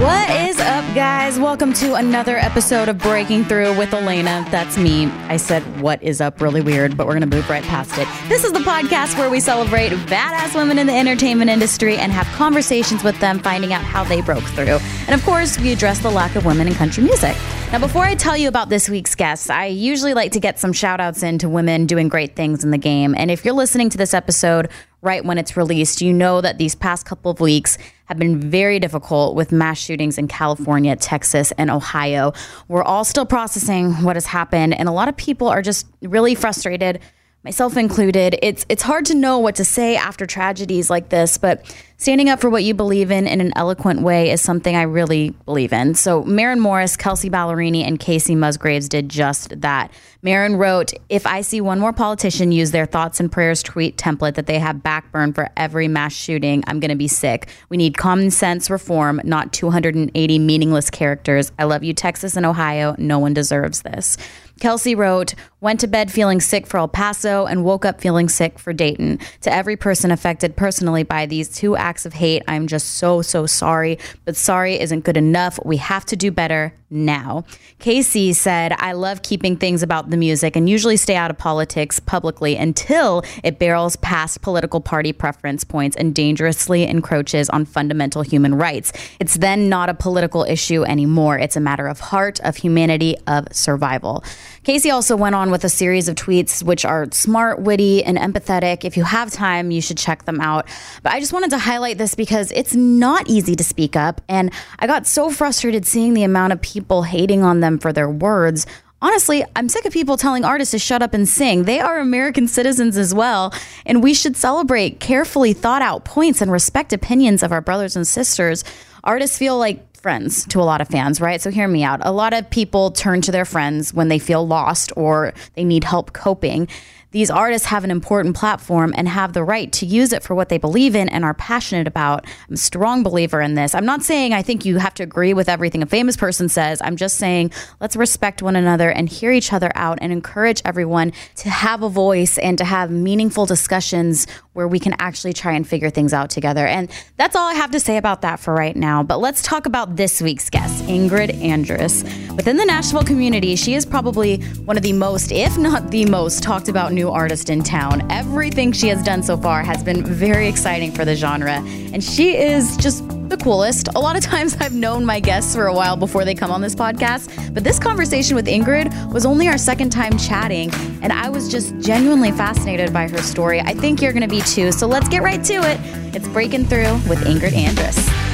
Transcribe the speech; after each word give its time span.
What 0.00 0.28
is 0.48 0.58
up, 0.58 0.84
guys? 0.94 1.38
Welcome 1.38 1.72
to 1.74 1.94
another 1.94 2.36
episode 2.36 2.88
of 2.88 2.98
Breaking 2.98 3.44
Through 3.44 3.78
with 3.78 3.94
Elaina. 3.94 4.44
That's 4.50 4.76
me. 4.76 5.06
I 5.28 5.36
said, 5.36 5.62
What 5.80 6.02
is 6.02 6.20
up? 6.20 6.40
Really 6.40 6.60
weird, 6.60 6.96
but 6.96 7.06
we're 7.06 7.18
going 7.18 7.30
to 7.30 7.36
move 7.36 7.48
right 7.48 7.62
past 7.62 7.96
it. 7.96 8.08
This 8.28 8.44
is 8.44 8.52
the 8.52 8.58
podcast 8.58 9.16
where 9.16 9.30
we 9.30 9.40
celebrate 9.40 9.92
badass 9.92 10.54
women 10.56 10.78
in 10.78 10.86
the 10.88 10.92
entertainment 10.92 11.48
industry 11.50 11.96
and 11.96 12.12
have 12.12 12.26
conversations 12.34 13.02
with 13.04 13.18
them, 13.20 13.38
finding 13.38 13.72
out 13.72 13.82
how 13.82 14.04
they 14.04 14.20
broke 14.20 14.42
through. 14.42 14.78
And 15.06 15.10
of 15.14 15.22
course, 15.24 15.58
we 15.58 15.72
address 15.72 16.00
the 16.00 16.10
lack 16.10 16.34
of 16.34 16.44
women 16.44 16.66
in 16.66 16.74
country 16.74 17.04
music. 17.04 17.36
Now, 17.72 17.78
before 17.78 18.04
I 18.04 18.14
tell 18.14 18.36
you 18.36 18.48
about 18.48 18.68
this 18.68 18.88
week's 18.88 19.14
guests, 19.14 19.48
I 19.48 19.66
usually 19.66 20.12
like 20.12 20.32
to 20.32 20.40
get 20.40 20.58
some 20.58 20.72
shout 20.72 21.00
outs 21.00 21.22
in 21.22 21.38
to 21.38 21.48
women 21.48 21.86
doing 21.86 22.08
great 22.08 22.36
things 22.36 22.64
in 22.64 22.72
the 22.72 22.78
game. 22.78 23.14
And 23.16 23.30
if 23.30 23.44
you're 23.44 23.54
listening 23.54 23.90
to 23.90 23.98
this 23.98 24.12
episode, 24.12 24.68
right 25.02 25.24
when 25.24 25.38
it's 25.38 25.56
released, 25.56 26.02
you 26.02 26.12
know 26.12 26.40
that 26.40 26.58
these 26.58 26.74
past 26.74 27.06
couple 27.06 27.30
of 27.30 27.40
weeks 27.40 27.78
have 28.06 28.18
been 28.18 28.38
very 28.38 28.78
difficult 28.78 29.34
with 29.34 29.52
mass 29.52 29.78
shootings 29.78 30.18
in 30.18 30.28
California, 30.28 30.94
Texas, 30.96 31.52
and 31.58 31.70
Ohio. 31.70 32.32
We're 32.68 32.82
all 32.82 33.04
still 33.04 33.26
processing 33.26 33.92
what 34.02 34.16
has 34.16 34.26
happened, 34.26 34.74
and 34.74 34.88
a 34.88 34.92
lot 34.92 35.08
of 35.08 35.16
people 35.16 35.48
are 35.48 35.62
just 35.62 35.86
really 36.02 36.34
frustrated 36.34 37.00
myself 37.44 37.76
included. 37.76 38.38
It's 38.42 38.64
it's 38.68 38.82
hard 38.82 39.04
to 39.06 39.14
know 39.14 39.38
what 39.38 39.56
to 39.56 39.64
say 39.64 39.96
after 39.96 40.26
tragedies 40.26 40.88
like 40.88 41.10
this, 41.10 41.36
but 41.36 41.62
standing 41.98 42.28
up 42.28 42.40
for 42.40 42.50
what 42.50 42.64
you 42.64 42.74
believe 42.74 43.10
in 43.10 43.26
in 43.26 43.40
an 43.40 43.52
eloquent 43.54 44.00
way 44.00 44.30
is 44.30 44.40
something 44.40 44.74
I 44.74 44.82
really 44.82 45.30
believe 45.44 45.72
in. 45.72 45.94
So 45.94 46.24
Maren 46.24 46.58
Morris, 46.58 46.96
Kelsea 46.96 47.30
Ballerini, 47.30 47.86
and 47.86 48.00
Kacey 48.00 48.36
Musgraves 48.36 48.88
did 48.88 49.08
just 49.08 49.60
that. 49.60 49.92
Maren 50.22 50.56
wrote, 50.56 50.92
"If 51.10 51.26
I 51.26 51.42
see 51.42 51.60
one 51.60 51.78
more 51.78 51.92
politician 51.92 52.50
use 52.50 52.70
their 52.70 52.86
thoughts 52.86 53.20
and 53.20 53.30
prayers 53.30 53.62
tweet 53.62 53.98
template 53.98 54.34
that 54.34 54.46
they 54.46 54.58
have 54.58 54.82
backburn 54.82 55.34
for 55.34 55.50
every 55.56 55.86
mass 55.86 56.14
shooting, 56.14 56.64
I'm 56.66 56.80
going 56.80 56.90
to 56.90 56.96
be 56.96 57.08
sick. 57.08 57.48
We 57.68 57.76
need 57.76 57.98
common 57.98 58.30
sense 58.30 58.70
reform, 58.70 59.20
not 59.22 59.52
280 59.52 60.38
meaningless 60.38 60.88
characters. 60.88 61.52
I 61.58 61.64
love 61.64 61.84
you, 61.84 61.92
Texas 61.92 62.36
and 62.36 62.46
Ohio. 62.46 62.94
No 62.98 63.18
one 63.18 63.34
deserves 63.34 63.82
this." 63.82 64.16
Kelsea 64.60 64.94
wrote, 64.94 65.34
went 65.64 65.80
to 65.80 65.86
bed 65.86 66.12
feeling 66.12 66.42
sick 66.42 66.66
for 66.66 66.76
El 66.76 66.86
Paso 66.86 67.46
and 67.46 67.64
woke 67.64 67.86
up 67.86 67.98
feeling 67.98 68.28
sick 68.28 68.58
for 68.58 68.74
Dayton. 68.74 69.18
To 69.40 69.52
every 69.52 69.76
person 69.78 70.10
affected 70.10 70.56
personally 70.56 71.04
by 71.04 71.24
these 71.24 71.48
two 71.48 71.74
acts 71.74 72.04
of 72.04 72.12
hate, 72.12 72.42
I'm 72.46 72.66
just 72.66 72.98
so, 72.98 73.22
so 73.22 73.46
sorry. 73.46 73.98
But 74.26 74.36
sorry 74.36 74.78
isn't 74.78 75.04
good 75.04 75.16
enough. 75.16 75.58
We 75.64 75.78
have 75.78 76.04
to 76.04 76.16
do 76.16 76.30
better 76.30 76.74
now. 76.90 77.44
Kacey 77.80 78.34
said, 78.34 78.72
I 78.78 78.92
love 78.92 79.22
keeping 79.22 79.56
things 79.56 79.82
about 79.82 80.10
the 80.10 80.16
music 80.16 80.54
and 80.54 80.68
usually 80.68 80.96
stay 80.96 81.16
out 81.16 81.30
of 81.30 81.38
politics 81.38 81.98
publicly 81.98 82.56
until 82.56 83.24
it 83.42 83.58
barrels 83.58 83.96
past 83.96 84.42
political 84.42 84.80
party 84.80 85.12
preference 85.12 85.64
points 85.64 85.96
and 85.96 86.14
dangerously 86.14 86.84
encroaches 86.84 87.50
on 87.50 87.64
fundamental 87.64 88.22
human 88.22 88.54
rights. 88.54 88.92
It's 89.18 89.34
then 89.34 89.68
not 89.68 89.88
a 89.88 89.94
political 89.94 90.44
issue 90.44 90.84
anymore. 90.84 91.38
It's 91.38 91.56
a 91.56 91.60
matter 91.60 91.88
of 91.88 92.00
heart, 92.00 92.38
of 92.40 92.56
humanity, 92.56 93.16
of 93.26 93.48
survival. 93.50 94.22
Kacey 94.64 94.90
also 94.90 95.14
went 95.14 95.34
on 95.34 95.50
with 95.50 95.62
a 95.64 95.68
series 95.68 96.08
of 96.08 96.14
tweets 96.14 96.62
which 96.62 96.86
are 96.86 97.06
smart, 97.12 97.60
witty, 97.60 98.02
and 98.02 98.16
empathetic. 98.16 98.84
If 98.84 98.96
you 98.96 99.04
have 99.04 99.30
time, 99.30 99.70
you 99.70 99.82
should 99.82 99.98
check 99.98 100.24
them 100.24 100.40
out. 100.40 100.66
But 101.02 101.12
I 101.12 101.20
just 101.20 101.34
wanted 101.34 101.50
to 101.50 101.58
highlight 101.58 101.98
this 101.98 102.14
because 102.14 102.50
it's 102.52 102.74
not 102.74 103.28
easy 103.28 103.54
to 103.56 103.62
speak 103.62 103.94
up. 103.94 104.22
And 104.26 104.50
I 104.78 104.86
got 104.86 105.06
so 105.06 105.28
frustrated 105.28 105.84
seeing 105.84 106.14
the 106.14 106.22
amount 106.22 106.54
of 106.54 106.62
people 106.62 107.02
hating 107.02 107.42
on 107.42 107.60
them 107.60 107.78
for 107.78 107.92
their 107.92 108.08
words. 108.08 108.66
Honestly, 109.02 109.44
I'm 109.54 109.68
sick 109.68 109.84
of 109.84 109.92
people 109.92 110.16
telling 110.16 110.46
artists 110.46 110.72
to 110.72 110.78
shut 110.78 111.02
up 111.02 111.12
and 111.12 111.28
sing. 111.28 111.64
They 111.64 111.80
are 111.80 111.98
American 111.98 112.48
citizens 112.48 112.96
as 112.96 113.14
well, 113.14 113.52
and 113.84 114.02
we 114.02 114.14
should 114.14 114.34
celebrate 114.34 114.98
carefully 114.98 115.52
thought 115.52 115.82
out 115.82 116.06
points 116.06 116.40
and 116.40 116.50
respect 116.50 116.90
opinions 116.94 117.42
of 117.42 117.52
our 117.52 117.60
brothers 117.60 117.96
and 117.96 118.06
sisters. 118.06 118.64
Artists 119.02 119.36
feel 119.36 119.58
like 119.58 119.93
friends 120.04 120.44
to 120.48 120.60
a 120.60 120.68
lot 120.68 120.82
of 120.82 120.88
fans, 120.88 121.18
right? 121.18 121.40
So 121.40 121.50
hear 121.50 121.66
me 121.66 121.82
out. 121.82 121.98
A 122.02 122.12
lot 122.12 122.34
of 122.34 122.50
people 122.50 122.90
turn 122.90 123.22
to 123.22 123.32
their 123.32 123.46
friends 123.46 123.94
when 123.94 124.08
they 124.08 124.18
feel 124.18 124.46
lost 124.46 124.92
or 124.98 125.32
they 125.54 125.64
need 125.64 125.82
help 125.82 126.12
coping. 126.12 126.68
These 127.14 127.30
artists 127.30 127.68
have 127.68 127.84
an 127.84 127.92
important 127.92 128.34
platform 128.34 128.92
and 128.96 129.06
have 129.06 129.34
the 129.34 129.44
right 129.44 129.70
to 129.74 129.86
use 129.86 130.12
it 130.12 130.24
for 130.24 130.34
what 130.34 130.48
they 130.48 130.58
believe 130.58 130.96
in 130.96 131.08
and 131.08 131.24
are 131.24 131.32
passionate 131.32 131.86
about. 131.86 132.26
I'm 132.48 132.54
a 132.54 132.56
strong 132.56 133.04
believer 133.04 133.40
in 133.40 133.54
this. 133.54 133.72
I'm 133.72 133.86
not 133.86 134.02
saying 134.02 134.32
I 134.32 134.42
think 134.42 134.64
you 134.64 134.78
have 134.78 134.94
to 134.94 135.04
agree 135.04 135.32
with 135.32 135.48
everything 135.48 135.80
a 135.80 135.86
famous 135.86 136.16
person 136.16 136.48
says. 136.48 136.82
I'm 136.82 136.96
just 136.96 137.16
saying 137.16 137.52
let's 137.80 137.94
respect 137.94 138.42
one 138.42 138.56
another 138.56 138.90
and 138.90 139.08
hear 139.08 139.30
each 139.30 139.52
other 139.52 139.70
out 139.76 139.98
and 140.02 140.12
encourage 140.12 140.60
everyone 140.64 141.12
to 141.36 141.50
have 141.50 141.84
a 141.84 141.88
voice 141.88 142.36
and 142.36 142.58
to 142.58 142.64
have 142.64 142.90
meaningful 142.90 143.46
discussions 143.46 144.26
where 144.54 144.66
we 144.66 144.80
can 144.80 144.94
actually 144.98 145.32
try 145.32 145.52
and 145.52 145.68
figure 145.68 145.90
things 145.90 146.12
out 146.12 146.30
together. 146.30 146.66
And 146.66 146.90
that's 147.16 147.36
all 147.36 147.46
I 147.46 147.54
have 147.54 147.70
to 147.72 147.80
say 147.80 147.96
about 147.96 148.22
that 148.22 148.40
for 148.40 148.54
right 148.54 148.74
now. 148.74 149.04
But 149.04 149.18
let's 149.20 149.42
talk 149.42 149.66
about 149.66 149.94
this 149.94 150.20
week's 150.20 150.50
guest, 150.50 150.82
Ingrid 150.84 151.30
Andress. 151.40 152.02
Within 152.34 152.56
the 152.56 152.64
Nashville 152.64 153.04
community, 153.04 153.54
she 153.54 153.74
is 153.74 153.86
probably 153.86 154.38
one 154.64 154.76
of 154.76 154.82
the 154.82 154.92
most, 154.92 155.30
if 155.30 155.56
not 155.58 155.92
the 155.92 156.06
most, 156.06 156.42
talked 156.42 156.68
about 156.68 156.92
new 156.92 157.03
artist 157.10 157.50
in 157.50 157.62
town. 157.62 158.10
Everything 158.10 158.72
she 158.72 158.88
has 158.88 159.02
done 159.02 159.22
so 159.22 159.36
far 159.36 159.62
has 159.62 159.82
been 159.82 160.04
very 160.04 160.48
exciting 160.48 160.92
for 160.92 161.04
the 161.04 161.14
genre, 161.14 161.62
and 161.92 162.02
she 162.02 162.36
is 162.36 162.76
just 162.76 163.06
the 163.28 163.36
coolest. 163.36 163.88
A 163.94 164.00
lot 164.00 164.16
of 164.16 164.22
times 164.34 164.56
I've 164.60 164.74
known 164.74 165.04
my 165.04 165.20
guests 165.20 165.54
for 165.54 165.66
a 165.66 165.74
while 165.74 165.96
before 165.96 166.24
they 166.24 166.34
come 166.34 166.50
on 166.50 166.60
this 166.60 166.74
podcast, 166.74 167.54
but 167.54 167.64
this 167.64 167.78
conversation 167.78 168.36
with 168.36 168.46
Ingrid 168.46 169.12
was 169.12 169.26
only 169.26 169.48
our 169.48 169.58
second 169.58 169.90
time 169.90 170.18
chatting, 170.18 170.72
and 171.02 171.12
I 171.12 171.30
was 171.30 171.50
just 171.50 171.78
genuinely 171.80 172.32
fascinated 172.32 172.92
by 172.92 173.08
her 173.08 173.18
story. 173.18 173.60
I 173.60 173.74
think 173.74 174.00
you're 174.02 174.12
going 174.12 174.22
to 174.22 174.28
be 174.28 174.42
too, 174.42 174.72
so 174.72 174.86
let's 174.86 175.08
get 175.08 175.22
right 175.22 175.42
to 175.44 175.54
it. 175.54 176.14
It's 176.14 176.28
Breaking 176.28 176.64
Through 176.64 176.94
with 177.08 177.24
Ingrid 177.24 177.52
Andress. 177.52 178.24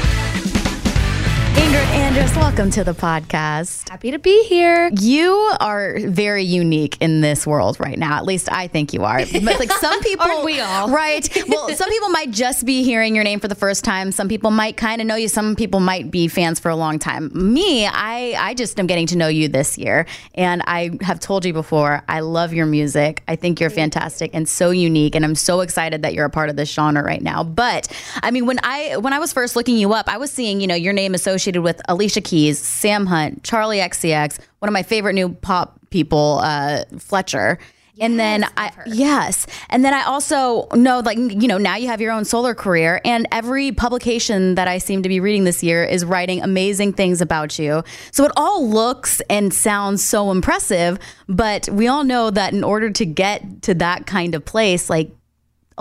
Andress, 1.70 2.34
welcome 2.36 2.68
to 2.72 2.82
the 2.82 2.94
podcast. 2.94 3.88
Happy 3.88 4.10
to 4.10 4.18
be 4.18 4.42
here. 4.44 4.90
You 4.98 5.32
are 5.60 6.00
very 6.00 6.42
unique 6.42 6.96
in 7.00 7.20
this 7.20 7.46
world 7.46 7.78
right 7.78 7.96
now. 7.96 8.16
At 8.16 8.24
least 8.24 8.50
I 8.50 8.66
think 8.66 8.92
you 8.92 9.04
are. 9.04 9.18
But 9.24 9.44
like 9.60 9.70
some 9.74 10.00
people, 10.02 10.26
Aren't 10.26 10.44
we 10.44 10.58
all? 10.58 10.88
right? 10.90 11.28
Well, 11.46 11.68
some 11.76 11.88
people 11.88 12.08
might 12.08 12.32
just 12.32 12.66
be 12.66 12.82
hearing 12.82 13.14
your 13.14 13.22
name 13.22 13.38
for 13.38 13.46
the 13.46 13.54
first 13.54 13.84
time. 13.84 14.10
Some 14.10 14.28
people 14.28 14.50
might 14.50 14.76
kind 14.76 15.00
of 15.00 15.06
know 15.06 15.14
you. 15.14 15.28
Some 15.28 15.54
people 15.54 15.78
might 15.78 16.10
be 16.10 16.26
fans 16.26 16.58
for 16.58 16.70
a 16.70 16.76
long 16.76 16.98
time. 16.98 17.30
Me, 17.34 17.86
I 17.86 18.34
I 18.36 18.54
just 18.54 18.78
am 18.80 18.88
getting 18.88 19.06
to 19.08 19.16
know 19.16 19.28
you 19.28 19.46
this 19.46 19.78
year, 19.78 20.06
and 20.34 20.62
I 20.66 20.90
have 21.02 21.20
told 21.20 21.44
you 21.44 21.52
before. 21.52 22.02
I 22.08 22.18
love 22.20 22.52
your 22.52 22.66
music. 22.66 23.22
I 23.28 23.36
think 23.36 23.60
you're 23.60 23.70
fantastic 23.70 24.32
and 24.34 24.48
so 24.48 24.70
unique, 24.70 25.14
and 25.14 25.24
I'm 25.24 25.36
so 25.36 25.60
excited 25.60 26.02
that 26.02 26.14
you're 26.14 26.24
a 26.26 26.30
part 26.30 26.50
of 26.50 26.56
this 26.56 26.72
genre 26.72 27.02
right 27.04 27.22
now. 27.22 27.44
But 27.44 27.86
I 28.24 28.32
mean, 28.32 28.46
when 28.46 28.58
I 28.64 28.96
when 28.96 29.12
I 29.12 29.20
was 29.20 29.32
first 29.32 29.54
looking 29.54 29.76
you 29.76 29.92
up, 29.92 30.08
I 30.08 30.16
was 30.18 30.32
seeing 30.32 30.60
you 30.60 30.66
know 30.66 30.74
your 30.74 30.92
name 30.92 31.14
associated 31.14 31.59
with 31.60 31.80
Alicia 31.88 32.20
Keys, 32.20 32.58
Sam 32.58 33.06
Hunt, 33.06 33.42
Charli 33.42 33.80
XCX, 33.80 34.38
one 34.58 34.68
of 34.68 34.72
my 34.72 34.82
favorite 34.82 35.14
new 35.14 35.28
pop 35.30 35.78
people, 35.90 36.40
uh, 36.42 36.84
Fletcher. 36.98 37.58
and 38.00 38.18
then 38.18 38.46
I 38.56 38.68
her. 38.68 38.84
yes, 38.86 39.46
and 39.68 39.84
then 39.84 39.92
I 39.92 40.04
also 40.04 40.66
know 40.72 41.00
like 41.00 41.18
you 41.18 41.46
know 41.48 41.58
now 41.58 41.76
you 41.76 41.88
have 41.88 42.00
your 42.00 42.12
own 42.12 42.24
solar 42.24 42.54
career, 42.54 43.00
and 43.04 43.28
every 43.30 43.72
publication 43.72 44.54
that 44.54 44.68
I 44.68 44.78
seem 44.78 45.02
to 45.02 45.08
be 45.08 45.20
reading 45.20 45.44
this 45.44 45.62
year 45.62 45.84
is 45.84 46.04
writing 46.04 46.42
amazing 46.42 46.94
things 46.94 47.20
about 47.20 47.58
you. 47.58 47.82
So 48.10 48.24
it 48.24 48.32
all 48.36 48.66
looks 48.66 49.20
and 49.28 49.52
sounds 49.52 50.02
so 50.02 50.30
impressive, 50.30 50.98
but 51.28 51.68
we 51.68 51.88
all 51.88 52.04
know 52.04 52.30
that 52.30 52.54
in 52.54 52.64
order 52.64 52.90
to 52.90 53.04
get 53.04 53.62
to 53.62 53.74
that 53.74 54.06
kind 54.06 54.34
of 54.34 54.44
place, 54.46 54.88
like 54.88 55.10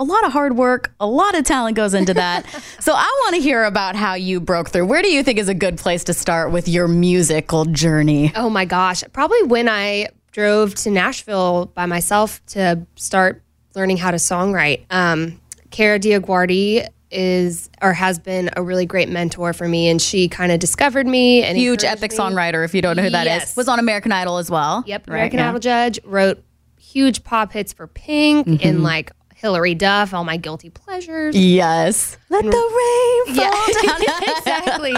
a 0.00 0.04
lot 0.04 0.24
of 0.24 0.32
hard 0.32 0.56
work, 0.56 0.92
a 0.98 1.06
lot 1.06 1.36
of 1.38 1.44
talent 1.44 1.76
goes 1.76 1.92
into 1.94 2.14
that. 2.14 2.44
so 2.80 2.94
I 2.94 3.04
want 3.24 3.36
to 3.36 3.40
hear 3.42 3.64
about 3.64 3.94
how 3.96 4.14
you 4.14 4.40
broke 4.40 4.70
through. 4.70 4.86
Where 4.86 5.02
do 5.02 5.08
you 5.12 5.22
think 5.22 5.38
is 5.38 5.48
a 5.48 5.54
good 5.54 5.76
place 5.78 6.02
to 6.04 6.14
start 6.14 6.50
with 6.52 6.66
your 6.68 6.88
musical 6.88 7.66
journey? 7.66 8.32
Oh 8.34 8.48
my 8.50 8.64
gosh. 8.64 9.04
Probably 9.12 9.42
when 9.44 9.68
I 9.68 10.08
drove 10.32 10.74
to 10.76 10.90
Nashville 10.90 11.66
by 11.74 11.84
myself 11.86 12.44
to 12.46 12.86
start 12.96 13.42
learning 13.74 13.98
how 13.98 14.10
to 14.10 14.16
songwrite. 14.16 14.86
Um, 14.90 15.40
Kara 15.70 15.98
DioGuardi 16.00 16.88
is 17.12 17.68
or 17.82 17.92
has 17.92 18.18
been 18.18 18.48
a 18.56 18.62
really 18.62 18.86
great 18.86 19.08
mentor 19.08 19.52
for 19.52 19.66
me 19.68 19.88
and 19.88 20.00
she 20.00 20.28
kind 20.28 20.52
of 20.52 20.60
discovered 20.60 21.06
me 21.06 21.42
and 21.42 21.58
Huge 21.58 21.82
epic 21.84 22.12
me. 22.12 22.16
songwriter, 22.16 22.64
if 22.64 22.72
you 22.74 22.80
don't 22.82 22.96
know 22.96 23.02
who 23.02 23.10
that 23.10 23.26
is. 23.26 23.32
Yes. 23.32 23.56
Was 23.56 23.68
on 23.68 23.78
American 23.80 24.12
Idol 24.12 24.38
as 24.38 24.50
well. 24.50 24.82
Yep, 24.86 25.08
Right, 25.08 25.14
American 25.16 25.38
yeah. 25.40 25.48
Idol 25.48 25.60
judge, 25.60 26.00
wrote 26.04 26.42
huge 26.78 27.22
pop 27.24 27.52
hits 27.52 27.72
for 27.72 27.86
Pink 27.86 28.46
Mm-hmm. 28.46 28.66
and 28.66 28.82
like 28.82 29.10
Hilary 29.40 29.74
Duff, 29.74 30.12
all 30.12 30.24
my 30.24 30.36
guilty 30.36 30.68
pleasures. 30.70 31.34
Yes. 31.34 32.18
Let 32.28 32.44
the 32.44 32.50
rain 32.50 33.34
fall 33.36 33.44
down. 33.86 34.36
exactly. 34.36 34.94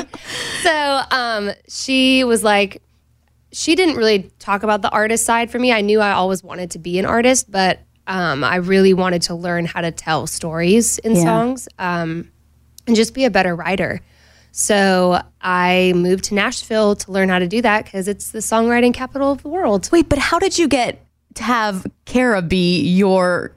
So 0.63 1.01
um, 1.11 1.51
she 1.69 2.25
was 2.25 2.43
like, 2.43 2.83
she 3.53 3.75
didn't 3.77 3.97
really 3.97 4.31
talk 4.41 4.63
about 4.65 4.83
the 4.83 4.91
artist 4.91 5.25
side 5.25 5.51
for 5.51 5.59
me. 5.59 5.73
I 5.73 5.81
knew 5.81 6.01
I 6.01 6.13
always 6.13 6.43
wanted 6.43 6.73
to 6.73 6.79
be 6.79 6.99
an 6.99 7.07
artist, 7.07 7.51
but 7.51 7.81
um, 8.09 8.43
I 8.43 8.57
really 8.57 8.95
wanted 8.95 9.23
to 9.23 9.35
learn 9.35 9.65
how 9.65 9.81
to 9.81 9.93
tell 9.93 10.27
stories 10.27 10.99
in 10.99 11.15
Yeah. 11.15 11.23
songs 11.23 11.69
um, 11.79 12.29
and 12.89 12.97
just 12.97 13.15
be 13.15 13.25
a 13.25 13.31
better 13.31 13.55
writer. 13.55 14.01
So 14.51 15.23
I 15.41 15.93
moved 15.95 16.25
to 16.25 16.35
Nashville 16.35 16.97
to 16.97 17.13
learn 17.13 17.29
how 17.29 17.39
to 17.39 17.47
do 17.47 17.63
that 17.63 17.85
because 17.85 18.09
it's 18.09 18.33
the 18.33 18.41
songwriting 18.41 18.93
capital 18.93 19.31
of 19.31 19.43
the 19.43 19.49
world. 19.49 19.89
Wait, 19.93 20.09
but 20.09 20.19
how 20.19 20.39
did 20.41 20.59
you 20.59 20.67
get 20.67 21.05
to 21.35 21.43
have 21.45 21.87
Kara 22.07 22.43
be 22.43 22.81
your 22.83 23.55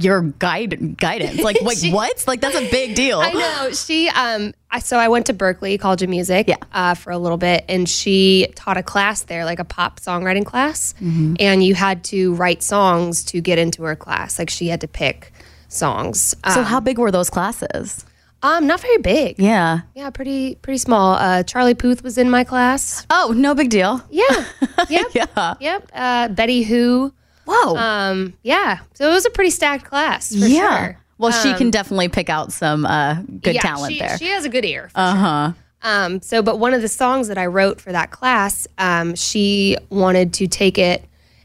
your 0.00 0.22
guide 0.22 0.96
guidance? 0.98 1.40
Like, 1.42 1.60
like 1.62 1.78
what? 1.90 2.24
Like 2.26 2.40
that's 2.40 2.56
a 2.56 2.68
big 2.70 2.94
deal. 2.94 3.20
I 3.20 3.32
know 3.32 3.70
she. 3.72 4.08
Um, 4.08 4.54
I, 4.70 4.78
so 4.78 4.96
I 4.98 5.08
went 5.08 5.26
to 5.26 5.34
Berklee 5.34 5.78
College 5.78 6.02
of 6.02 6.08
Music. 6.08 6.48
Yeah. 6.48 6.56
Uh, 6.72 6.94
for 6.94 7.10
a 7.12 7.18
little 7.18 7.38
bit, 7.38 7.64
and 7.68 7.88
she 7.88 8.48
taught 8.54 8.76
a 8.76 8.82
class 8.82 9.22
there, 9.22 9.44
like 9.44 9.58
a 9.58 9.64
pop 9.64 10.00
songwriting 10.00 10.46
class, 10.46 10.94
and 11.00 11.62
you 11.64 11.74
had 11.74 12.04
to 12.04 12.34
write 12.34 12.62
songs 12.62 13.24
to 13.24 13.40
get 13.40 13.58
into 13.58 13.82
her 13.84 13.96
class. 13.96 14.38
Like 14.38 14.50
she 14.50 14.68
had 14.68 14.80
to 14.82 14.88
pick 14.88 15.32
songs. 15.68 16.34
Um, 16.44 16.52
So 16.54 16.62
how 16.62 16.80
big 16.80 16.98
were 16.98 17.10
those 17.10 17.30
classes? 17.30 18.04
um, 18.44 18.66
not 18.66 18.80
very 18.80 18.98
big. 18.98 19.38
Yeah. 19.38 19.82
Yeah, 19.94 20.10
pretty 20.10 20.56
pretty 20.56 20.78
small. 20.78 21.14
Uh, 21.14 21.42
Charlie 21.44 21.74
Puth 21.74 22.02
was 22.02 22.18
in 22.18 22.28
my 22.28 22.42
class. 22.44 23.06
Oh, 23.08 23.32
no 23.36 23.54
big 23.54 23.70
deal. 23.70 24.00
Yeah. 24.10 24.44
Yep. 24.88 25.06
Yeah. 25.14 25.54
Yep. 25.60 25.90
Uh, 25.94 26.28
Betty 26.28 26.62
Who. 26.64 27.12
Whoa. 27.46 27.76
Um, 27.76 28.34
yeah. 28.42 28.80
So 28.94 29.10
it 29.10 29.12
was 29.12 29.26
a 29.26 29.30
pretty 29.30 29.50
stacked 29.50 29.84
class 29.84 30.30
for 30.30 30.46
yeah. 30.46 30.78
sure. 30.78 30.98
Well, 31.18 31.30
she 31.30 31.54
can 31.54 31.70
definitely 31.70 32.08
pick 32.08 32.28
out 32.28 32.52
some 32.52 32.84
uh, 32.84 33.22
good 33.22 33.54
Yeah, 33.54 33.60
talent 33.60 33.92
she, 33.92 33.98
there. 34.00 34.18
She 34.18 34.26
has 34.28 34.44
a 34.44 34.48
good 34.48 34.64
ear. 34.64 34.90
Uh 34.94 35.14
huh. 35.14 35.52
Um, 35.84 36.20
so, 36.20 36.42
but 36.42 36.58
one 36.58 36.74
of 36.74 36.82
the 36.82 36.88
songs 36.88 37.28
that 37.28 37.38
I 37.38 37.46
wrote 37.46 37.80
for 37.80 37.92
that 37.92 38.10
class, 38.10 38.66
um, 38.78 39.14
she 39.14 39.76
wanted 39.90 40.32
to 40.34 40.46
take 40.48 40.78
it 40.78 41.04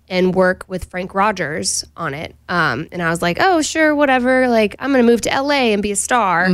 and 0.10 0.34
work 0.34 0.64
with 0.68 0.86
Frank 0.86 1.14
Rogers 1.14 1.84
on 1.96 2.14
it. 2.14 2.36
Um, 2.50 2.88
and 2.92 3.02
I 3.02 3.10
was 3.10 3.22
like, 3.22 3.38
oh, 3.40 3.62
sure, 3.62 3.94
whatever. 3.94 4.48
Like, 4.48 4.76
I'm 4.80 4.92
going 4.92 5.06
to 5.06 5.12
move 5.12 5.22
to 5.22 5.30
LA 5.30 5.74
and 5.74 5.82
be 5.82 5.92
a 5.92 5.96
star. 5.96 6.46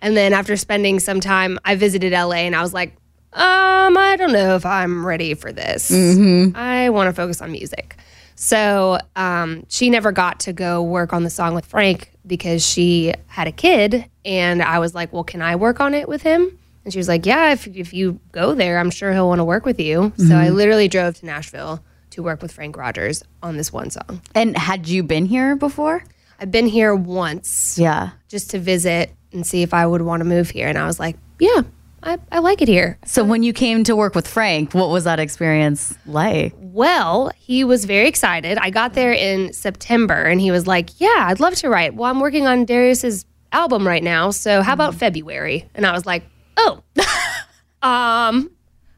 And 0.00 0.16
then 0.16 0.32
after 0.32 0.56
spending 0.56 1.00
some 1.00 1.20
time, 1.20 1.58
I 1.64 1.74
visited 1.74 2.12
LA 2.12 2.44
and 2.46 2.56
I 2.56 2.62
was 2.62 2.74
like, 2.74 2.90
um, 3.32 3.96
I 3.96 4.16
don't 4.18 4.32
know 4.32 4.56
if 4.56 4.64
I'm 4.66 5.06
ready 5.06 5.34
for 5.34 5.52
this. 5.52 5.90
I 5.92 6.88
want 6.90 7.08
to 7.08 7.12
focus 7.12 7.40
on 7.40 7.52
music. 7.52 7.96
So 8.40 8.98
um, 9.16 9.64
she 9.68 9.90
never 9.90 10.12
got 10.12 10.38
to 10.40 10.52
go 10.52 10.80
work 10.80 11.12
on 11.12 11.24
the 11.24 11.30
song 11.30 11.56
with 11.56 11.66
Frank 11.66 12.12
because 12.24 12.64
she 12.64 13.12
had 13.26 13.48
a 13.48 13.52
kid. 13.52 14.04
And 14.24 14.62
I 14.62 14.78
was 14.78 14.94
like, 14.94 15.12
well, 15.12 15.24
can 15.24 15.42
I 15.42 15.56
work 15.56 15.80
on 15.80 15.92
it 15.92 16.08
with 16.08 16.22
him? 16.22 16.56
And 16.84 16.92
she 16.92 17.00
was 17.00 17.08
like, 17.08 17.26
yeah, 17.26 17.50
if, 17.52 17.66
if 17.66 17.92
you 17.92 18.20
go 18.30 18.54
there, 18.54 18.78
I'm 18.78 18.90
sure 18.90 19.12
he'll 19.12 19.28
want 19.28 19.40
to 19.40 19.44
work 19.44 19.66
with 19.66 19.80
you. 19.80 20.12
So 20.16 20.36
I 20.36 20.50
literally 20.50 20.86
drove 20.86 21.16
to 21.18 21.26
Nashville 21.26 21.82
to 22.10 22.22
work 22.22 22.40
with 22.40 22.52
Frank 22.52 22.76
Rogers 22.76 23.24
on 23.42 23.56
this 23.56 23.72
one 23.72 23.90
song. 23.90 24.22
And 24.36 24.56
had 24.56 24.88
you 24.88 25.02
been 25.02 25.26
here 25.26 25.56
before? 25.56 26.04
I've 26.40 26.52
been 26.52 26.68
here 26.68 26.94
once 26.94 27.76
Yeah. 27.76 28.10
just 28.28 28.50
to 28.52 28.60
visit 28.60 29.10
and 29.32 29.44
see 29.44 29.62
if 29.62 29.74
I 29.74 29.84
would 29.84 30.02
want 30.02 30.20
to 30.20 30.24
move 30.24 30.50
here. 30.50 30.68
And 30.68 30.78
I 30.78 30.86
was 30.86 31.00
like, 31.00 31.16
yeah, 31.40 31.62
I, 32.02 32.18
I 32.30 32.38
like 32.38 32.62
it 32.62 32.68
here. 32.68 32.98
So 33.04 33.24
when 33.24 33.42
you 33.42 33.52
came 33.52 33.82
to 33.84 33.96
work 33.96 34.14
with 34.14 34.26
Frank, 34.28 34.72
what 34.74 34.88
was 34.90 35.04
that 35.04 35.18
experience 35.18 35.94
like? 36.06 36.54
Well, 36.56 37.30
he 37.36 37.64
was 37.64 37.84
very 37.86 38.06
excited. 38.06 38.56
I 38.58 38.70
got 38.70 38.94
there 38.94 39.12
in 39.12 39.52
September 39.52 40.14
and 40.24 40.40
he 40.40 40.50
was 40.50 40.66
like, 40.66 41.00
Yeah, 41.00 41.26
I'd 41.28 41.40
love 41.40 41.54
to 41.56 41.68
write. 41.68 41.94
Well, 41.94 42.08
I'm 42.10 42.20
working 42.20 42.46
on 42.46 42.64
Darius's 42.64 43.24
album 43.52 43.86
right 43.86 44.02
now. 44.02 44.30
So 44.30 44.62
how 44.62 44.74
about 44.74 44.94
February? 44.94 45.68
And 45.74 45.84
I 45.86 45.92
was 45.92 46.06
like, 46.06 46.22
Oh, 46.56 46.82
um, 47.82 48.50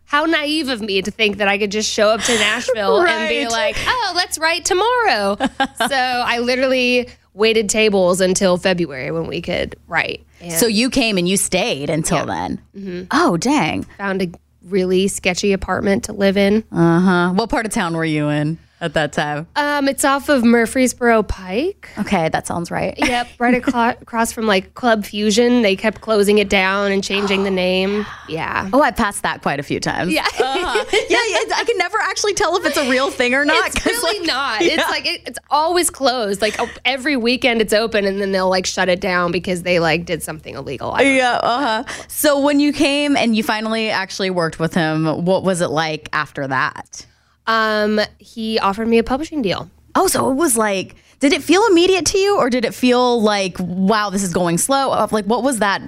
how 0.04 0.24
naive 0.26 0.68
of 0.68 0.80
me 0.80 1.00
to 1.02 1.10
think 1.10 1.38
that 1.38 1.48
I 1.48 1.56
could 1.58 1.70
just 1.70 1.90
show 1.90 2.08
up 2.08 2.20
to 2.22 2.34
Nashville 2.34 3.00
and 3.02 3.28
be 3.28 3.44
Right. 3.44 3.50
like, 3.50 3.76
Oh, 3.86 4.12
let's 4.14 4.38
write 4.38 4.64
tomorrow. 4.64 5.36
so 5.88 5.96
I 5.96 6.38
literally 6.40 7.08
waited 7.32 7.68
tables 7.68 8.20
until 8.20 8.56
February 8.56 9.10
when 9.10 9.26
we 9.26 9.40
could 9.40 9.76
write. 9.86 10.26
And 10.40 10.52
So 10.52 10.66
you 10.66 10.90
came 10.90 11.18
and 11.18 11.28
you 11.28 11.36
stayed 11.36 11.90
until 11.90 12.26
then. 12.26 13.06
Oh, 13.10 13.36
dang. 13.36 13.84
found 13.98 14.22
a 14.22 14.30
really 14.64 15.08
sketchy 15.08 15.52
apartment 15.52 16.04
to 16.04 16.12
live 16.12 16.36
in. 16.36 16.64
Uh 16.72 17.00
huh. 17.00 17.32
What 17.34 17.50
part 17.50 17.66
of 17.66 17.72
town 17.72 17.96
were 17.96 18.04
you 18.04 18.28
in 18.28 18.58
at 18.80 18.94
that 18.94 19.12
time? 19.12 19.46
Um, 19.56 19.88
it's 19.88 20.04
off 20.04 20.28
of 20.28 20.44
Murfreesboro 20.44 21.22
Pike. 21.24 21.88
Okay, 21.98 22.28
that 22.28 22.46
sounds 22.46 22.70
right. 22.70 22.94
Yep, 22.98 23.28
right 23.38 23.54
aclo- 23.62 24.00
across 24.00 24.32
from 24.32 24.46
like 24.46 24.74
Club 24.74 25.04
Fusion. 25.04 25.62
They 25.62 25.76
kept 25.76 26.00
closing 26.00 26.38
it 26.38 26.48
down 26.48 26.92
and 26.92 27.02
changing 27.04 27.44
the 27.44 27.50
name. 27.50 28.06
Yeah. 28.30 28.70
Oh, 28.72 28.80
I 28.80 28.92
passed 28.92 29.24
that 29.24 29.42
quite 29.42 29.58
a 29.58 29.62
few 29.64 29.80
times. 29.80 30.12
Yeah. 30.12 30.20
Uh-huh. 30.24 30.84
yeah, 30.92 31.00
yeah, 31.08 31.54
I 31.56 31.64
can 31.66 31.76
never 31.78 31.98
actually 31.98 32.32
tell 32.34 32.56
if 32.56 32.64
it's 32.64 32.76
a 32.76 32.88
real 32.88 33.10
thing 33.10 33.34
or 33.34 33.44
not. 33.44 33.66
It's 33.66 33.74
'cause, 33.74 33.86
really 33.86 34.20
like, 34.20 34.26
not. 34.28 34.62
It's 34.62 34.88
like 34.88 35.04
it, 35.04 35.22
it's 35.26 35.38
always 35.50 35.90
closed. 35.90 36.40
Like 36.40 36.56
every 36.84 37.16
weekend 37.16 37.60
it's 37.60 37.72
open, 37.72 38.04
and 38.04 38.20
then 38.20 38.30
they'll 38.30 38.48
like 38.48 38.66
shut 38.66 38.88
it 38.88 39.00
down 39.00 39.32
because 39.32 39.64
they 39.64 39.80
like 39.80 40.04
did 40.04 40.22
something 40.22 40.54
illegal. 40.54 40.92
I 40.92 41.02
don't 41.02 41.16
Yeah, 41.16 41.40
uh 41.42 41.82
huh. 41.84 42.04
So 42.06 42.40
when 42.40 42.60
you 42.60 42.72
came 42.72 43.16
and 43.16 43.34
you 43.34 43.42
finally 43.42 43.90
actually 43.90 44.30
worked 44.30 44.60
with 44.60 44.74
him, 44.74 45.24
what 45.24 45.42
was 45.42 45.60
it 45.60 45.70
like 45.70 46.08
after 46.12 46.46
that? 46.46 47.04
Um, 47.50 48.00
he 48.18 48.58
offered 48.58 48.86
me 48.88 48.98
a 48.98 49.04
publishing 49.04 49.42
deal. 49.42 49.70
Oh, 49.94 50.06
so 50.06 50.30
it 50.30 50.34
was 50.34 50.56
like, 50.56 50.94
did 51.18 51.32
it 51.32 51.42
feel 51.42 51.62
immediate 51.70 52.06
to 52.06 52.18
you, 52.18 52.36
or 52.38 52.48
did 52.48 52.64
it 52.64 52.74
feel 52.74 53.20
like, 53.20 53.56
wow, 53.58 54.08
this 54.10 54.22
is 54.22 54.32
going 54.32 54.58
slow? 54.58 54.90
Uh, 54.92 55.08
Like, 55.10 55.24
what 55.24 55.42
was 55.42 55.58
that 55.58 55.82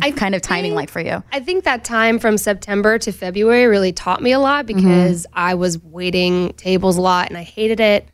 I 0.00 0.10
kind 0.10 0.34
of 0.34 0.40
timing 0.42 0.70
think- 0.70 0.76
like 0.76 0.90
for 0.90 1.00
you? 1.00 1.22
I 1.32 1.40
think 1.40 1.64
that 1.64 1.84
time 1.84 2.18
from 2.18 2.38
September 2.38 2.98
to 2.98 3.12
February 3.12 3.66
really 3.66 3.92
taught 3.92 4.22
me 4.22 4.32
a 4.32 4.38
lot 4.38 4.66
because 4.66 5.26
I 5.34 5.54
was 5.54 5.78
waiting 5.82 6.52
tables 6.56 6.96
a 6.96 7.00
lot 7.02 7.28
and 7.28 7.36
I 7.36 7.42
hated 7.42 7.80
it. 7.80 8.08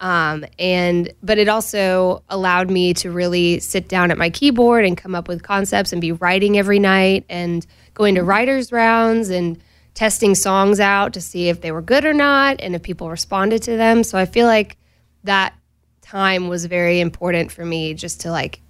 Um, 0.00 0.44
and 0.58 1.12
but 1.22 1.38
it 1.38 1.48
also 1.48 2.24
allowed 2.28 2.70
me 2.70 2.92
to 2.94 3.10
really 3.12 3.60
sit 3.60 3.88
down 3.88 4.10
at 4.10 4.18
my 4.18 4.30
keyboard 4.30 4.84
and 4.84 4.96
come 4.96 5.14
up 5.14 5.28
with 5.28 5.44
concepts 5.44 5.92
and 5.92 6.00
be 6.00 6.10
writing 6.10 6.58
every 6.58 6.80
night 6.80 7.24
and 7.28 7.64
going 7.94 8.16
to 8.16 8.24
writers 8.24 8.72
rounds 8.72 9.30
and 9.30 9.62
testing 9.94 10.34
songs 10.34 10.80
out 10.80 11.12
to 11.14 11.20
see 11.20 11.48
if 11.48 11.60
they 11.60 11.70
were 11.72 11.82
good 11.82 12.04
or 12.04 12.14
not 12.14 12.56
and 12.60 12.74
if 12.74 12.82
people 12.82 13.10
responded 13.10 13.62
to 13.64 13.76
them. 13.76 14.02
So 14.04 14.18
I 14.18 14.24
feel 14.24 14.46
like 14.46 14.76
that 15.24 15.54
time 16.00 16.48
was 16.48 16.64
very 16.66 17.00
important 17.00 17.52
for 17.52 17.64
me 17.64 17.94
just 17.94 18.20
to 18.22 18.30
like 18.30 18.60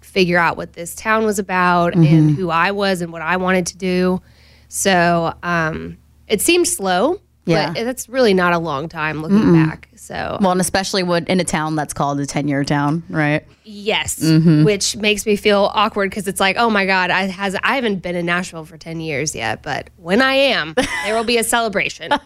figure 0.00 0.38
out 0.38 0.56
what 0.56 0.72
this 0.72 0.94
town 0.94 1.24
was 1.24 1.38
about 1.38 1.94
and 1.94 2.30
who 2.36 2.50
I 2.50 2.72
was 2.72 3.00
and 3.00 3.12
what 3.12 3.22
I 3.22 3.36
wanted 3.36 3.66
to 3.66 3.76
do. 3.76 4.20
So 4.68 5.34
um, 5.42 5.98
it 6.26 6.40
seemed 6.40 6.66
slow, 6.66 7.20
Yeah. 7.44 7.72
but 7.72 7.84
that's 7.84 8.08
really 8.08 8.34
not 8.34 8.52
a 8.52 8.58
long 8.58 8.88
time 8.88 9.22
looking 9.22 9.52
back. 9.52 9.88
So 9.96 10.38
Well, 10.40 10.50
and 10.52 10.60
especially 10.60 11.02
what 11.02 11.28
in 11.28 11.38
a 11.40 11.44
town 11.44 11.76
that's 11.76 11.92
called 11.92 12.18
a 12.20 12.26
10 12.26 12.48
year 12.48 12.64
town, 12.64 13.02
right? 13.08 13.44
Yes, 13.70 14.18
Mm-hmm. 14.20 14.64
which 14.64 14.96
makes 14.96 15.24
me 15.26 15.36
feel 15.36 15.70
awkward 15.74 16.10
because 16.10 16.26
it's 16.28 16.40
like, 16.40 16.56
oh 16.58 16.70
my 16.70 16.86
god, 16.86 17.10
I 17.10 17.22
has 17.26 17.54
I 17.62 17.76
haven't 17.76 17.96
been 18.02 18.16
in 18.16 18.26
Nashville 18.26 18.64
for 18.64 18.76
ten 18.76 19.00
years 19.00 19.34
yet, 19.34 19.62
but 19.62 19.90
when 19.96 20.20
I 20.22 20.34
am, 20.34 20.74
there 21.04 21.14
will 21.14 21.24
be 21.24 21.38
a 21.38 21.44
celebration. 21.44 22.10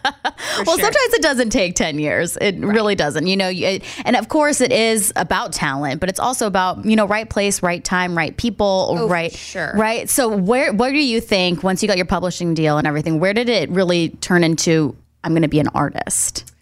Well, 0.65 0.77
sure. 0.77 0.85
sometimes 0.85 1.13
it 1.13 1.21
doesn't 1.21 1.49
take 1.49 1.75
10 1.75 1.99
years. 1.99 2.37
It 2.37 2.57
really 2.59 2.95
doesn't. 2.95 3.27
You 3.27 3.35
know, 3.35 3.49
it, 3.53 3.83
and 4.05 4.15
of 4.15 4.29
course 4.29 4.61
it 4.61 4.71
is 4.71 5.11
about 5.17 5.51
talent, 5.51 5.99
but 5.99 6.07
it's 6.07 6.19
also 6.19 6.47
about, 6.47 6.85
you 6.85 6.95
know, 6.95 7.05
right 7.05 7.29
place, 7.29 7.61
right 7.61 7.83
time, 7.83 8.17
right 8.17 8.35
people, 8.37 8.95
Oh, 8.97 9.07
right 9.09 9.33
sure. 9.33 9.73
Right? 9.75 10.09
So 10.09 10.29
where 10.29 10.71
where 10.73 10.91
do 10.91 10.97
you 11.03 11.19
think 11.19 11.61
once 11.63 11.81
you 11.81 11.87
got 11.89 11.97
your 11.97 12.05
publishing 12.05 12.53
deal 12.53 12.77
and 12.77 12.87
everything, 12.87 13.19
where 13.19 13.33
did 13.33 13.49
it 13.49 13.69
really 13.69 14.09
turn 14.09 14.43
into 14.45 14.95
I'm 15.25 15.31
going 15.33 15.41
to 15.41 15.49
be 15.49 15.59
an 15.59 15.69
artist? 15.73 16.53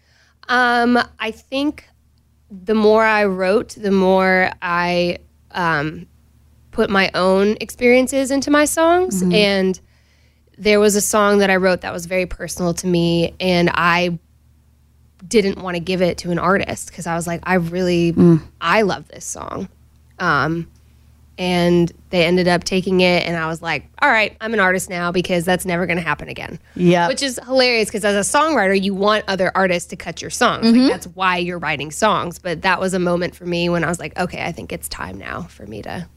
Um, 0.48 0.98
I 1.20 1.30
think 1.30 1.88
the 2.64 2.74
more 2.74 3.04
I 3.04 3.24
wrote, 3.24 3.70
the 3.70 3.90
more 3.90 4.50
I 4.62 5.18
um, 5.52 6.06
put 6.70 6.90
my 6.90 7.10
own 7.14 7.56
experiences 7.60 8.30
into 8.30 8.50
my 8.50 8.64
songs. 8.64 9.22
And 9.34 9.80
there 10.58 10.78
was 10.78 10.94
a 10.94 11.00
song 11.00 11.38
that 11.38 11.50
I 11.50 11.56
wrote 11.56 11.80
that 11.80 11.92
was 11.92 12.06
very 12.06 12.26
personal 12.26 12.74
to 12.74 12.86
me, 12.86 13.34
and 13.40 13.70
I 13.72 14.18
didn't 15.26 15.58
want 15.58 15.74
to 15.74 15.80
give 15.80 16.02
it 16.02 16.18
to 16.18 16.30
an 16.30 16.38
artist 16.38 16.88
because 16.88 17.06
I 17.06 17.14
was 17.16 17.26
like, 17.26 17.40
I 17.44 17.54
really, 17.54 18.12
I 18.60 18.82
love 18.82 19.08
this 19.08 19.24
song. 19.24 19.68
Um, 20.18 20.70
and 21.36 21.92
they 22.10 22.24
ended 22.24 22.46
up 22.46 22.64
taking 22.64 23.00
it, 23.00 23.26
and 23.26 23.36
I 23.36 23.48
was 23.48 23.60
like, 23.60 23.86
all 24.00 24.10
right, 24.10 24.36
I'm 24.40 24.54
an 24.54 24.60
artist 24.60 24.88
now 24.88 25.10
because 25.10 25.44
that's 25.44 25.64
never 25.64 25.86
going 25.86 25.96
to 25.96 26.02
happen 26.02 26.28
again. 26.28 26.58
Yeah. 26.76 27.08
Which 27.08 27.22
is 27.22 27.40
hilarious 27.44 27.88
because 27.88 28.04
as 28.04 28.14
a 28.14 28.38
songwriter, 28.38 28.80
you 28.80 28.94
want 28.94 29.24
other 29.26 29.50
artists 29.54 29.88
to 29.90 29.96
cut 29.96 30.22
your 30.22 30.30
songs. 30.30 30.66
Like 30.66 30.74
mm-hmm. 30.74 30.88
that's 30.88 31.06
why 31.08 31.38
you're 31.38 31.58
writing 31.58 31.90
songs. 31.90 32.38
But 32.38 32.62
that 32.62 32.80
was 32.80 32.94
a 32.94 32.98
moment 32.98 33.34
for 33.34 33.46
me 33.46 33.68
when 33.68 33.82
I 33.84 33.88
was 33.88 33.98
like, 33.98 34.16
okay, 34.18 34.44
I 34.44 34.52
think 34.52 34.72
it's 34.72 34.88
time 34.88 35.18
now 35.18 35.42
for 35.42 35.66
me 35.66 35.82
to 35.82 36.08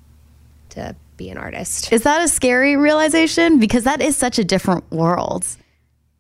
to 0.70 0.96
be 1.16 1.30
an 1.30 1.38
artist. 1.38 1.92
Is 1.92 2.04
that 2.04 2.22
a 2.22 2.28
scary 2.28 2.76
realization 2.78 3.60
because 3.60 3.84
that 3.86 4.02
is 4.02 4.16
such 4.16 4.38
a 4.38 4.44
different 4.44 4.90
world. 4.92 5.46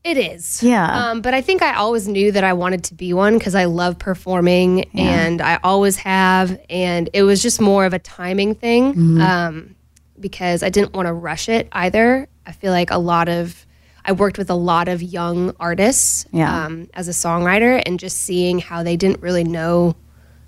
It 0.10 0.18
is. 0.18 0.64
Yeah. 0.64 0.86
Um, 1.10 1.22
but 1.22 1.34
I 1.34 1.42
think 1.42 1.62
I 1.62 1.74
always 1.76 2.08
knew 2.08 2.32
that 2.32 2.44
I 2.46 2.54
wanted 2.54 2.86
to 2.86 2.94
be 2.94 3.12
one 3.14 3.38
because 3.38 3.56
I 3.56 3.66
love 3.66 4.00
performing 4.00 4.86
and 4.98 5.42
I 5.42 5.60
always 5.66 5.98
have. 5.98 6.58
And 6.70 7.10
it 7.14 7.24
was 7.24 7.42
just 7.42 7.60
more 7.60 7.86
of 7.86 7.94
a 7.94 8.00
timing 8.00 8.56
thing 8.56 8.94
Mm-hmm. 8.94 9.22
um, 9.22 9.76
because 10.18 10.64
I 10.64 10.70
didn't 10.70 10.94
want 10.94 11.08
to 11.08 11.14
rush 11.14 11.50
it 11.50 11.68
either. 11.74 12.28
I 12.46 12.54
feel 12.54 12.72
like 12.72 12.90
a 12.90 12.98
lot 12.98 13.28
of, 13.28 13.66
I 14.06 14.14
worked 14.14 14.38
with 14.38 14.50
a 14.50 14.56
lot 14.56 14.88
of 14.88 15.04
young 15.04 15.54
artists 15.60 16.26
Yeah. 16.32 16.66
um, 16.66 16.90
as 16.94 17.10
a 17.10 17.12
songwriter 17.12 17.84
and 17.86 18.00
just 18.00 18.18
seeing 18.20 18.60
how 18.60 18.84
they 18.84 18.96
didn't 18.96 19.22
really 19.22 19.44
know 19.44 19.96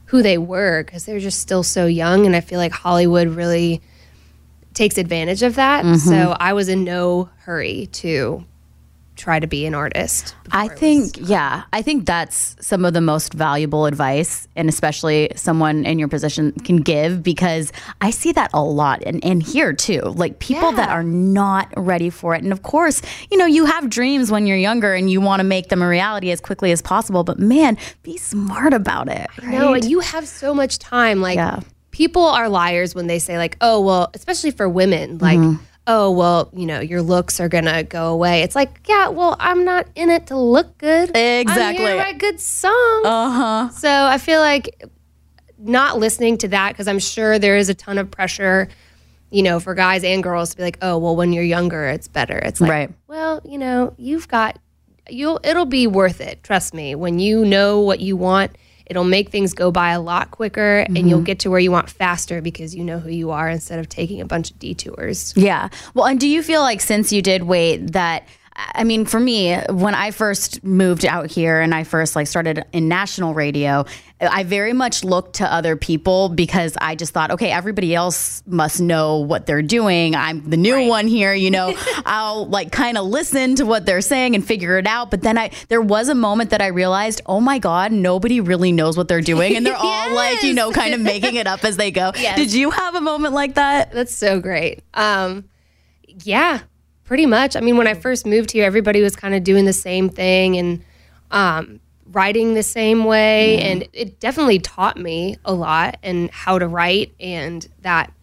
who 0.06 0.24
they 0.24 0.38
were 0.38 0.84
because 0.86 1.04
they're 1.06 1.20
just 1.20 1.42
still 1.42 1.64
so 1.64 1.86
young. 1.86 2.26
And 2.26 2.34
I 2.36 2.40
feel 2.40 2.60
like 2.60 2.72
Hollywood 2.72 3.28
really 3.28 3.82
takes 4.74 4.98
advantage 4.98 5.44
of 5.44 5.56
that. 5.56 5.84
Mm-hmm. 5.84 5.98
So 5.98 6.36
I 6.40 6.54
was 6.54 6.70
in 6.70 6.86
no 6.86 7.30
hurry 7.40 7.88
to 7.94 8.46
try 9.20 9.40
to 9.40 9.46
be 9.48 9.66
an 9.66 9.76
artist. 9.76 10.34
I 10.52 10.70
think, 10.70 11.18
yeah, 11.20 11.64
I 11.74 11.82
think 11.84 12.06
that's 12.06 12.56
some 12.66 12.86
of 12.86 12.94
the 12.94 13.02
most 13.02 13.34
valuable 13.34 13.86
advice, 13.86 14.48
and 14.56 14.70
especially 14.70 15.30
someone 15.36 15.86
in 15.86 16.00
your 16.00 16.08
position 16.08 16.54
can 16.54 16.78
give 16.78 17.22
because 17.22 17.72
I 18.02 18.10
see 18.10 18.32
that 18.32 18.50
a 18.54 18.64
lot 18.64 19.04
and, 19.06 19.24
and 19.24 19.44
here 19.44 19.74
too. 19.74 20.02
Like 20.02 20.40
people 20.40 20.72
that 20.72 20.90
are 20.90 21.04
not 21.04 21.72
ready 21.78 22.10
for 22.10 22.34
it. 22.34 22.42
And 22.44 22.52
of 22.54 22.64
course, 22.64 23.02
you 23.30 23.38
know, 23.38 23.46
you 23.46 23.66
have 23.66 23.90
dreams 23.90 24.32
when 24.32 24.48
you're 24.48 24.58
younger 24.58 24.94
and 24.96 25.12
you 25.12 25.22
want 25.22 25.42
to 25.42 25.44
make 25.44 25.68
them 25.68 25.82
a 25.82 25.88
reality 25.88 26.32
as 26.32 26.40
quickly 26.40 26.72
as 26.72 26.82
possible, 26.82 27.24
but 27.24 27.38
man, 27.38 27.78
be 28.04 28.18
smart 28.18 28.74
about 28.74 29.10
it. 29.10 29.28
Right? 29.44 29.52
No, 29.52 29.74
and 29.74 29.84
you 29.86 30.00
have 30.00 30.28
so 30.28 30.54
much 30.56 30.80
time. 30.80 31.22
Like 31.22 31.36
Yeah. 31.36 31.60
people 31.92 32.24
are 32.26 32.48
liars 32.50 32.96
when 32.96 33.08
they 33.08 33.20
say 33.20 33.38
like, 33.38 33.58
"Oh, 33.62 33.82
well," 33.82 34.10
especially 34.14 34.52
for 34.52 34.68
women, 34.70 35.18
like, 35.20 35.38
Mm-hmm. 35.38 35.64
"Oh, 35.92 36.12
well, 36.12 36.50
you 36.54 36.66
know, 36.68 36.80
your 36.80 37.02
looks 37.02 37.40
are 37.40 37.50
gonna 37.50 37.84
go 37.84 38.14
away." 38.14 38.44
It's 38.44 38.56
like, 38.56 38.82
yeah, 38.88 39.08
well, 39.10 39.36
I'm 39.40 39.66
not 39.66 39.88
in 39.96 40.10
it 40.10 40.28
to 40.28 40.38
look 40.38 40.78
good. 40.78 41.10
Exactly. 41.16 41.64
I'm 41.64 41.76
here 41.76 41.92
to 41.94 41.98
write 41.98 42.18
good 42.20 42.40
songs. 42.40 43.06
Uh 43.06 43.30
huh. 43.32 43.70
So 43.70 43.90
I 43.90 44.18
feel 44.20 44.40
like 44.40 44.84
not 45.58 45.98
listening 45.98 46.38
to 46.40 46.48
that 46.50 46.74
because 46.74 46.88
I'm 46.88 47.00
sure 47.00 47.40
there 47.40 47.58
is 47.58 47.70
a 47.70 47.74
ton 47.74 47.98
of 47.98 48.10
pressure, 48.12 48.70
you 49.32 49.44
know, 49.44 49.60
for 49.60 49.74
guys 49.76 50.04
and 50.04 50.22
girls 50.24 50.52
to 50.52 50.58
be 50.58 50.64
like, 50.64 50.78
"Oh, 50.82 50.98
well, 50.98 51.16
when 51.16 51.34
you're 51.34 51.44
younger, 51.44 51.86
it's 51.88 52.08
better." 52.08 52.38
It's 52.38 52.62
like, 52.62 52.70
Right. 52.70 52.92
well, 53.08 53.42
you 53.44 53.58
know, 53.58 53.94
you've 53.98 54.28
got 54.28 54.58
you'll 55.10 55.40
it'll 55.44 55.66
be 55.66 55.88
worth 55.88 56.22
it. 56.22 56.44
Trust 56.44 56.74
me. 56.74 56.94
When 56.96 57.18
you 57.20 57.44
know 57.46 57.80
what 57.82 58.00
you 58.00 58.16
want, 58.16 58.52
it'll 58.90 59.04
make 59.04 59.30
things 59.30 59.54
go 59.54 59.72
by 59.72 59.92
a 59.92 60.02
lot 60.02 60.32
quicker 60.32 60.80
and 60.80 60.98
you'll 60.98 61.20
mm-hmm. 61.20 61.26
get 61.26 61.40
to 61.40 61.50
where 61.50 61.60
you 61.60 61.72
want 61.72 61.90
faster 61.90 62.42
because 62.42 62.76
you 62.76 62.84
know 62.84 63.00
who 63.00 63.10
you 63.10 63.30
are 63.30 63.48
instead 63.48 63.80
of 63.80 63.88
taking 63.88 64.20
a 64.20 64.26
bunch 64.26 64.50
of 64.50 64.58
detours. 64.60 65.34
Yeah. 65.38 65.70
Well, 65.94 66.06
and 66.06 66.20
do 66.20 66.28
you 66.28 66.42
feel 66.42 66.62
like 66.62 66.82
since 66.82 67.14
you 67.14 67.22
did 67.22 67.44
wait 67.44 67.94
that 67.94 68.28
I 68.76 68.84
mean, 68.84 69.06
for 69.06 69.20
me, 69.20 69.56
when 69.70 69.96
I 69.96 70.12
first 70.12 70.64
moved 70.64 71.06
out 71.06 71.32
here 71.32 71.60
and 71.60 71.74
I 71.74 71.84
first 71.84 72.16
like 72.16 72.28
started 72.28 72.66
in 72.74 72.88
national 72.88 73.34
radio, 73.34 73.86
I 74.22 74.44
very 74.44 74.74
much 74.74 75.04
looked 75.04 75.36
to 75.36 75.52
other 75.52 75.78
people 75.78 76.30
because 76.30 76.76
I 76.82 76.96
just 76.96 77.14
thought, 77.14 77.32
okay, 77.32 77.52
everybody 77.52 77.96
else 77.96 78.44
must 78.46 78.82
know 78.82 79.20
what 79.20 79.46
they're 79.46 79.62
doing. 79.62 80.14
I'm 80.14 80.50
the 80.50 80.58
new 80.58 80.88
one 80.88 81.08
here, 81.08 81.34
you 81.34 81.52
know. 81.52 81.74
I'll 82.06 82.46
like 82.48 82.72
kind 82.72 82.98
of 82.98 83.06
listen 83.06 83.56
to 83.56 83.66
what 83.66 83.86
they're 83.86 84.02
saying 84.02 84.36
and 84.36 84.46
figure 84.46 84.78
it 84.78 84.88
out. 84.88 85.10
But 85.10 85.22
then 85.22 85.38
I 85.38 85.52
there 85.70 85.82
was 85.82 86.10
a 86.10 86.16
moment 86.16 86.50
that 86.50 86.62
I 86.62 86.68
realized, 86.68 87.22
oh 87.28 87.40
my 87.40 87.60
God, 87.60 87.92
nobody 87.94 88.42
really 88.42 88.72
knows 88.74 88.98
what 88.98 89.08
they're 89.08 89.22
doing. 89.22 89.56
And 89.56 89.66
they're 89.66 89.76
all 89.76 90.14
like, 90.14 90.44
you 90.44 90.54
know, 90.60 90.72
kind 90.72 90.94
of 90.94 91.00
making 91.00 91.36
it 91.36 91.48
up 91.48 91.64
as 91.64 91.78
they 91.78 91.92
go. 91.92 92.12
Yes. 92.20 92.38
Did 92.38 92.54
you 92.54 92.70
have 92.72 92.96
a 92.96 93.02
moment 93.02 93.34
like 93.34 93.56
that? 93.56 93.94
That's 93.94 94.14
so 94.14 94.42
great. 94.42 94.84
Um, 94.94 95.46
yeah, 96.24 96.60
pretty 97.10 97.26
much. 97.26 97.56
I 97.56 97.62
mean, 97.62 97.76
when 97.76 97.88
I 97.88 97.96
first 97.96 98.24
moved 98.28 98.52
here, 98.52 98.66
everybody 98.66 99.02
was 99.02 99.16
kind 99.16 99.34
of 99.34 99.44
doing 99.44 99.66
the 99.66 99.74
same 99.74 100.10
thing 100.10 100.58
and 100.58 100.84
um, 101.32 101.80
writing 102.06 102.54
the 102.54 102.62
same 102.62 103.04
way. 103.04 103.58
And 103.62 103.88
it 103.94 104.20
definitely 104.20 104.60
taught 104.60 104.96
me 104.96 105.36
a 105.44 105.52
lot 105.52 105.98
and 106.04 106.30
how 106.30 106.60
to 106.60 106.68
write 106.68 107.16
and 107.20 107.68
that, 107.82 108.14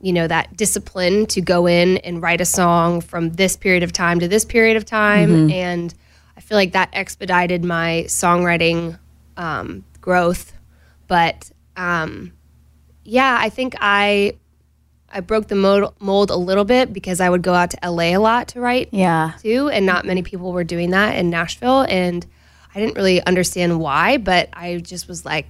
you 0.00 0.14
know, 0.14 0.26
that 0.26 0.56
discipline 0.56 1.26
to 1.26 1.42
go 1.42 1.66
in 1.66 1.98
and 1.98 2.22
write 2.22 2.40
a 2.40 2.46
song 2.46 3.02
from 3.02 3.28
this 3.32 3.58
period 3.58 3.82
of 3.82 3.92
time 3.92 4.20
to 4.20 4.26
this 4.26 4.46
period 4.46 4.78
of 4.78 4.86
time. 4.86 5.50
And 5.50 5.92
I 6.34 6.40
feel 6.40 6.56
like 6.56 6.72
that 6.72 6.88
expedited 6.94 7.62
my 7.62 8.04
songwriting 8.06 8.98
um, 9.36 9.84
growth. 10.00 10.54
But 11.08 11.50
um, 11.76 12.32
yeah, 13.04 13.36
I 13.38 13.50
think 13.50 13.74
I 13.82 14.38
I 15.12 15.20
broke 15.20 15.48
the 15.48 15.54
mold, 15.56 15.94
mold 16.00 16.30
a 16.30 16.36
little 16.36 16.64
bit 16.64 16.92
because 16.92 17.20
I 17.20 17.28
would 17.28 17.42
go 17.42 17.52
out 17.54 17.70
to 17.70 17.78
LA 17.90 18.14
a 18.14 18.18
lot 18.18 18.48
to 18.48 18.60
write 18.60 18.88
Yeah. 18.92 19.32
too, 19.42 19.68
and 19.68 19.84
not 19.86 20.04
many 20.04 20.22
people 20.22 20.52
were 20.52 20.64
doing 20.64 20.90
that 20.90 21.16
in 21.16 21.30
Nashville, 21.30 21.82
and 21.88 22.24
I 22.74 22.78
didn't 22.80 22.94
really 22.94 23.20
understand 23.26 23.80
why, 23.80 24.18
but 24.18 24.48
I 24.52 24.76
just 24.78 25.08
was 25.08 25.24
like, 25.24 25.48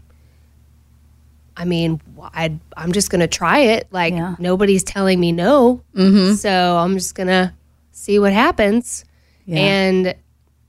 I 1.56 1.64
mean, 1.66 2.00
I'd, 2.32 2.58
I'm 2.76 2.92
just 2.92 3.10
gonna 3.10 3.26
try 3.28 3.58
it. 3.58 3.88
Like 3.90 4.14
Yeah. 4.14 4.36
nobody's 4.38 4.82
telling 4.82 5.20
me 5.20 5.30
no, 5.32 5.82
mm-hmm. 5.94 6.34
so 6.34 6.76
I'm 6.78 6.94
just 6.94 7.14
gonna 7.14 7.54
see 7.92 8.18
what 8.18 8.32
happens. 8.32 9.04
And 9.52 10.14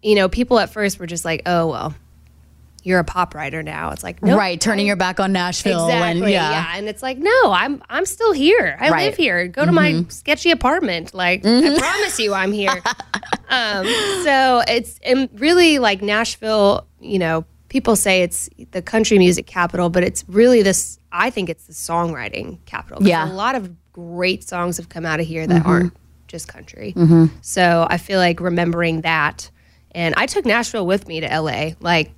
you 0.01 0.15
know, 0.15 0.27
people 0.27 0.57
at 0.59 0.71
first 0.73 0.97
were 0.97 1.05
just 1.05 1.23
like, 1.23 1.43
"Oh 1.45 1.67
well, 1.67 1.93
you're 2.83 2.99
a 2.99 3.03
pop 3.03 3.33
writer 3.35 3.61
now." 3.63 3.91
It's 3.91 4.03
like, 4.03 4.21
no, 4.23 4.37
Right, 4.37 4.59
turning 4.59 4.87
your 4.87 4.95
back 4.95 5.19
on 5.19 5.31
Nashville 5.31 5.85
Exactly. 5.87 6.21
and 6.23 6.31
yeah. 6.31 6.51
yeah. 6.51 6.73
And 6.75 6.87
it's 6.89 7.01
like, 7.03 7.17
no, 7.17 7.51
I'm 7.51 7.81
I'm 7.89 8.05
still 8.05 8.31
here. 8.33 8.77
I 8.79 8.89
Right. 8.89 9.05
live 9.05 9.15
here. 9.17 9.47
Go 9.47 9.65
to 9.65 9.71
my 9.71 10.05
sketchy 10.09 10.51
apartment. 10.51 11.13
Like 11.13 11.45
I 11.45 11.77
promise 11.77 12.19
you 12.19 12.33
I'm 12.33 12.51
here. 12.51 12.81
um, 13.49 13.85
so 14.23 14.63
it's 14.67 14.99
and 15.03 15.29
really 15.39 15.79
like 15.79 16.01
Nashville, 16.01 16.87
you 16.99 17.19
know, 17.19 17.45
people 17.69 17.95
say 17.95 18.21
it's 18.23 18.49
the 18.71 18.81
country 18.81 19.17
music 19.17 19.47
capital, 19.47 19.89
but 19.89 20.03
it's 20.03 20.23
really 20.27 20.61
this 20.61 20.99
I 21.11 21.29
think 21.29 21.49
it's 21.49 21.67
the 21.67 21.73
songwriting 21.73 22.63
capital. 22.65 23.05
Yeah. 23.05 23.29
A 23.29 23.33
lot 23.33 23.55
of 23.55 23.69
great 23.93 24.47
songs 24.47 24.77
have 24.77 24.89
come 24.89 25.05
out 25.05 25.19
of 25.19 25.25
here 25.27 25.45
that 25.47 25.65
aren't 25.65 25.93
just 26.27 26.47
country. 26.47 26.93
Mm-hmm. 26.95 27.25
So 27.41 27.85
I 27.89 27.97
feel 27.97 28.19
like 28.19 28.39
remembering 28.39 29.01
that 29.01 29.51
and 29.93 30.15
I 30.15 30.25
took 30.25 30.45
Nashville 30.45 30.85
with 30.87 31.07
me 31.07 31.19
to 31.19 31.27
LA. 31.27 31.71
Like 31.81 32.11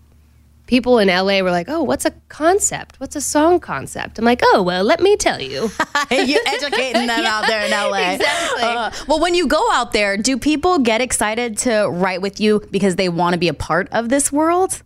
people 0.67 0.99
in 0.99 1.07
LA 1.07 1.41
were 1.41 1.51
like, 1.51 1.67
"Oh, 1.69 1.83
what's 1.83 2.05
a 2.05 2.11
concept? 2.29 2.99
What's 2.99 3.15
a 3.15 3.21
song 3.21 3.59
concept?" 3.59 4.19
I'm 4.19 4.25
like, 4.25 4.41
"Oh, 4.43 4.63
well, 4.63 4.83
let 4.83 4.99
me 5.01 5.15
tell 5.17 5.41
you." 5.41 5.69
You're 6.11 6.47
educating 6.47 7.07
them 7.07 7.25
out 7.25 7.47
there 7.47 7.65
in 7.65 7.71
LA. 7.71 8.13
Exactly. 8.13 8.63
Uh, 8.63 8.91
well, 9.07 9.19
when 9.19 9.35
you 9.35 9.47
go 9.47 9.71
out 9.71 9.93
there, 9.93 10.17
do 10.17 10.37
people 10.37 10.79
get 10.79 11.01
excited 11.01 11.57
to 11.59 11.87
write 11.89 12.21
with 12.21 12.39
you 12.39 12.61
because 12.71 12.95
they 12.95 13.09
want 13.09 13.33
to 13.33 13.39
be 13.39 13.47
a 13.47 13.53
part 13.53 13.89
of 13.91 14.09
this 14.09 14.31
world? 14.31 14.81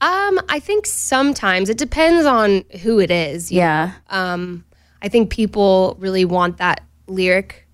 um, 0.00 0.40
I 0.48 0.60
think 0.60 0.86
sometimes 0.86 1.68
it 1.68 1.76
depends 1.76 2.24
on 2.24 2.64
who 2.82 3.00
it 3.00 3.10
is. 3.10 3.52
you 3.52 3.58
Yeah. 3.58 3.92
Um, 4.08 4.64
I 5.02 5.08
think 5.08 5.30
people 5.30 5.96
really 5.98 6.24
want 6.24 6.58
that 6.58 6.82
lyric 7.06 7.66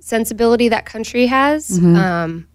sensibility 0.00 0.68
that 0.70 0.86
country 0.86 1.26
has. 1.26 1.70
Mm-hmm. 1.70 1.96
Um, 1.96 2.48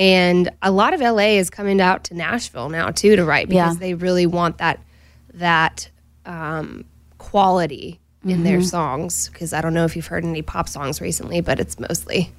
and 0.00 0.50
a 0.62 0.70
lot 0.70 0.94
of 0.94 1.00
LA 1.00 1.36
is 1.38 1.50
coming 1.50 1.80
out 1.80 2.04
to 2.04 2.14
Nashville 2.14 2.68
now 2.70 2.90
too 2.90 3.14
to 3.16 3.24
write 3.24 3.48
because 3.48 3.74
Yeah. 3.74 3.78
they 3.80 3.94
really 3.94 4.26
want 4.26 4.58
that 4.58 4.80
that 5.34 5.88
um, 6.26 6.84
quality 7.18 8.00
in 8.24 8.30
Mm-hmm. 8.30 8.42
their 8.44 8.62
songs. 8.62 9.28
Because 9.28 9.52
I 9.52 9.60
don't 9.60 9.72
know 9.74 9.84
if 9.84 9.94
you've 9.96 10.06
heard 10.06 10.24
any 10.24 10.42
pop 10.42 10.68
songs 10.68 11.00
recently, 11.00 11.40
but 11.40 11.60
it's 11.60 11.78
mostly 11.78 12.32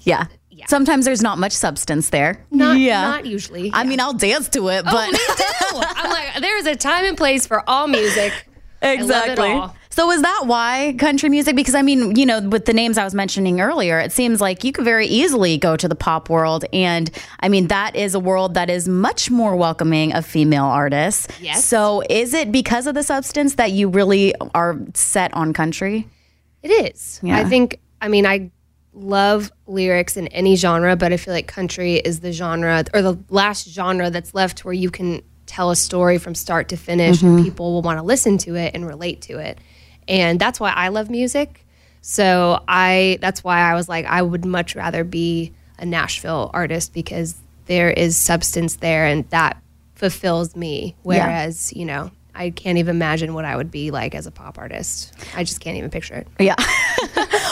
yeah. 0.00 0.26
Sometimes 0.68 1.04
there's 1.04 1.20
not 1.22 1.36
much 1.38 1.52
substance 1.52 2.08
there. 2.08 2.42
not 2.50 2.78
yeah. 2.78 3.02
not 3.02 3.26
usually. 3.26 3.70
I 3.74 3.84
mean, 3.84 4.00
I'll 4.00 4.14
dance 4.14 4.48
to 4.50 4.68
it, 4.68 4.84
but 4.86 5.12
me 5.12 5.18
too. 5.18 5.44
I'm 5.82 6.10
like, 6.10 6.40
there's 6.40 6.64
a 6.66 6.74
time 6.74 7.04
and 7.04 7.16
place 7.16 7.46
for 7.46 7.62
all 7.68 7.86
music. 7.86 8.32
exactly. 8.82 9.62
So 9.96 10.10
is 10.10 10.20
that 10.20 10.42
why 10.44 10.94
country 10.98 11.30
music? 11.30 11.56
Because 11.56 11.74
I 11.74 11.80
mean, 11.80 12.16
you 12.16 12.26
know, 12.26 12.42
with 12.42 12.66
the 12.66 12.74
names 12.74 12.98
I 12.98 13.04
was 13.04 13.14
mentioning 13.14 13.62
earlier, 13.62 13.98
it 13.98 14.12
seems 14.12 14.42
like 14.42 14.62
you 14.62 14.70
could 14.70 14.84
very 14.84 15.06
easily 15.06 15.56
go 15.56 15.74
to 15.74 15.88
the 15.88 15.94
pop 15.94 16.28
world, 16.28 16.66
and 16.70 17.10
I 17.40 17.48
mean, 17.48 17.68
that 17.68 17.96
is 17.96 18.14
a 18.14 18.20
world 18.20 18.52
that 18.54 18.68
is 18.68 18.86
much 18.86 19.30
more 19.30 19.56
welcoming 19.56 20.12
of 20.12 20.26
female 20.26 20.66
artists. 20.66 21.28
Yes. 21.40 21.64
So 21.64 22.02
is 22.10 22.34
it 22.34 22.52
because 22.52 22.86
of 22.86 22.94
the 22.94 23.02
substance 23.02 23.54
that 23.54 23.72
you 23.72 23.88
really 23.88 24.34
are 24.54 24.78
set 24.92 25.32
on 25.32 25.54
country? 25.54 26.06
It 26.62 26.68
is. 26.68 27.18
Yeah. 27.22 27.38
I 27.38 27.44
think. 27.44 27.80
I 28.02 28.08
mean, 28.08 28.26
I 28.26 28.50
love 28.92 29.50
lyrics 29.66 30.18
in 30.18 30.28
any 30.28 30.56
genre, 30.56 30.94
but 30.96 31.10
I 31.14 31.16
feel 31.16 31.32
like 31.32 31.46
country 31.46 31.94
is 31.94 32.20
the 32.20 32.32
genre 32.32 32.84
or 32.92 33.00
the 33.00 33.16
last 33.30 33.66
genre 33.66 34.10
that's 34.10 34.34
left 34.34 34.62
where 34.62 34.74
you 34.74 34.90
can 34.90 35.22
tell 35.46 35.70
a 35.70 35.76
story 35.76 36.18
from 36.18 36.34
start 36.34 36.68
to 36.68 36.76
finish, 36.76 37.22
and 37.22 37.36
mm-hmm. 37.36 37.44
people 37.44 37.72
will 37.72 37.82
want 37.82 37.98
to 37.98 38.02
listen 38.02 38.36
to 38.36 38.56
it 38.56 38.74
and 38.74 38.86
relate 38.86 39.22
to 39.22 39.38
it. 39.38 39.58
And 40.08 40.38
that's 40.38 40.60
why 40.60 40.70
I 40.70 40.88
love 40.88 41.10
music. 41.10 41.64
So 42.00 42.62
I. 42.68 43.18
That's 43.20 43.42
why 43.42 43.60
I 43.60 43.74
was 43.74 43.88
like, 43.88 44.06
I 44.06 44.22
would 44.22 44.44
much 44.44 44.76
rather 44.76 45.04
be 45.04 45.52
a 45.78 45.86
Nashville 45.86 46.50
artist 46.54 46.92
because 46.92 47.34
there 47.66 47.90
is 47.90 48.16
substance 48.16 48.76
there, 48.76 49.06
and 49.06 49.28
that 49.30 49.60
fulfills 49.94 50.54
me. 50.54 50.94
Whereas, 51.02 51.72
you 51.72 51.84
know. 51.84 52.10
I 52.38 52.50
can't 52.50 52.76
even 52.76 52.96
imagine 52.96 53.32
what 53.32 53.46
I 53.46 53.56
would 53.56 53.70
be 53.70 53.90
like 53.90 54.14
as 54.14 54.26
a 54.26 54.30
pop 54.30 54.58
artist. 54.58 55.14
I 55.34 55.42
just 55.42 55.60
can't 55.60 55.78
even 55.78 55.90
picture 55.90 56.14
it. 56.14 56.28
Yeah. 56.38 56.54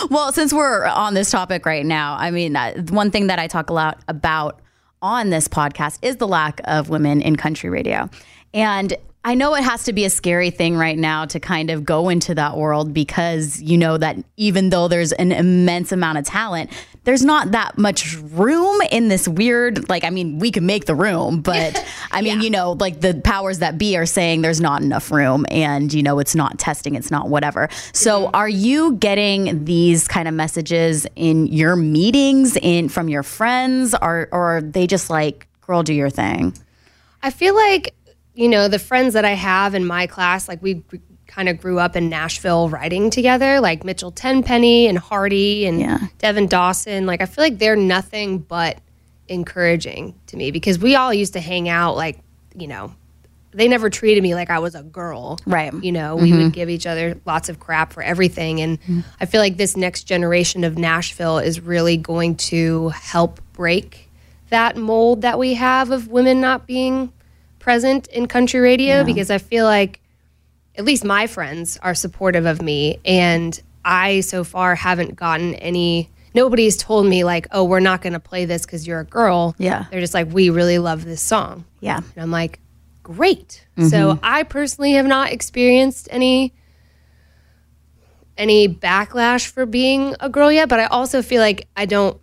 well, 0.11 0.31
since 0.33 0.53
we're 0.53 0.85
on 0.85 1.15
this 1.15 1.31
topic 1.31 1.65
right 1.65 1.87
now, 1.87 2.17
I 2.19 2.31
mean, 2.31 2.55
uh, 2.55 2.75
one 2.91 3.11
thing 3.11 3.29
that 3.29 3.39
I 3.39 3.47
talk 3.47 3.71
a 3.71 3.73
lot 3.73 4.03
about 4.09 4.61
on 5.01 5.31
this 5.31 5.49
podcast 5.49 5.99
is 6.03 6.17
the 6.17 6.29
lack 6.29 6.61
of 6.65 6.89
women 6.91 7.23
in 7.23 7.37
country 7.37 7.71
radio. 7.71 8.11
And 8.53 8.95
I 9.27 9.35
know 9.35 9.55
it 9.55 9.65
has 9.65 9.85
to 9.85 9.95
be 9.95 10.05
a 10.05 10.11
scary 10.11 10.51
thing 10.51 10.77
right 10.77 10.99
now 10.99 11.25
to 11.25 11.41
kind 11.41 11.71
of 11.71 11.85
go 11.85 12.11
into 12.11 12.35
that 12.35 12.59
world 12.59 12.93
because 12.93 13.61
you 13.61 13.79
know 13.79 13.97
that 13.97 14.19
even 14.37 14.69
though 14.69 14.87
there's 14.87 15.13
an 15.13 15.33
immense 15.33 15.93
amount 15.93 16.19
of 16.19 16.27
talent, 16.27 16.71
there's 17.05 17.25
not 17.25 17.53
that 17.53 17.79
much 17.79 18.17
room 18.17 18.83
in 18.91 19.09
this 19.09 19.27
weird, 19.27 19.89
like, 19.89 20.05
I 20.05 20.11
mean, 20.11 20.39
we 20.39 20.51
can 20.51 20.67
make 20.67 20.85
the 20.85 20.95
room, 20.95 21.41
but 21.41 21.83
I 22.13 22.21
mean, 22.21 22.43
you 22.43 22.51
know, 22.51 22.73
like 22.73 23.01
the 23.01 23.15
powers 23.25 23.61
that 23.61 23.79
be 23.79 23.97
are 23.97 24.07
saying 24.07 24.43
there's 24.43 24.61
not 24.61 24.83
enough 24.83 25.11
room 25.11 25.47
and, 25.51 25.93
you 25.93 26.03
know, 26.03 26.19
it's 26.19 26.35
not 26.35 26.59
testing, 26.59 26.95
it's 26.95 27.11
not 27.11 27.29
whatever. 27.29 27.71
So 27.93 28.27
mm-hmm. 28.27 28.37
are 28.37 28.49
you 28.49 28.97
getting 28.97 29.65
these 29.65 30.07
kind 30.07 30.29
of 30.29 30.35
messages 30.35 31.07
in 31.17 31.47
your 31.47 31.77
meetings 31.77 32.57
in 32.57 32.91
from 32.91 33.09
your 33.09 33.23
friends 33.23 33.95
or, 34.01 34.29
or 34.33 34.57
are 34.57 34.63
they 34.63 34.87
just 34.87 35.09
like, 35.09 35.47
girl, 35.63 35.83
do 35.83 35.95
your 35.95 36.11
thing? 36.11 36.55
I 37.23 37.31
feel 37.31 37.55
like, 37.55 37.95
you 38.35 38.49
know, 38.49 38.69
the 38.69 38.79
friends 38.79 39.15
that 39.15 39.25
I 39.25 39.33
have 39.33 39.75
in 39.75 39.87
my 39.87 40.07
class, 40.07 40.49
like 40.49 40.63
we 40.63 40.83
kind 41.27 41.49
of 41.49 41.61
grew 41.61 41.79
up 41.79 41.97
in 41.97 42.09
Nashville 42.09 42.69
writing 42.69 43.11
together, 43.11 43.61
like 43.61 43.85
Mitchell 43.85 44.11
Tenpenny 44.11 44.87
and 44.87 44.99
Hardy 44.99 45.67
and 45.67 45.81
Yeah. 45.81 45.99
Devin 46.19 46.49
Dawson. 46.49 47.07
Like 47.07 47.23
I 47.23 47.27
feel 47.27 47.45
like 47.45 47.59
they're 47.59 47.77
nothing 47.77 48.39
but 48.39 48.79
encouraging 49.29 50.15
to 50.27 50.37
me 50.37 50.51
because 50.51 50.79
we 50.79 50.97
all 50.97 51.15
used 51.15 51.33
to 51.33 51.41
hang 51.41 51.69
out 51.69 51.97
like, 51.97 52.19
you 52.55 52.67
know, 52.67 52.95
they 53.53 53.69
never 53.69 53.89
treated 53.89 54.23
me 54.23 54.35
like 54.35 54.51
I 54.51 54.59
was 54.59 54.75
a 54.75 54.83
girl. 54.83 55.39
Right. 55.47 55.73
You 55.73 55.93
know, 55.93 56.17
we 56.17 56.33
would 56.33 56.41
mm-hmm. 56.41 56.49
give 56.51 56.69
each 56.69 56.87
other 56.87 57.21
lots 57.25 57.49
of 57.49 57.61
crap 57.61 57.93
for 57.93 58.03
everything. 58.03 58.61
And 58.61 58.81
mm-hmm. 58.81 59.01
I 59.21 59.27
feel 59.27 59.41
like 59.41 59.57
this 59.57 59.77
next 59.77 60.05
generation 60.05 60.65
of 60.65 60.77
Nashville 60.77 61.39
is 61.39 61.61
really 61.61 61.97
going 61.97 62.35
to 62.37 62.89
help 62.89 63.41
break 63.53 64.11
that 64.51 64.77
mold 64.77 65.23
that 65.23 65.39
we 65.39 65.55
have 65.55 65.91
of 65.91 66.09
women 66.09 66.41
not 66.41 66.67
being 66.67 67.13
present 67.65 68.07
in 68.09 68.29
country 68.29 68.61
radio 68.61 69.05
because 69.05 69.31
I 69.31 69.39
feel 69.39 69.65
like 69.65 70.03
at 70.77 70.85
least 70.85 71.03
my 71.03 71.27
friends 71.27 71.79
are 71.83 71.95
supportive 71.95 72.45
of 72.45 72.61
me 72.61 73.01
and 73.07 73.59
I 73.83 74.21
so 74.21 74.45
far 74.45 74.75
haven't 74.75 75.17
gotten 75.17 75.55
any 75.55 76.11
nobody's 76.35 76.77
told 76.77 77.07
me 77.07 77.25
like 77.25 77.47
oh 77.53 77.65
we're 77.65 77.81
not 77.81 78.03
going 78.03 78.13
to 78.13 78.21
play 78.21 78.45
this 78.45 78.67
cuz 78.67 78.87
you're 78.87 79.01
a 79.01 79.05
girl. 79.05 79.55
Yeah. 79.57 79.87
They're 79.91 80.03
just 80.03 80.13
like 80.13 80.31
we 80.31 80.51
really 80.51 80.79
love 80.79 81.07
this 81.07 81.23
song. 81.23 81.65
Yeah. 81.81 81.97
And 81.97 82.23
I'm 82.23 82.31
like 82.31 82.61
great. 83.03 83.67
So 83.79 84.13
mm-hmm. 84.13 84.21
I 84.23 84.43
personally 84.43 84.93
have 84.93 85.07
not 85.07 85.33
experienced 85.33 86.07
any 86.11 86.53
any 88.37 88.69
backlash 88.69 89.47
for 89.47 89.65
being 89.65 90.17
a 90.21 90.29
girl 90.29 90.53
yet, 90.53 90.69
but 90.69 90.81
I 90.81 90.85
also 90.85 91.23
feel 91.23 91.41
like 91.41 91.67
I 91.75 91.87
don't 91.87 92.21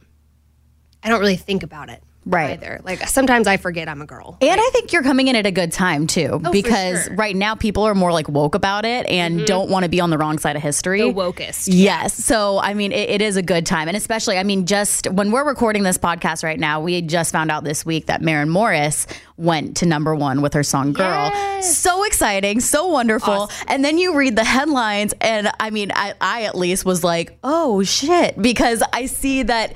I 1.01 1.09
don't 1.09 1.19
really 1.19 1.35
think 1.35 1.63
about 1.63 1.89
it 1.89 2.03
Right. 2.31 2.51
either. 2.51 2.79
Like 2.83 3.07
sometimes 3.07 3.47
I 3.47 3.57
forget 3.57 3.87
I'm 3.89 4.01
a 4.01 4.05
girl. 4.05 4.37
And 4.41 4.59
I 4.59 4.69
think 4.71 4.93
you're 4.93 5.03
coming 5.03 5.27
in 5.27 5.35
at 5.35 5.45
a 5.45 5.51
good 5.51 5.71
time 5.71 6.07
too, 6.07 6.41
oh, 6.43 6.51
because 6.51 7.05
sure. 7.05 7.15
right 7.15 7.35
now 7.35 7.55
people 7.55 7.83
are 7.83 7.95
more 7.95 8.11
like 8.11 8.27
woke 8.29 8.55
about 8.55 8.85
it 8.85 9.05
and 9.07 9.37
mm-hmm. 9.37 9.45
don't 9.45 9.69
want 9.69 9.83
to 9.83 9.89
be 9.89 9.99
on 9.99 10.09
the 10.09 10.17
wrong 10.17 10.37
side 10.37 10.55
of 10.55 10.61
history. 10.61 11.01
The 11.01 11.13
wokest. 11.13 11.67
Yes. 11.71 12.13
So, 12.13 12.59
I 12.59 12.73
mean, 12.73 12.91
it, 12.91 13.09
it 13.09 13.21
is 13.21 13.35
a 13.35 13.41
good 13.41 13.65
time. 13.65 13.87
And 13.87 13.97
especially, 13.97 14.37
I 14.37 14.43
mean, 14.43 14.65
just 14.65 15.09
when 15.11 15.31
we're 15.31 15.45
recording 15.45 15.83
this 15.83 15.97
podcast 15.97 16.43
right 16.43 16.59
now, 16.59 16.81
we 16.81 17.01
just 17.01 17.31
found 17.31 17.51
out 17.51 17.63
this 17.63 17.85
week 17.85 18.05
that 18.07 18.21
Maren 18.21 18.49
Morris 18.49 19.07
went 19.37 19.77
to 19.77 19.85
number 19.85 20.15
one 20.15 20.41
with 20.41 20.53
her 20.53 20.63
song 20.63 20.93
Girl. 20.93 21.29
Yes. 21.33 21.77
So 21.77 22.03
exciting, 22.03 22.59
so 22.59 22.87
wonderful. 22.87 23.49
And 23.67 23.83
then 23.83 23.97
you 23.97 24.15
read 24.15 24.35
the 24.35 24.43
headlines, 24.43 25.13
and 25.19 25.51
I 25.59 25.69
mean, 25.69 25.91
I, 25.93 26.13
I 26.21 26.43
at 26.43 26.55
least 26.55 26.85
was 26.85 27.03
like, 27.03 27.37
oh 27.43 27.83
shit, 27.83 28.39
because 28.41 28.83
I 28.93 29.07
see 29.07 29.43
that. 29.43 29.73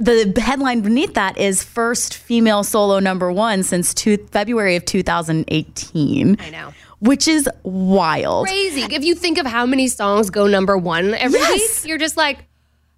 The 0.00 0.32
headline 0.40 0.80
beneath 0.82 1.14
that 1.14 1.38
is 1.38 1.62
first 1.64 2.14
female 2.16 2.62
solo 2.62 3.00
number 3.00 3.32
one 3.32 3.62
since 3.64 3.92
two, 3.92 4.16
February 4.30 4.76
of 4.76 4.84
2018. 4.84 6.36
I 6.40 6.50
know. 6.50 6.72
Which 7.00 7.26
is 7.28 7.48
wild. 7.64 8.46
Crazy. 8.46 8.82
If 8.82 9.04
you 9.04 9.14
think 9.14 9.38
of 9.38 9.46
how 9.46 9.66
many 9.66 9.88
songs 9.88 10.30
go 10.30 10.46
number 10.46 10.76
1 10.76 11.14
every 11.14 11.38
Yes. 11.40 11.82
week, 11.82 11.88
you're 11.88 11.98
just 11.98 12.16
like 12.16 12.38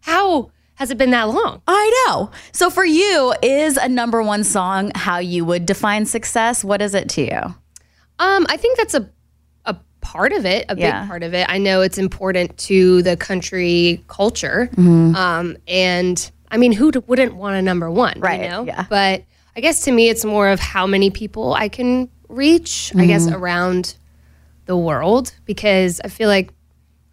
how 0.00 0.50
has 0.74 0.90
it 0.90 0.96
been 0.96 1.10
that 1.10 1.24
long? 1.28 1.60
I 1.66 2.04
know. 2.08 2.30
So 2.52 2.70
for 2.70 2.84
you, 2.86 3.34
is 3.42 3.76
a 3.76 3.86
number 3.88 4.22
one 4.22 4.44
song 4.44 4.92
how 4.94 5.18
you 5.18 5.44
would 5.44 5.66
define 5.66 6.06
success? 6.06 6.64
What 6.64 6.80
is 6.80 6.94
it 6.94 7.08
to 7.10 7.22
you? 7.22 7.54
Um, 8.18 8.46
I 8.48 8.56
think 8.56 8.76
that's 8.78 8.94
a 8.94 9.08
a 9.66 9.76
part 10.00 10.32
of 10.32 10.46
it, 10.46 10.64
a 10.70 10.76
Yeah. 10.78 11.00
big 11.02 11.08
part 11.08 11.22
of 11.22 11.34
it. 11.34 11.46
I 11.50 11.58
know 11.58 11.82
it's 11.82 11.98
important 11.98 12.56
to 12.58 13.02
the 13.02 13.16
country 13.16 14.02
culture, 14.08 14.70
Mm-hmm. 14.72 15.14
um, 15.16 15.56
and 15.68 16.30
I 16.50 16.56
mean, 16.56 16.72
who 16.72 16.90
wouldn't 17.06 17.34
want 17.34 17.56
a 17.56 17.62
number 17.62 17.90
one, 17.90 18.18
Right, 18.20 18.42
You 18.42 18.48
know, 18.48 18.64
yeah. 18.64 18.86
but 18.88 19.24
I 19.56 19.60
guess 19.60 19.82
to 19.84 19.92
me, 19.92 20.08
it's 20.08 20.24
more 20.24 20.48
of 20.48 20.60
how 20.60 20.86
many 20.86 21.10
people 21.10 21.54
I 21.54 21.68
can 21.68 22.08
reach. 22.28 22.92
I 22.96 23.06
guess 23.06 23.26
Mm-hmm. 23.26 23.34
around 23.42 23.96
the 24.66 24.76
world 24.76 25.34
because 25.46 26.00
I 26.04 26.08
feel 26.08 26.28
like 26.28 26.52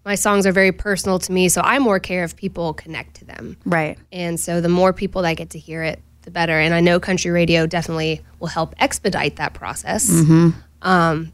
my 0.05 0.15
songs 0.15 0.45
are 0.45 0.51
very 0.51 0.71
personal 0.71 1.19
to 1.19 1.31
me, 1.31 1.49
so 1.49 1.61
I 1.61 1.79
more 1.79 1.99
care 1.99 2.23
if 2.23 2.35
people 2.35 2.73
connect 2.73 3.15
to 3.15 3.25
them. 3.25 3.57
Right. 3.65 3.97
And 4.11 4.39
so 4.39 4.61
the 4.61 4.69
more 4.69 4.93
people 4.93 5.21
that 5.23 5.33
get 5.37 5.49
to 5.51 5.59
hear 5.59 5.83
it, 5.83 5.99
the 6.21 6.31
better. 6.31 6.59
And 6.59 6.73
I 6.73 6.79
know 6.81 6.99
country 6.99 7.31
radio 7.31 7.65
definitely 7.67 8.21
will 8.39 8.47
help 8.47 8.73
expedite 8.79 9.35
that 9.37 9.53
process. 9.53 10.07
Hmm. 10.09 10.49
Um, 10.81 11.31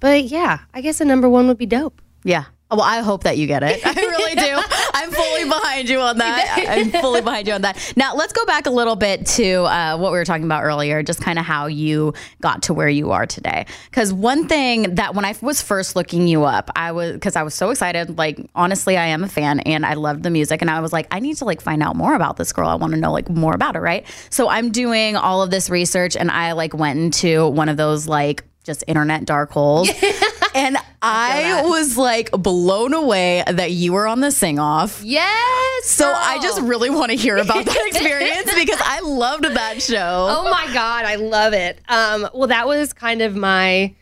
but 0.00 0.24
yeah, 0.24 0.60
I 0.72 0.80
guess 0.80 1.00
a 1.00 1.04
number 1.04 1.28
one 1.28 1.46
would 1.48 1.58
be 1.58 1.66
dope. 1.66 2.00
Yeah. 2.24 2.44
Well, 2.74 2.82
I 2.82 3.00
hope 3.00 3.24
that 3.24 3.38
you 3.38 3.46
get 3.46 3.62
it. 3.62 3.84
I 3.86 3.92
really 3.92 4.34
do. 4.34 4.60
I'm 4.94 5.10
fully 5.10 5.44
behind 5.44 5.88
you 5.88 6.00
on 6.00 6.18
that. 6.18 6.66
I'm 6.68 6.90
fully 6.90 7.20
behind 7.20 7.46
you 7.46 7.54
on 7.54 7.62
that. 7.62 7.92
Now, 7.96 8.14
let's 8.14 8.32
go 8.32 8.44
back 8.46 8.66
a 8.66 8.70
little 8.70 8.96
bit 8.96 9.26
to 9.26 9.62
uh, 9.64 9.96
what 9.96 10.12
we 10.12 10.18
were 10.18 10.24
talking 10.24 10.44
about 10.44 10.64
earlier, 10.64 11.02
just 11.02 11.20
kind 11.20 11.38
of 11.38 11.44
how 11.44 11.66
you 11.66 12.14
got 12.40 12.62
to 12.64 12.74
where 12.74 12.88
you 12.88 13.12
are 13.12 13.26
today. 13.26 13.66
Because 13.90 14.12
one 14.12 14.48
thing 14.48 14.94
that 14.96 15.14
when 15.14 15.24
I 15.24 15.34
was 15.40 15.62
first 15.62 15.96
looking 15.96 16.26
you 16.26 16.44
up, 16.44 16.70
I 16.74 16.92
was, 16.92 17.12
because 17.12 17.36
I 17.36 17.42
was 17.42 17.54
so 17.54 17.70
excited. 17.70 18.18
Like, 18.18 18.38
honestly, 18.54 18.96
I 18.96 19.06
am 19.06 19.24
a 19.24 19.28
fan 19.28 19.60
and 19.60 19.86
I 19.86 19.94
loved 19.94 20.22
the 20.22 20.30
music. 20.30 20.60
And 20.62 20.70
I 20.70 20.80
was 20.80 20.92
like, 20.92 21.06
I 21.10 21.20
need 21.20 21.36
to 21.36 21.44
like 21.44 21.60
find 21.60 21.82
out 21.82 21.96
more 21.96 22.14
about 22.14 22.36
this 22.36 22.52
girl. 22.52 22.68
I 22.68 22.74
want 22.74 22.92
to 22.94 22.98
know 22.98 23.12
like 23.12 23.28
more 23.28 23.54
about 23.54 23.74
her. 23.74 23.80
Right. 23.80 24.06
So 24.30 24.48
I'm 24.48 24.70
doing 24.70 25.16
all 25.16 25.42
of 25.42 25.50
this 25.50 25.70
research 25.70 26.16
and 26.16 26.30
I 26.30 26.52
like 26.52 26.74
went 26.74 26.98
into 26.98 27.48
one 27.48 27.68
of 27.68 27.76
those 27.76 28.08
like, 28.08 28.44
just 28.64 28.82
internet 28.86 29.26
dark 29.26 29.50
holes. 29.50 29.90
and 30.54 30.76
I, 31.04 31.62
was 31.64 31.96
like 31.96 32.30
blown 32.32 32.94
away 32.94 33.42
that 33.46 33.72
you 33.72 33.92
were 33.92 34.06
on 34.06 34.20
the 34.20 34.30
sing 34.30 34.58
off. 34.58 35.02
Yes. 35.04 35.84
So 35.86 36.06
I 36.06 36.38
just 36.40 36.60
really 36.62 36.90
want 36.90 37.10
to 37.10 37.16
hear 37.16 37.36
about 37.36 37.64
that 37.64 37.86
experience 37.86 38.54
because 38.54 38.80
I 38.82 39.00
loved 39.00 39.44
that 39.44 39.82
show. 39.82 40.26
oh 40.30 40.44
my 40.50 40.72
God, 40.72 41.04
I 41.04 41.16
love 41.16 41.52
it. 41.52 41.80
Um, 41.88 42.28
well, 42.32 42.48
that 42.48 42.66
was 42.66 42.92
kind 42.92 43.20
of 43.22 43.36
my 43.36 43.94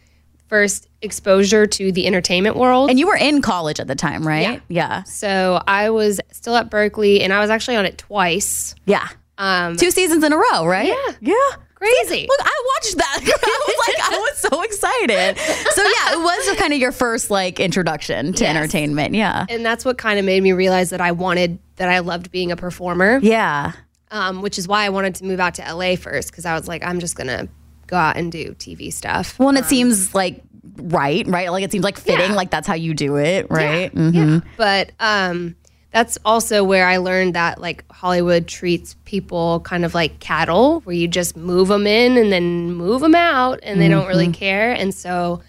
first 0.49 0.89
exposure 1.01 1.67
to 1.67 1.93
the 1.93 2.07
entertainment 2.07 2.57
world. 2.57 2.91
And 2.91 2.99
you 2.99 3.07
were 3.07 3.17
in 3.17 3.41
college 3.43 3.81
at 3.81 3.87
the 3.89 3.95
time, 3.95 4.27
right? 4.27 4.63
Yeah. 4.69 5.03
so 5.05 5.63
I 5.67 5.91
was 5.91 6.21
still 6.31 6.55
at 6.57 6.71
Berklee 6.71 7.23
and 7.23 7.33
I 7.33 7.41
was 7.41 7.51
actually 7.51 7.77
on 7.77 7.87
it 7.87 7.99
twice. 7.99 8.75
Yeah. 8.85 9.09
Um, 9.39 9.77
Two 9.77 9.91
seasons 9.91 10.23
in 10.23 10.33
a 10.33 10.37
row, 10.37 10.67
right? 10.67 10.87
Yeah. 10.87 11.15
Yeah. 11.21 11.57
Crazy. 11.83 12.27
Look, 12.29 12.41
I 12.43 12.63
watched 12.75 12.97
that. 12.99 13.19
I 13.23 13.67
was 13.67 13.89
like, 13.89 14.13
I 14.13 14.19
was 14.19 14.39
so 14.39 14.63
excited. 14.63 15.39
So 15.73 15.83
yeah, 15.83 16.13
it 16.15 16.23
was 16.23 16.57
kind 16.59 16.73
of 16.73 16.79
your 16.79 16.93
first 16.93 17.31
like 17.31 17.61
introduction 17.61 18.33
to 18.35 18.45
Yes. 18.45 18.57
entertainment. 18.57 19.15
Yeah. 19.15 19.47
and 19.49 19.65
that's 19.65 19.85
what 19.85 19.99
kind 19.99 20.19
of 20.19 20.25
made 20.25 20.43
me 20.43 20.53
realize 20.53 20.91
that 20.91 21.01
I 21.01 21.13
wanted, 21.13 21.59
that 21.77 21.89
I 21.89 21.99
loved 22.01 22.31
being 22.31 22.53
a 22.53 22.57
performer. 22.57 23.19
Yeah. 23.23 23.73
um, 24.11 24.43
which 24.43 24.59
is 24.59 24.69
why 24.69 24.85
I 24.85 24.91
wanted 24.91 25.15
to 25.17 25.25
move 25.25 25.41
out 25.41 25.55
to 25.55 25.63
LA 25.75 25.97
first 25.97 26.31
because 26.31 26.45
I 26.47 26.55
was 26.55 26.69
like, 26.69 26.85
I'm 26.85 27.01
just 27.01 27.17
gonna 27.17 27.49
go 27.87 27.97
out 27.97 28.17
and 28.17 28.31
do 28.31 28.53
TV 28.55 28.93
stuff. 28.93 29.39
Well, 29.39 29.49
and 29.49 29.59
it 29.59 29.65
seems 29.65 30.15
like 30.15 30.43
right, 30.77 31.27
right? 31.27 31.51
Like 31.51 31.65
it 31.65 31.73
seems 31.73 31.85
like 31.85 31.99
fitting, 31.99 32.31
Yeah. 32.31 32.37
like 32.37 32.51
that's 32.51 32.67
how 32.67 32.75
you 32.75 32.95
do 32.95 33.17
it, 33.17 33.47
right? 33.51 33.95
Mhm. 33.95 34.15
Yeah, 34.15 34.41
but 34.57 34.93
um, 35.01 35.57
that's 35.93 36.19
also 36.25 36.65
where 36.65 36.87
I 36.87 36.97
learned 36.97 37.35
that 37.35 37.61
like 37.61 37.85
Hollywood 37.93 38.49
treats 38.49 38.97
people 39.05 39.61
kind 39.61 39.85
of 39.85 39.95
like 39.95 40.19
cattle, 40.21 40.81
where 40.81 40.97
you 40.97 41.07
just 41.07 41.37
move 41.37 41.69
them 41.69 41.87
in 41.87 42.17
and 42.17 42.33
then 42.33 42.73
move 42.73 43.01
them 43.03 43.15
out, 43.15 43.61
and 43.63 43.81
they 43.81 43.89
don't 43.89 44.07
really 44.09 44.33
care. 44.33 44.73
And 44.73 44.95
so, 44.95 45.43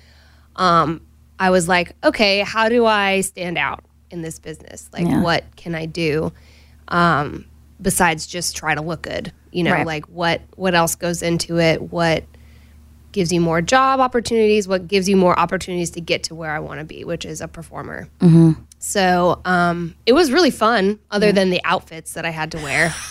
um, 0.57 1.01
I 1.39 1.49
was 1.49 1.67
like, 1.67 1.95
okay, 2.03 2.41
how 2.41 2.69
do 2.69 2.85
I 2.85 3.21
stand 3.21 3.57
out 3.57 3.83
in 4.11 4.21
this 4.21 4.37
business? 4.39 4.89
Like, 4.93 5.07
Yeah. 5.07 5.21
what 5.21 5.43
can 5.55 5.75
I 5.75 5.85
do? 5.87 6.31
Um, 6.89 7.45
besides 7.81 8.27
just 8.27 8.55
try 8.55 8.75
to 8.75 8.81
look 8.81 9.01
good, 9.01 9.31
you 9.51 9.63
know, 9.63 9.71
Right. 9.71 9.85
like 9.85 10.05
what 10.07 10.41
what 10.55 10.75
else 10.75 10.95
goes 10.95 11.23
into 11.23 11.59
it? 11.59 11.81
What 11.91 12.23
gives 13.13 13.31
you 13.31 13.39
more 13.41 13.61
job 13.61 13.99
opportunities? 13.99 14.67
What 14.67 14.87
gives 14.87 15.07
you 15.07 15.15
more 15.15 15.37
opportunities 15.39 15.89
to 15.91 16.01
get 16.01 16.23
to 16.23 16.35
where 16.35 16.51
I 16.51 16.59
want 16.59 16.79
to 16.79 16.85
be, 16.85 17.03
which 17.03 17.25
is 17.25 17.41
a 17.41 17.47
performer? 17.47 18.07
So 18.85 19.39
um, 19.45 19.95
it 20.05 20.11
was 20.11 20.29
really 20.29 20.51
fun, 20.51 20.99
other 21.09 21.31
than 21.31 21.51
the 21.51 21.61
outfits 21.63 22.15
that 22.15 22.25
I 22.25 22.31
had 22.31 22.51
to 22.51 22.57
wear. 22.57 22.93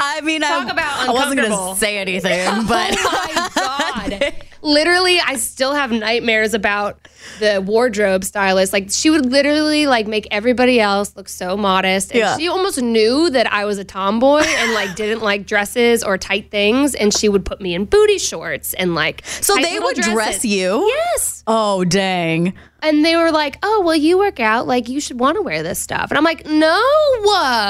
I 0.00 0.22
mean, 0.24 0.40
Talk 0.40 0.68
I, 0.68 0.70
about 0.70 1.08
I 1.08 1.12
wasn't 1.12 1.36
going 1.42 1.50
to 1.50 1.78
say 1.78 1.98
anything, 1.98 2.46
but 2.66 2.96
oh 2.98 3.34
my 3.36 3.50
god! 3.54 4.34
literally, 4.62 5.20
I 5.20 5.36
still 5.36 5.74
have 5.74 5.92
nightmares 5.92 6.54
about 6.54 6.98
the 7.40 7.60
wardrobe 7.60 8.24
stylist. 8.24 8.72
Like 8.72 8.90
she 8.90 9.10
would 9.10 9.26
literally 9.26 9.86
like 9.86 10.06
make 10.06 10.26
everybody 10.30 10.80
else 10.80 11.14
look 11.14 11.28
so 11.28 11.54
modest, 11.54 12.12
and 12.12 12.20
Yeah. 12.20 12.36
she 12.38 12.48
almost 12.48 12.80
knew 12.80 13.28
that 13.28 13.52
I 13.52 13.66
was 13.66 13.76
a 13.76 13.84
tomboy 13.84 14.44
and 14.46 14.72
like 14.72 14.96
didn't 14.96 15.20
like 15.20 15.46
dresses 15.46 16.02
or 16.02 16.16
tight 16.16 16.50
things, 16.50 16.94
and 16.94 17.12
she 17.12 17.28
would 17.28 17.44
put 17.44 17.60
me 17.60 17.74
in 17.74 17.84
booty 17.84 18.16
shorts 18.16 18.72
and 18.72 18.94
like. 18.94 19.26
So 19.26 19.56
tight 19.56 19.64
they 19.64 19.74
little 19.74 19.88
would 19.88 19.96
dress 19.96 20.42
you? 20.42 20.86
Yes. 20.88 21.44
Oh, 21.46 21.84
dang. 21.84 22.54
And 22.80 23.04
they 23.04 23.16
were 23.16 23.32
like, 23.32 23.58
"Oh, 23.62 23.82
well, 23.84 23.96
you 23.96 24.18
work 24.18 24.40
out. 24.40 24.66
Like, 24.66 24.88
you 24.88 25.00
should 25.00 25.18
want 25.18 25.36
to 25.36 25.42
wear 25.42 25.62
this 25.62 25.78
stuff." 25.78 26.10
And 26.10 26.18
I'm 26.18 26.24
like, 26.24 26.46
"No." 26.46 26.80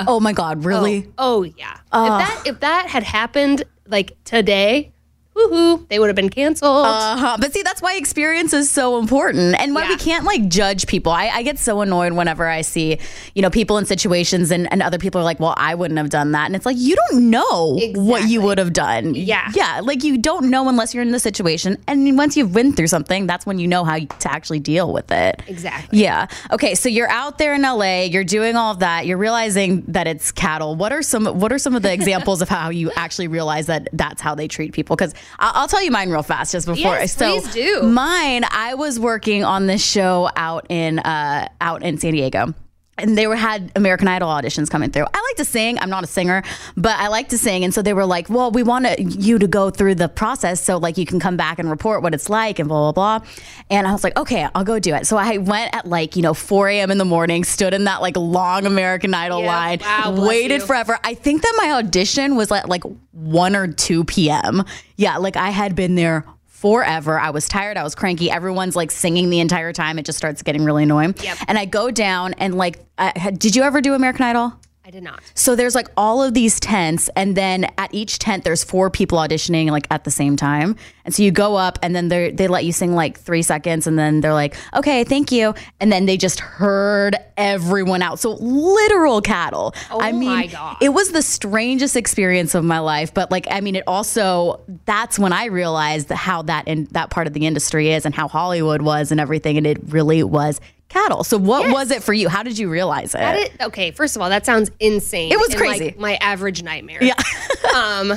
Oh 0.07 0.21
my 0.21 0.33
God, 0.33 0.65
really? 0.65 1.07
Oh, 1.19 1.39
oh 1.39 1.43
yeah. 1.43 1.75
if 1.75 1.81
that 1.93 2.43
if 2.47 2.61
that 2.61 2.87
had 2.89 3.03
happened 3.03 3.65
like 3.87 4.17
today, 4.25 4.93
woohoo, 5.39 5.89
they 5.89 5.99
would 5.99 6.09
have 6.09 6.17
been 6.17 6.29
canceled. 6.29 6.87
Uh-huh. 6.87 7.37
But 7.41 7.53
see, 7.53 7.63
that's 7.63 7.81
why 7.81 7.95
experience 7.95 8.53
is 8.53 8.71
so 8.71 8.99
important 8.99 9.55
and 9.61 9.75
why 9.75 9.89
we 9.89 9.97
can't 9.97 10.25
like 10.25 10.49
judge 10.49 10.87
people. 10.87 11.13
I, 11.13 11.29
I 11.29 11.43
get 11.43 11.59
so 11.59 11.81
annoyed 11.81 12.13
whenever 12.13 12.47
I 12.47 12.63
see, 12.63 12.99
you 13.35 13.43
know, 13.43 13.51
people 13.51 13.79
in 13.79 13.87
situations 13.87 14.51
and, 14.51 14.71
and 14.73 14.83
other 14.83 14.99
people 14.99 15.21
are 15.21 15.25
like, 15.25 15.41
well, 15.41 15.55
I 15.57 15.75
wouldn't 15.75 15.99
have 15.99 16.11
done 16.11 16.33
that. 16.33 16.47
And 16.47 16.57
it's 16.57 16.67
like, 16.67 16.77
you 16.79 16.97
don't 16.97 17.31
know 17.31 17.79
what 17.95 18.29
you 18.29 18.41
would 18.43 18.59
have 18.59 18.73
done. 18.73 19.15
Yeah. 19.15 19.51
Yeah. 19.55 19.81
Like 19.83 20.05
you 20.05 20.19
don't 20.19 20.51
know 20.51 20.69
unless 20.69 20.95
you're 20.95 21.03
in 21.03 21.13
the 21.13 21.21
situation. 21.21 21.79
And 21.87 22.17
once 22.17 22.37
you've 22.37 22.53
been 22.53 22.73
through 22.73 22.89
something, 22.89 23.27
that's 23.27 23.47
when 23.47 23.59
you 23.59 23.67
know 23.67 23.85
how 23.85 23.99
to 23.99 24.33
actually 24.33 24.61
deal 24.61 24.93
with 24.93 25.11
it. 25.11 25.43
Exactly. 25.47 26.01
Yeah. 26.01 26.27
Okay. 26.51 26.75
So 26.75 26.89
you're 26.89 27.11
out 27.11 27.39
there 27.39 27.55
in 27.55 27.63
LA. 27.63 28.03
You're 28.03 28.25
doing 28.25 28.57
all 28.57 28.73
of 28.73 28.81
that. 28.81 29.07
You're 29.07 29.19
realizing 29.19 29.83
that 29.89 30.07
it's 30.07 30.33
cattle. 30.33 30.75
What 30.77 30.93
are 30.93 31.03
some 31.03 31.27
What 31.27 31.53
are 31.53 31.59
some 31.59 31.75
of 31.75 31.83
the 31.83 31.93
examples 31.93 32.43
of 32.43 32.49
how 32.49 32.71
you 32.71 32.91
actually 32.97 33.29
realize 33.29 33.67
that 33.67 33.89
that's 33.93 34.21
how 34.21 34.35
they 34.35 34.49
treat 34.49 34.73
people? 34.73 34.97
Because 34.97 35.15
I'll, 35.39 35.63
I'll 35.63 35.69
tell 35.69 35.83
you 35.83 35.91
mine 35.91 36.11
real 36.11 36.23
fast, 36.23 36.53
just 36.53 36.67
before. 36.67 36.93
Yes, 36.93 37.17
so 37.17 37.41
please 37.41 37.53
do. 37.53 37.83
Mine. 37.83 38.45
I 38.51 38.75
was 38.75 38.99
working 38.99 39.45
on 39.45 39.67
this 39.67 39.85
show 39.85 40.31
out 40.37 40.67
in 40.69 40.99
uh, 40.99 41.49
out 41.61 41.83
in 41.83 41.99
San 41.99 42.13
Diego. 42.13 42.55
And 42.99 43.17
they 43.17 43.27
were 43.27 43.37
had 43.37 43.71
American 43.77 44.09
Idol 44.09 44.29
auditions 44.29 44.69
coming 44.71 44.91
through. 44.91 45.05
I 45.15 45.21
like 45.29 45.37
to 45.37 45.45
sing. 45.45 45.79
I'm 45.79 45.91
not 45.91 46.05
a 46.05 46.07
singer, 46.07 46.43
but 46.77 46.97
I 46.99 47.09
like 47.09 47.29
to 47.31 47.39
sing. 47.39 47.65
And 47.65 47.73
so 47.73 47.83
they 47.83 47.93
were 47.95 48.05
like, 48.07 48.29
"Well, 48.29 48.51
we 48.51 48.63
want 48.63 48.87
to, 48.87 49.03
you 49.03 49.39
to 49.39 49.47
go 49.47 49.71
through 49.71 49.95
the 49.97 50.09
process, 50.09 50.63
so 50.63 50.77
like 50.79 50.99
you 50.99 51.07
can 51.07 51.21
come 51.21 51.37
back 51.37 51.59
and 51.59 51.71
report 51.71 52.03
what 52.03 52.15
it's 52.15 52.29
like, 52.29 52.59
and 52.59 52.69
blah 52.69 52.93
blah 52.93 53.19
blah." 53.21 53.29
And 53.71 53.87
I 53.87 53.93
was 53.93 54.03
like, 54.05 54.17
"Okay, 54.19 54.47
I'll 54.55 54.65
go 54.65 54.79
do 54.79 54.95
it." 54.95 55.07
So 55.07 55.17
I 55.17 55.39
went 55.39 55.75
at 55.75 55.87
like 55.87 56.17
you 56.17 56.23
know 56.23 56.35
4 56.35 56.69
a.m. 56.69 56.91
in 56.91 56.99
the 56.99 57.05
morning, 57.05 57.45
stood 57.45 57.75
in 57.75 57.85
that 57.85 58.03
like 58.03 58.17
long 58.17 58.67
American 58.67 59.15
Idol 59.15 59.41
Yeah. 59.43 59.47
line, 59.47 59.79
Wow, 59.81 60.27
waited 60.27 60.63
forever. 60.63 60.99
I 61.05 61.15
think 61.15 61.43
that 61.43 61.55
my 61.59 61.73
audition 61.73 62.37
was 62.37 62.51
at 62.53 62.69
like 62.69 62.83
1 63.13 63.57
or 63.57 63.69
2 63.69 64.05
p.m. 64.05 64.65
Yeah, 64.97 65.19
like 65.19 65.37
I 65.37 65.51
had 65.51 65.75
been 65.75 65.95
there 65.95 66.25
forever. 66.61 67.19
I 67.19 67.31
was 67.31 67.49
tired. 67.49 67.77
I 67.77 67.85
was 67.85 67.95
cranky. 67.95 68.31
Everyone's 68.31 68.75
like 68.75 68.91
singing 68.91 69.31
the 69.31 69.39
entire 69.39 69.73
time. 69.73 69.99
It 69.99 70.05
just 70.05 70.19
starts 70.19 70.43
getting 70.43 70.65
really 70.65 70.83
annoying. 70.83 71.15
Yep. 71.23 71.39
And 71.47 71.57
I 71.57 71.65
go 71.65 71.91
down 71.91 72.35
and 72.35 72.57
like, 72.57 72.85
I 72.99 73.31
did 73.31 73.55
you 73.55 73.63
ever 73.63 73.81
do 73.81 73.95
American 73.95 74.25
Idol? 74.25 74.55
I 74.89 74.91
did 74.91 75.03
not. 75.03 75.21
So 75.35 75.55
there's 75.55 75.75
like 75.75 75.89
all 75.99 76.23
of 76.23 76.33
these 76.33 76.59
tents, 76.59 77.11
and 77.15 77.37
then 77.37 77.67
at 77.77 77.93
each 77.93 78.19
tent 78.19 78.45
there's 78.45 78.65
four 78.65 78.89
people 78.89 79.19
auditioning 79.19 79.71
like 79.71 79.87
at 79.91 80.05
the 80.05 80.11
same 80.11 80.35
time. 80.35 80.77
And 81.05 81.15
so 81.15 81.23
you 81.23 81.31
go 81.31 81.57
up, 81.57 81.79
and 81.83 81.95
then 81.95 82.09
they 82.09 82.31
they 82.31 82.49
let 82.49 82.65
you 82.65 82.73
sing 82.73 82.95
like 82.95 83.21
three 83.21 83.43
seconds, 83.43 83.87
and 83.87 83.99
then 83.99 84.23
they're 84.23 84.33
like, 84.33 84.57
"Okay, 84.75 85.05
thank 85.05 85.31
you," 85.31 85.53
and 85.79 85.93
then 85.93 86.07
they 86.07 86.17
just 86.17 86.41
herd 86.41 87.17
everyone 87.37 88.01
out. 88.01 88.19
So 88.19 88.39
literal 88.41 89.21
cattle. 89.21 89.75
Oh 89.91 90.01
I 90.01 90.13
mean, 90.13 90.31
my 90.31 90.47
God. 90.47 90.79
it 90.81 90.89
was 90.89 91.13
the 91.13 91.21
strangest 91.21 91.95
experience 91.95 92.55
of 92.55 92.65
my 92.65 92.79
life. 92.79 93.13
But 93.13 93.31
like, 93.31 93.47
I 93.51 93.61
mean, 93.61 93.77
it 93.77 93.85
also 93.87 94.59
that's 94.87 95.19
when 95.19 95.35
I 95.35 95.47
realized 95.47 96.09
how 96.09 96.41
that 96.43 96.67
in 96.67 96.87
that 96.93 97.11
part 97.11 97.27
of 97.27 97.35
the 97.35 97.47
industry 97.47 97.91
is, 97.93 98.07
and 98.07 98.15
how 98.15 98.27
Hollywood 98.27 98.81
was, 98.81 99.11
and 99.11 99.21
everything, 99.21 99.59
and 99.59 99.67
it 99.67 99.81
really 99.89 100.23
was 100.23 100.63
cattle. 100.89 101.25
So 101.25 101.37
what 101.39 101.71
was 101.73 101.91
it 101.91 102.03
for 102.03 102.13
you? 102.13 102.29
How 102.29 102.43
did 102.43 102.59
you 102.59 102.69
realize 102.71 103.15
it? 103.15 103.53
Okay, 103.61 103.91
first 103.91 104.17
of 104.17 104.23
all, 104.23 104.31
that 104.31 104.47
sounds 104.47 104.71
insane. 104.81 105.31
It 105.33 105.39
was 105.39 105.55
crazy. 105.55 105.85
Like 105.87 105.99
my 105.99 106.15
average 106.17 106.63
nightmare. 106.63 107.03
Yeah. 107.03 107.15
um, 107.75 108.15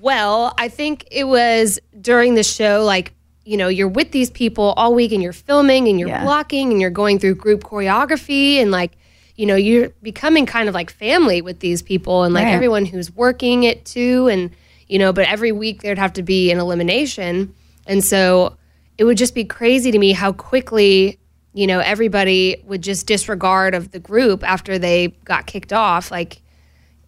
well, 0.00 0.54
I 0.58 0.68
think 0.68 1.06
it 1.10 1.24
was 1.24 1.78
during 2.00 2.34
the 2.34 2.42
show, 2.44 2.84
like, 2.84 3.12
you 3.44 3.56
know, 3.56 3.68
you're 3.68 3.88
with 3.88 4.12
these 4.12 4.30
people 4.30 4.74
all 4.76 4.94
week 4.94 5.12
and 5.12 5.22
you're 5.22 5.32
filming 5.32 5.88
and 5.88 5.98
you're 5.98 6.08
Yeah. 6.08 6.22
blocking 6.22 6.70
and 6.70 6.80
you're 6.80 6.90
going 6.90 7.18
through 7.18 7.34
group 7.36 7.62
choreography 7.64 8.56
and 8.56 8.70
like, 8.70 8.92
you 9.36 9.46
know, 9.46 9.56
you're 9.56 9.90
becoming 10.02 10.46
kind 10.46 10.68
of 10.68 10.74
like 10.74 10.90
family 10.90 11.40
with 11.42 11.60
these 11.60 11.80
people 11.82 12.24
and 12.24 12.34
like 12.34 12.44
Right. 12.44 12.54
everyone 12.54 12.84
who's 12.84 13.14
working 13.14 13.62
it 13.64 13.84
too. 13.84 14.28
And, 14.28 14.50
you 14.88 14.98
know, 14.98 15.12
but 15.12 15.26
every 15.28 15.52
week 15.52 15.82
there'd 15.82 15.98
have 15.98 16.12
to 16.14 16.22
be 16.22 16.50
an 16.50 16.58
elimination. 16.58 17.54
And 17.86 18.04
so 18.04 18.56
it 18.98 19.04
would 19.04 19.16
just 19.16 19.34
be 19.34 19.44
crazy 19.44 19.90
to 19.92 19.98
me 19.98 20.12
how 20.12 20.32
quickly, 20.32 21.17
you 21.52 21.66
know, 21.66 21.80
everybody 21.80 22.62
would 22.66 22.82
just 22.82 23.06
disregard 23.06 23.74
of 23.74 23.90
the 23.90 23.98
group 23.98 24.42
after 24.48 24.78
they 24.78 25.08
got 25.24 25.46
kicked 25.46 25.72
off. 25.72 26.10
Like, 26.10 26.40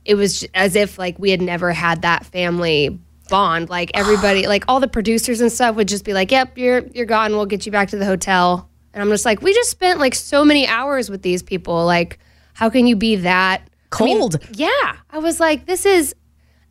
it 0.05 0.14
was 0.14 0.46
as 0.55 0.76
if 0.76 0.98
like 0.98 1.18
we 1.18 1.31
had 1.31 1.42
never 1.42 1.72
had 1.72 2.03
that 2.03 2.26
family 2.26 2.98
bond. 3.29 3.68
Like 3.68 3.90
everybody, 3.94 4.46
like 4.46 4.64
all 4.66 4.81
the 4.81 4.88
producers 4.88 5.40
and 5.40 5.53
stuff 5.53 5.76
would 5.76 5.88
just 5.88 6.05
be 6.05 6.12
like, 6.12 6.31
"Yep, 6.31 6.59
you're 6.59 6.87
you're 6.88 7.07
gone. 7.07 7.33
We'll 7.33 7.46
get 7.46 7.66
you 7.66 7.72
back 7.72 7.88
to 7.90 7.96
the 7.96 8.07
hotel." 8.07 8.68
And 8.92 9.03
I'm 9.03 9.09
just 9.11 9.24
like, 9.24 9.40
we 9.40 9.55
just 9.55 9.70
spent 9.70 10.00
like 10.00 10.14
so 10.16 10.44
many 10.44 10.66
hours 10.66 11.11
with 11.11 11.22
these 11.22 11.42
people. 11.42 11.85
Like, 11.87 12.18
how 12.55 12.68
can 12.70 12.87
you 12.87 12.96
be 12.96 13.16
that 13.16 13.62
I 13.92 14.05
mean, 14.05 14.18
Cold. 14.18 14.38
yeah, 14.53 14.96
I 15.11 15.18
was 15.18 15.38
like, 15.38 15.66
this 15.66 15.87
is 15.87 16.14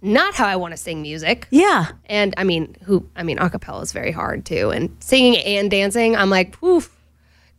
not 0.01 0.34
how 0.36 0.45
I 0.47 0.55
want 0.55 0.71
to 0.73 0.77
sing 0.77 1.01
music. 1.01 1.47
yeah. 1.49 1.91
And 2.05 2.34
I 2.38 2.43
mean, 2.43 2.75
who? 2.84 3.08
I 3.15 3.23
mean, 3.23 3.38
acapella 3.38 3.84
is 3.84 3.91
very 3.91 4.12
hard 4.12 4.45
too, 4.45 4.71
and 4.71 4.95
singing 4.99 5.38
and 5.38 5.69
dancing. 5.71 6.15
I'm 6.15 6.29
like, 6.29 6.53
poof, 6.60 6.95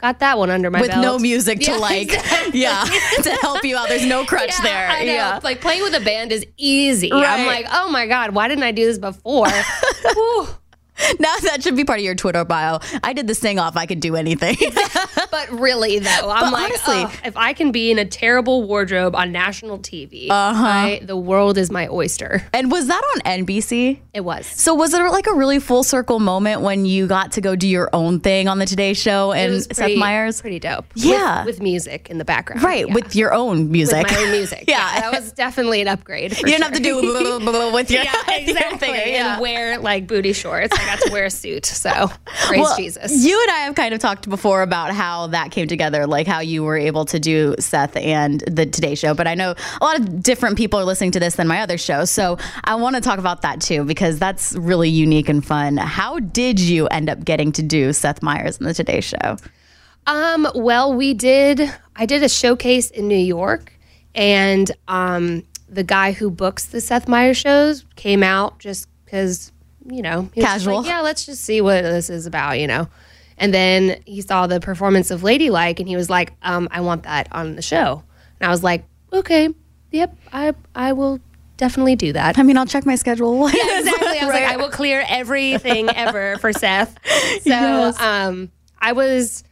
got 0.01 0.19
that 0.21 0.39
one 0.39 0.51
under 0.51 0.71
my 0.71 0.81
with 0.81 0.91
belt. 0.91 1.03
no 1.03 1.19
music 1.19 1.61
to 1.61 1.73
Yeah, 1.73 1.77
like 1.89 2.13
exactly. 2.13 2.61
yeah 2.61 2.85
to 3.23 3.31
help 3.43 3.65
you 3.65 3.77
out 3.77 3.89
there's 3.89 4.07
no 4.07 4.25
crutch 4.25 4.51
Yeah, 4.59 4.63
there 4.65 4.89
I 4.91 5.05
know. 5.05 5.13
yeah 5.13 5.41
Like 5.43 5.61
playing 5.61 5.83
with 5.83 5.95
a 5.95 6.01
band 6.01 6.33
is 6.33 6.45
easy. 6.57 7.13
I'm 7.13 7.47
like, 7.47 7.67
oh 7.71 7.91
my 7.91 8.07
God, 8.07 8.35
why 8.35 8.49
didn't 8.49 8.65
I 8.65 8.73
do 8.73 8.85
this 8.87 8.99
before? 8.99 9.47
Now 11.19 11.35
that 11.43 11.63
should 11.63 11.77
be 11.77 11.85
part 11.85 11.99
of 11.99 12.05
your 12.05 12.15
twitter 12.15 12.45
bio 12.45 12.79
i 13.03 13.13
did 13.13 13.27
this 13.27 13.39
thing 13.39 13.59
off 13.59 13.77
i 13.77 13.87
could 13.87 14.01
do 14.01 14.17
anything 14.17 14.57
But 15.31 15.51
really, 15.53 16.01
though, 16.01 16.09
I'm 16.31 16.51
But 16.51 16.53
like, 16.53 16.65
honestly- 16.73 17.05
"Ugh, 17.05 17.13
if 17.25 17.37
I 17.37 17.53
can 17.53 17.71
be 17.71 17.91
in 17.93 17.99
a 18.01 18.05
terrible 18.05 18.65
wardrobe 18.67 19.15
on 19.15 19.31
national 19.31 19.79
TV, 19.79 20.29
uh-huh. 20.29 20.65
I, 20.67 21.01
the 21.05 21.17
world 21.17 21.57
is 21.57 21.71
my 21.71 21.87
oyster. 21.89 22.43
and 22.53 22.71
was 22.71 22.89
that 22.89 23.01
on 23.15 23.21
nbc 23.45 23.99
It 24.13 24.23
was. 24.23 24.47
so 24.47 24.75
was 24.75 24.93
it 24.93 24.99
like 25.03 25.27
a 25.29 25.35
really 25.35 25.61
full 25.61 25.85
circle 25.85 26.19
moment 26.19 26.63
when 26.63 26.85
you 26.85 27.07
got 27.07 27.33
to 27.33 27.41
go 27.41 27.55
do 27.55 27.69
your 27.69 27.91
own 27.93 28.19
thing 28.21 28.49
on 28.49 28.59
the 28.59 28.67
today 28.67 28.93
show 28.93 29.31
and 29.33 29.53
was 29.53 29.69
seth 29.73 29.97
meyers 29.97 30.41
pretty 30.41 30.59
dope. 30.59 30.87
Yeah. 30.97 31.45
with, 31.45 31.57
with 31.57 31.63
music 31.63 32.11
in 32.11 32.19
the 32.19 32.25
background. 32.25 32.63
right 32.65 32.89
yeah. 32.89 32.95
with 32.95 33.15
your 33.15 33.33
own 33.33 33.71
music 33.71 34.03
With 34.09 34.13
my 34.17 34.23
own 34.25 34.31
music. 34.33 34.65
Yeah. 34.69 35.01
that 35.01 35.13
was 35.13 35.33
definitely 35.33 35.81
an 35.81 35.89
upgrade. 35.89 36.37
You 36.39 36.45
didn't 36.45 36.63
have 36.65 36.73
to 36.73 36.81
do 36.83 37.01
blah, 37.01 37.39
blah, 37.39 37.53
blah, 37.53 37.73
with 37.73 37.91
your, 37.91 38.03
Yeah, 38.03 38.15
with 38.27 38.49
your 38.49 38.57
exactly. 38.57 38.89
yeah. 38.89 39.33
And 39.35 39.41
wear 39.41 39.79
like 39.79 40.07
booty 40.09 40.33
shorts. 40.33 40.77
I 40.77 40.90
got 40.91 41.07
to 41.07 41.13
wear 41.13 41.25
a 41.25 41.31
suit. 41.31 41.67
So 41.67 41.91
praise 42.47 42.61
Well, 42.61 42.77
Jesus. 42.77 43.25
You 43.25 43.41
and 43.43 43.51
I 43.51 43.59
have 43.61 43.75
kind 43.75 43.95
of 43.95 44.01
talked 44.01 44.29
before 44.29 44.63
about 44.63 44.93
how 44.93 45.29
that 45.29 45.51
came 45.51 45.69
together, 45.69 46.07
like 46.07 46.27
how 46.27 46.41
you 46.41 46.63
were 46.63 46.77
able 46.77 47.05
to 47.07 47.19
do 47.19 47.55
Seth 47.59 47.97
and 47.97 48.41
the 48.41 48.67
Today 48.67 48.95
Show. 48.95 49.15
But 49.15 49.27
I 49.27 49.35
know 49.35 49.55
a 49.81 49.85
lot 49.85 49.99
of 49.99 50.23
different 50.23 50.57
people 50.57 50.79
are 50.79 50.85
listening 50.85 51.13
to 51.13 51.21
this 51.21 51.37
than 51.37 51.47
my 51.49 51.61
other 51.61 51.79
show. 51.79 52.05
So 52.05 52.39
I 52.65 52.75
want 52.75 52.97
to 52.97 53.03
talk 53.03 53.19
about 53.19 53.43
that 53.43 53.61
too, 53.61 53.85
because 53.85 54.19
that's 54.19 54.55
really 54.55 54.89
unique 54.89 55.29
and 55.29 55.45
fun. 55.45 55.77
How 55.77 56.19
did 56.19 56.59
you 56.59 56.87
end 56.89 57.09
up 57.09 57.25
getting 57.25 57.53
to 57.53 57.63
do 57.63 57.93
Seth 57.93 58.23
Meyers 58.23 58.59
in 58.59 58.67
the 58.67 58.75
Today 58.75 59.01
Show? 59.01 59.37
Um, 60.07 60.49
well, 60.55 60.95
we 60.95 61.15
did. 61.15 61.73
I 61.97 62.07
did 62.07 62.23
a 62.23 62.29
showcase 62.29 62.91
in 62.91 63.07
New 63.07 63.17
York, 63.17 63.73
and 64.15 64.71
um, 64.89 65.45
the 65.69 65.85
guy 65.85 66.13
who 66.13 66.31
books 66.31 66.67
the 66.67 66.81
Seth 66.81 67.07
Meyers 67.07 67.37
shows 67.37 67.85
came 67.97 68.23
out 68.23 68.59
just 68.59 68.89
because 69.05 69.53
you 69.87 70.03
know 70.03 70.29
Casual. 70.35 70.79
like, 70.79 70.87
yeah, 70.87 71.01
let's 71.01 71.25
just 71.27 71.43
see 71.45 71.61
what 71.61 71.83
this 71.83 72.11
is 72.11 72.27
about, 72.27 72.59
you 72.59 72.67
know. 72.67 72.89
And 73.39 73.55
then 73.55 74.03
he 74.07 74.21
saw 74.21 74.47
the 74.47 74.61
performance 74.61 75.11
of 75.11 75.23
Ladylike, 75.23 75.81
and 75.81 75.89
he 75.89 75.97
was 75.97 76.11
like, 76.11 76.33
um, 76.43 76.69
"I 76.71 76.81
want 76.83 77.05
that 77.05 77.29
on 77.33 77.57
the 77.57 77.63
show." 77.63 78.03
And 78.39 78.47
I 78.47 78.51
was 78.51 78.63
like, 78.63 78.85
"Okay, 79.13 79.49
yep, 79.91 80.15
I 80.33 80.55
I 80.75 80.93
will 80.93 81.21
definitely 81.57 81.97
do 81.97 82.13
that." 82.13 82.39
I 82.39 82.43
mean, 82.43 82.59
I'll 82.59 82.67
check 82.67 82.85
my 82.85 82.97
schedule. 82.97 83.49
Yeah, 83.51 83.79
exactly. 83.79 84.19
I 84.19 84.25
was 84.27 84.35
like, 84.35 84.45
I 84.45 84.57
will 84.59 84.69
clear 84.71 85.05
everything 85.09 85.89
ever 85.95 86.37
for 86.39 86.53
Seth. 86.53 86.95
So 87.43 87.51
Yes. 87.51 87.99
um, 88.01 88.51
I 88.79 88.93
was, 88.93 89.43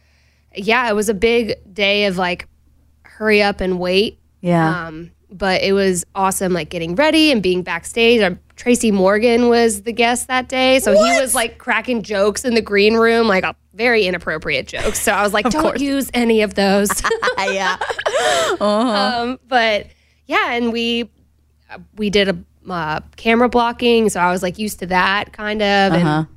yeah, 0.55 0.87
it 0.89 0.93
was 0.93 1.09
a 1.09 1.13
big 1.15 1.55
day 1.73 2.05
of 2.05 2.17
like, 2.17 2.47
hurry 3.03 3.41
up 3.41 3.59
and 3.61 3.79
wait. 3.79 4.19
Yeah. 4.41 4.87
Um, 4.87 5.11
but 5.31 5.61
it 5.61 5.73
was 5.73 6.05
awesome, 6.15 6.53
like 6.53 6.69
getting 6.69 6.95
ready 6.95 7.31
and 7.31 7.41
being 7.41 7.61
backstage. 7.61 8.21
Uh, 8.21 8.35
Tracy 8.55 8.91
Morgan 8.91 9.47
was 9.47 9.83
the 9.83 9.93
guest 9.93 10.27
that 10.27 10.49
day, 10.49 10.79
so 10.79 10.91
he 10.91 11.21
was 11.21 11.33
like 11.33 11.57
cracking 11.57 12.01
jokes 12.01 12.43
in 12.43 12.55
the 12.55 12.61
green 12.61 12.95
room, 12.95 13.27
like 13.27 13.45
very 13.73 14.05
inappropriate 14.05 14.67
jokes. 14.67 15.01
So 15.01 15.13
I 15.13 15.21
was 15.21 15.33
like, 15.33 15.49
don't 15.49 15.61
course. 15.61 15.81
use 15.81 16.11
any 16.13 16.41
of 16.41 16.55
those. 16.55 16.89
yeah. 17.37 17.77
um, 18.59 19.39
but 19.47 19.87
yeah, 20.25 20.51
and 20.51 20.73
we 20.73 21.09
we 21.95 22.09
did 22.09 22.27
a 22.29 22.37
uh, 22.69 22.99
camera 23.15 23.49
blocking, 23.49 24.09
so 24.09 24.19
I 24.19 24.31
was 24.31 24.43
like 24.43 24.59
used 24.59 24.79
to 24.79 24.87
that 24.87 25.31
kind 25.31 25.61
of. 25.61 25.93
Uh-huh. 25.93 25.99
And 25.99 26.27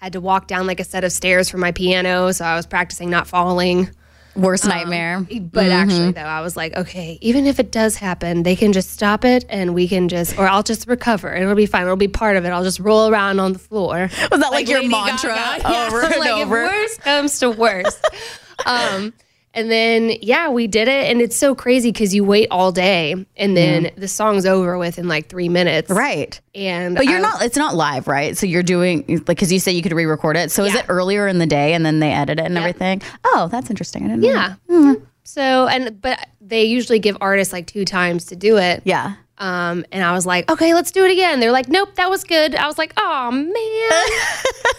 I 0.00 0.04
had 0.06 0.12
to 0.14 0.20
walk 0.20 0.46
down 0.46 0.66
like 0.66 0.80
a 0.80 0.84
set 0.84 1.04
of 1.04 1.12
stairs 1.12 1.50
for 1.50 1.58
my 1.58 1.72
piano, 1.72 2.32
so 2.32 2.44
I 2.44 2.54
was 2.54 2.66
practicing 2.66 3.10
not 3.10 3.26
falling. 3.26 3.90
Worst 4.38 4.66
nightmare. 4.66 5.20
But 5.20 5.70
actually, 5.70 6.12
though, 6.12 6.20
I 6.20 6.40
was 6.40 6.56
like, 6.56 6.76
okay, 6.76 7.18
even 7.20 7.46
if 7.46 7.58
it 7.58 7.72
does 7.72 7.96
happen, 7.96 8.42
they 8.44 8.56
can 8.56 8.72
just 8.72 8.90
stop 8.90 9.24
it 9.24 9.44
and 9.48 9.74
we 9.74 9.88
can 9.88 10.08
just, 10.08 10.38
or 10.38 10.46
I'll 10.46 10.62
just 10.62 10.86
recover. 10.86 11.28
And 11.28 11.42
it'll 11.42 11.56
be 11.56 11.66
fine. 11.66 11.82
It'll 11.82 11.96
be 11.96 12.08
part 12.08 12.36
of 12.36 12.44
it. 12.44 12.50
I'll 12.50 12.64
just 12.64 12.78
roll 12.78 13.10
around 13.10 13.40
on 13.40 13.52
the 13.52 13.58
floor. 13.58 14.08
Was 14.30 14.40
that 14.40 14.50
like, 14.52 14.68
your 14.68 14.78
Lady 14.78 14.90
mantra 14.90 15.34
Gaga. 15.34 15.62
Yeah, 15.68 15.86
over 15.88 16.00
I'm 16.02 16.12
and 16.12 16.20
like, 16.20 16.30
over? 16.30 16.62
If 16.62 16.72
worst 16.72 17.00
comes 17.00 17.38
to 17.40 17.50
worst. 17.50 18.04
um, 18.66 19.12
and 19.54 19.70
then, 19.70 20.12
yeah, 20.22 20.48
we 20.50 20.66
did 20.66 20.88
it. 20.88 21.10
And 21.10 21.20
it's 21.20 21.36
so 21.36 21.54
crazy 21.54 21.90
because 21.90 22.14
you 22.14 22.22
wait 22.24 22.48
all 22.50 22.70
day 22.72 23.26
and 23.36 23.56
then 23.56 23.90
the 23.96 24.08
song's 24.08 24.46
over 24.46 24.78
with 24.78 24.98
in 24.98 25.08
like 25.08 25.28
three 25.28 25.48
minutes. 25.48 25.90
Right. 25.90 26.40
And 26.54 26.94
But 26.96 27.06
you're 27.06 27.18
I- 27.18 27.22
not, 27.22 27.42
it's 27.42 27.56
not 27.56 27.74
live, 27.74 28.06
right? 28.08 28.36
So 28.36 28.46
you're 28.46 28.62
doing, 28.62 29.04
like, 29.08 29.24
because 29.26 29.52
you 29.52 29.58
say 29.58 29.72
you 29.72 29.82
could 29.82 29.92
re 29.92 30.04
record 30.04 30.36
it. 30.36 30.50
So 30.50 30.64
is 30.64 30.74
it 30.74 30.84
earlier 30.88 31.26
in 31.26 31.38
the 31.38 31.46
day 31.46 31.74
and 31.74 31.84
then 31.84 31.98
they 32.00 32.12
edit 32.12 32.38
it 32.38 32.44
and 32.46 32.56
everything? 32.58 33.02
Oh, 33.24 33.48
that's 33.50 33.70
interesting. 33.70 34.04
I 34.04 34.08
didn't 34.08 34.20
know. 34.22 34.28
Yeah. 34.28 34.54
Mm-hmm. 34.68 35.04
So, 35.24 35.66
and, 35.68 36.00
but 36.00 36.26
they 36.40 36.64
usually 36.64 36.98
give 36.98 37.16
artists 37.20 37.52
like 37.52 37.66
two 37.66 37.84
times 37.84 38.24
to 38.26 38.36
do 38.36 38.56
it. 38.56 38.82
Yeah. 38.84 39.14
Um, 39.40 39.84
and 39.92 40.02
I 40.04 40.12
was 40.12 40.26
like, 40.26 40.50
okay, 40.50 40.74
let's 40.74 40.90
do 40.90 41.04
it 41.04 41.12
again. 41.12 41.38
They're 41.40 41.52
like, 41.52 41.68
nope, 41.68 41.94
that 41.94 42.10
was 42.10 42.24
good. 42.24 42.54
I 42.56 42.66
was 42.66 42.76
like, 42.76 42.92
oh 42.96 43.30
man, 43.30 43.52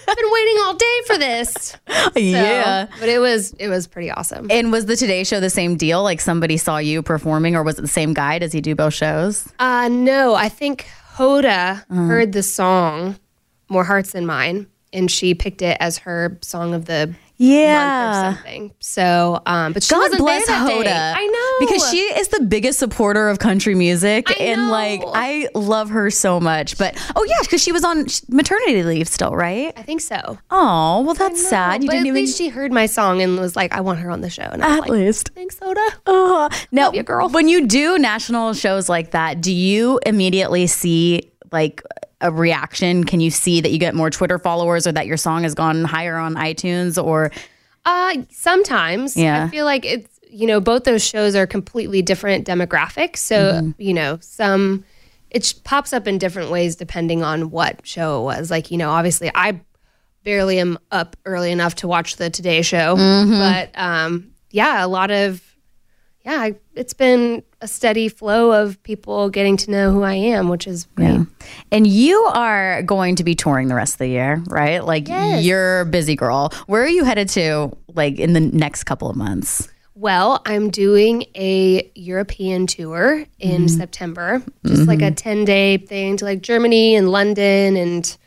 I've 0.08 0.18
been 0.18 0.32
waiting 0.32 0.58
all 0.64 0.74
day 0.76 1.00
for 1.08 1.18
this. 1.18 1.78
So, 2.10 2.20
yeah. 2.20 2.88
but 3.00 3.08
it 3.08 3.20
was 3.20 3.54
it 3.54 3.68
was 3.70 3.88
pretty 3.88 4.12
awesome. 4.12 4.48
And 4.50 4.72
was 4.72 4.86
the 4.88 4.96
Today 4.96 5.24
Show 5.24 5.40
the 5.40 5.50
same 5.50 5.78
deal? 5.78 6.04
Like 6.04 6.20
somebody 6.22 6.58
saw 6.58 6.78
you 6.78 7.02
performing, 7.02 7.56
or 7.56 7.64
was 7.64 7.78
it 7.80 7.82
the 7.84 7.88
same 7.88 8.14
guy? 8.14 8.40
Does 8.40 8.52
he 8.52 8.62
do 8.62 8.76
both 8.76 8.94
shows? 8.94 9.48
Uh, 9.60 9.88
no, 9.90 10.34
I 10.36 10.50
think 10.50 10.88
Hoda 11.16 11.82
Uh-huh. 11.90 12.02
heard 12.04 12.34
the 12.34 12.44
song 12.44 13.18
"More 13.70 13.84
Hearts 13.86 14.12
Than 14.12 14.26
Mine," 14.26 14.68
and 14.92 15.10
she 15.10 15.34
picked 15.34 15.62
it 15.62 15.78
as 15.80 16.00
her 16.00 16.38
song 16.42 16.74
of 16.74 16.86
the 16.86 17.14
month 17.40 18.18
or 18.18 18.36
something. 18.36 18.74
So, 18.80 19.42
um, 19.46 19.74
but 19.74 19.84
she 19.84 19.94
God 19.94 20.00
wasn't 20.02 20.20
bless 20.20 20.48
there 20.48 20.56
that 20.58 20.72
Hoda. 20.72 20.84
day. 20.84 21.14
I 21.16 21.26
know 21.26 21.66
because 21.68 21.90
she 21.90 21.98
is 22.00 22.28
the 22.30 22.42
biggest 22.42 22.80
supporter 22.80 23.30
of 23.30 23.40
country 23.40 23.76
music, 23.76 24.30
I 24.30 24.44
and 24.44 24.62
know. 24.68 24.72
like 24.72 25.02
I 25.06 25.48
love 25.56 25.90
her 25.90 26.10
so 26.10 26.40
much. 26.40 26.78
But 26.78 26.96
oh 27.16 27.24
yeah, 27.24 27.38
because 27.42 27.62
she 27.64 27.72
was 27.72 27.84
on 27.84 28.06
maternity 28.30 28.84
leave 28.84 29.08
still, 29.08 29.36
right? 29.36 29.74
I 29.78 29.84
think 29.84 30.02
so. 30.02 30.38
Oh 30.52 31.02
well, 31.02 31.14
that's 31.16 31.46
sad. 31.48 31.84
You 31.84 31.88
but 31.88 31.94
didn't 31.94 32.08
at 32.08 32.10
even 32.10 32.22
least 32.24 32.38
she 32.38 32.50
heard 32.50 32.72
my 32.72 32.86
song 32.86 33.22
and 33.22 33.40
was 33.40 33.56
like, 33.56 33.74
"I 33.74 33.82
want 33.82 34.00
her 34.00 34.10
on 34.12 34.22
the 34.22 34.30
show." 34.30 34.44
And 34.44 34.64
I 34.64 34.76
at 34.78 34.80
like, 34.82 34.90
least. 34.90 35.30
"Thanks, 35.36 35.56
Hoda." 35.56 35.88
Oh, 36.06 36.50
now, 36.72 36.92
you, 36.92 37.04
girl. 37.04 37.30
when 37.30 37.48
you 37.48 37.68
do 37.68 37.98
national 37.98 38.54
shows 38.54 38.90
like 38.90 39.12
that, 39.12 39.42
do 39.42 39.54
you 39.54 40.00
immediately 40.06 40.68
see 40.68 41.32
like 41.52 41.82
a 42.22 42.32
reaction? 42.32 43.04
Can 43.04 43.20
you 43.20 43.32
see 43.32 43.62
that 43.62 43.72
you 43.72 43.78
get 43.78 43.96
more 43.96 44.10
Twitter 44.10 44.40
followers, 44.40 44.86
or 44.88 44.92
that 44.92 45.08
your 45.08 45.18
song 45.18 45.44
has 45.44 45.54
gone 45.56 45.84
higher 45.84 46.18
on 46.18 46.36
iTunes, 46.36 47.02
or 47.04 47.32
Uh, 47.86 48.18
sometimes. 48.30 49.16
Yeah. 49.16 49.46
I 49.46 49.48
feel 49.50 49.66
like 49.66 49.86
it's, 49.86 50.20
you 50.30 50.46
know, 50.46 50.60
both 50.60 50.84
those 50.84 51.04
shows 51.04 51.34
are 51.34 51.48
completely 51.48 52.02
different 52.02 52.46
demographics. 52.46 53.18
So, 53.18 53.54
Mm-hmm. 53.54 53.82
you 53.82 53.94
know, 53.94 54.18
some, 54.22 54.84
it 55.32 55.54
pops 55.64 55.94
up 55.94 56.08
in 56.08 56.18
different 56.18 56.52
ways 56.52 56.76
depending 56.76 57.24
on 57.24 57.50
what 57.52 57.80
show 57.88 58.20
it 58.22 58.24
was. 58.26 58.52
Like, 58.52 58.70
you 58.70 58.78
know, 58.78 58.90
obviously 58.90 59.32
I 59.34 59.62
barely 60.24 60.60
am 60.60 60.78
up 60.92 61.16
early 61.26 61.52
enough 61.52 61.76
to 61.76 61.88
watch 61.88 62.18
the 62.18 62.30
Today 62.30 62.62
Show. 62.62 62.98
Mm-hmm. 62.98 63.32
But 63.32 63.72
um, 63.82 64.32
yeah, 64.52 64.86
a 64.86 64.88
lot 64.88 65.10
of, 65.10 65.42
yeah, 66.26 66.40
I, 66.42 66.56
it's 66.76 66.94
been 66.94 67.44
a 67.62 67.68
steady 67.68 68.10
flow 68.10 68.52
of 68.52 68.82
people 68.84 69.30
getting 69.30 69.58
to 69.58 69.72
know 69.72 69.92
who 69.92 70.04
I 70.04 70.14
am, 70.14 70.50
which 70.50 70.68
is 70.68 70.86
great. 70.96 71.08
Yeah. 71.14 71.24
And 71.72 71.88
you 71.88 72.18
are 72.34 72.82
going 72.84 73.16
to 73.16 73.24
be 73.24 73.36
touring 73.36 73.68
the 73.68 73.76
rest 73.76 73.96
of 73.96 74.00
the 74.00 74.08
year, 74.10 74.44
right? 74.48 74.84
Like 74.84 75.08
Yes. 75.08 75.44
you're 75.44 75.82
a 75.82 75.86
busy 75.86 76.16
girl. 76.16 76.52
Where 76.68 76.84
are 76.84 76.88
you 76.90 77.04
headed 77.04 77.30
to 77.30 77.72
like 77.96 78.20
in 78.20 78.34
the 78.34 78.40
next 78.42 78.84
couple 78.84 79.10
of 79.10 79.16
months? 79.16 79.68
Well, 79.96 80.42
I'm 80.46 80.70
doing 80.70 81.24
a 81.36 81.92
European 81.96 82.68
tour 82.68 83.26
in 83.40 83.64
Mm-hmm. 83.64 83.68
September, 83.68 84.42
just 84.66 84.88
like 84.88 85.02
a 85.02 85.12
10 85.12 85.44
day 85.44 85.76
thing 85.78 86.16
to 86.18 86.26
like 86.26 86.42
Germany 86.42 86.96
and 86.96 87.10
London 87.10 87.76
and 87.76 88.18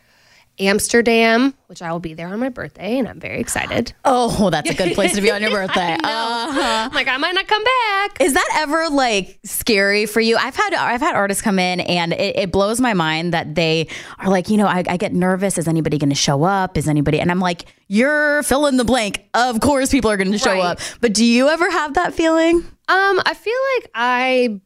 Amsterdam, 0.68 1.55
which 1.66 1.81
I 1.83 1.90
will 1.92 2.01
be 2.01 2.14
there 2.14 2.29
on 2.29 2.38
my 2.40 2.48
birthday, 2.48 2.98
and 2.98 3.09
I'm 3.09 3.20
very 3.20 3.40
excited. 3.40 3.92
Oh, 4.05 4.51
that's 4.51 4.68
a 4.70 4.75
good 4.75 4.94
place 4.94 5.14
to 5.14 5.20
be 5.20 5.31
on 5.31 5.40
your 5.42 5.51
birthday. 5.61 5.94
Uh, 5.94 5.98
I'm 6.05 6.92
like, 6.92 7.09
I 7.09 7.16
might 7.16 7.35
not 7.35 7.46
come 7.46 7.62
back. 7.64 8.20
is 8.20 8.35
that 8.35 8.48
ever 8.57 8.88
like 8.90 9.38
scary 9.44 10.07
for 10.07 10.20
you? 10.20 10.37
I've 10.37 10.55
had 10.57 10.75
I've 10.75 11.01
had 11.01 11.14
artists 11.14 11.42
come 11.42 11.59
in 11.59 11.81
and 11.81 12.12
it, 12.12 12.37
it 12.37 12.53
blows 12.53 12.81
my 12.81 12.92
mind 12.94 13.33
that 13.33 13.55
they 13.55 13.88
are 14.18 14.29
like, 14.29 14.48
you 14.51 14.57
know, 14.57 14.66
I, 14.66 14.83
I 14.88 14.96
get 14.96 15.12
nervous. 15.12 15.57
Is 15.59 15.66
anybody 15.68 15.98
going 15.98 16.11
to 16.11 16.14
show 16.16 16.42
up? 16.42 16.77
Is 16.77 16.88
anybody? 16.88 17.20
And 17.20 17.31
I'm 17.31 17.40
like, 17.40 17.64
you're 17.88 18.42
fill 18.42 18.66
in 18.66 18.77
the 18.77 18.85
blank. 18.85 19.25
Of 19.35 19.61
course, 19.61 19.90
people 19.90 20.11
are 20.11 20.16
going 20.16 20.33
to 20.33 20.38
show 20.38 20.53
Right. 20.53 20.62
up. 20.64 20.79
But 21.01 21.14
do 21.14 21.25
you 21.25 21.48
ever 21.48 21.70
have 21.70 21.94
that 21.94 22.12
feeling? 22.14 22.57
Um, 22.88 23.20
I 23.25 23.35
feel 23.35 23.59
like 23.77 23.90
I 23.94 24.61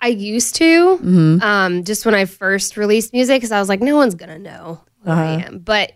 I 0.00 0.08
used 0.08 0.54
to 0.56 0.98
Mm-hmm. 0.98 1.42
um, 1.42 1.84
just 1.84 2.06
when 2.06 2.14
I 2.14 2.24
first 2.24 2.76
released 2.76 3.12
music 3.12 3.36
because 3.38 3.52
I 3.52 3.58
was 3.60 3.68
like, 3.68 3.80
no 3.80 3.96
one's 3.96 4.14
gonna 4.14 4.38
know 4.38 4.80
who 5.06 5.12
I 5.12 5.34
Uh-huh. 5.34 5.46
am. 5.46 5.58
But 5.60 5.92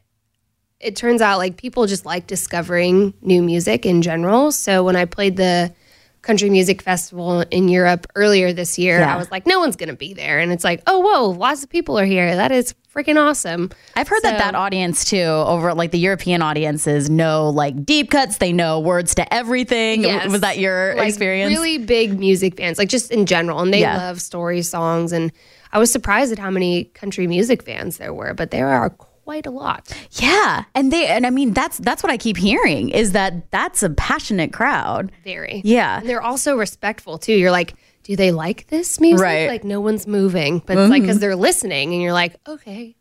it 0.80 0.96
turns 0.96 1.20
out 1.20 1.36
like 1.38 1.58
people 1.58 1.86
just 1.86 2.06
like 2.06 2.26
discovering 2.26 3.12
new 3.20 3.42
music 3.42 3.84
in 3.84 4.00
general. 4.00 4.50
So 4.50 4.82
when 4.82 4.96
I 4.96 5.04
played 5.04 5.36
the 5.36 5.74
country 6.22 6.50
music 6.50 6.83
festival 6.83 7.40
in 7.50 7.68
Europe 7.68 8.06
earlier 8.14 8.52
this 8.52 8.78
year, 8.78 8.98
Yeah. 9.00 9.14
I 9.14 9.18
was 9.18 9.30
like, 9.30 9.46
no 9.46 9.59
one's 9.59 9.76
gonna 9.76 9.94
be 9.96 10.12
there, 10.14 10.38
and 10.38 10.52
it's 10.52 10.64
like, 10.64 10.83
oh 10.87 10.98
whoa, 11.00 11.30
lots 11.30 11.62
of 11.64 11.70
people 11.70 11.98
are 11.98 12.04
here. 12.04 12.37
That 12.37 12.52
is 12.52 12.74
freaking 12.94 13.16
awesome. 13.16 13.70
I've 13.96 14.09
heard 14.09 14.22
that 14.24 14.35
So- 14.38 14.44
that 14.44 14.54
audience 14.54 15.04
too, 15.04 15.18
over 15.22 15.72
like 15.74 15.92
the 15.92 15.98
European 15.98 16.42
audiences, 16.42 17.09
know 17.09 17.48
like 17.48 17.85
deep 17.87 18.11
cuts. 18.11 18.38
They 18.38 18.52
know 18.52 18.80
words 18.80 19.14
to 19.14 19.33
everything. 19.33 20.02
Yes. 20.02 20.28
Was 20.30 20.40
that 20.42 20.59
your 20.59 20.94
like 20.96 21.09
experience? 21.09 21.50
really 21.54 21.78
big 21.78 22.18
music 22.18 22.56
fans, 22.56 22.78
like 22.78 22.88
just 22.88 23.11
in 23.11 23.26
general, 23.26 23.61
and 23.61 23.72
they 23.72 23.80
Yeah. 23.80 23.96
love 23.96 24.20
story 24.20 24.62
songs. 24.62 25.12
And 25.12 25.30
I 25.72 25.78
was 25.78 25.90
surprised 25.92 26.33
at 26.33 26.38
how 26.38 26.50
many 26.50 26.85
country 26.85 27.26
music 27.28 27.62
fans 27.62 27.98
there 27.98 28.12
were, 28.12 28.35
but 28.35 28.50
there 28.50 28.68
are 28.68 28.90
quite 29.30 29.46
a 29.46 29.50
lot. 29.52 29.96
Yeah, 30.14 30.64
and 30.74 30.92
they 30.92 31.06
and 31.06 31.24
I 31.24 31.30
mean 31.30 31.52
that's 31.52 31.78
that's 31.78 32.02
what 32.02 32.10
I 32.10 32.16
keep 32.16 32.36
hearing 32.36 32.88
is 32.88 33.12
that 33.12 33.48
that's 33.52 33.80
a 33.84 33.90
passionate 33.90 34.52
crowd. 34.52 35.12
Very, 35.22 35.62
Yeah. 35.64 36.00
And 36.00 36.08
they're 36.08 36.20
also 36.20 36.56
respectful 36.56 37.16
too. 37.16 37.34
You're 37.34 37.52
like, 37.52 37.74
do 38.02 38.16
they 38.16 38.32
like 38.32 38.66
this 38.66 38.98
music? 38.98 39.22
Right. 39.22 39.42
Mm-hmm. 39.42 39.52
Like 39.52 39.62
no 39.62 39.80
one's 39.80 40.08
moving, 40.08 40.62
but 40.66 40.76
it's 40.76 40.90
like 40.90 41.02
because 41.02 41.20
they're 41.20 41.36
listening, 41.36 41.92
and 41.92 42.02
you're 42.02 42.12
like, 42.12 42.34
okay, 42.48 42.96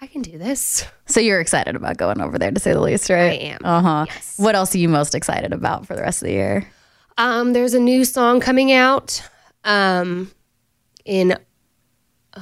I 0.00 0.06
can 0.06 0.22
do 0.22 0.38
this. 0.38 0.86
So 1.04 1.20
you're 1.20 1.40
excited 1.40 1.76
about 1.76 1.98
going 1.98 2.20
over 2.20 2.38
there 2.38 2.50
to 2.50 2.60
say 2.60 2.72
the 2.72 2.80
least, 2.80 3.10
right? 3.10 3.32
I 3.32 3.34
am. 3.34 3.58
Uh 3.62 3.82
huh. 3.82 4.06
Yes. 4.08 4.38
What 4.38 4.54
else 4.54 4.74
are 4.74 4.78
you 4.78 4.88
most 4.88 5.14
excited 5.14 5.52
about 5.52 5.86
for 5.86 5.94
the 5.94 6.02
rest 6.02 6.22
of 6.22 6.26
the 6.28 6.32
year? 6.32 6.66
Um, 7.18 7.52
there's 7.52 7.74
a 7.74 7.80
new 7.80 8.06
song 8.06 8.40
coming 8.40 8.72
out 8.72 9.22
um, 9.64 10.30
in, 11.04 11.36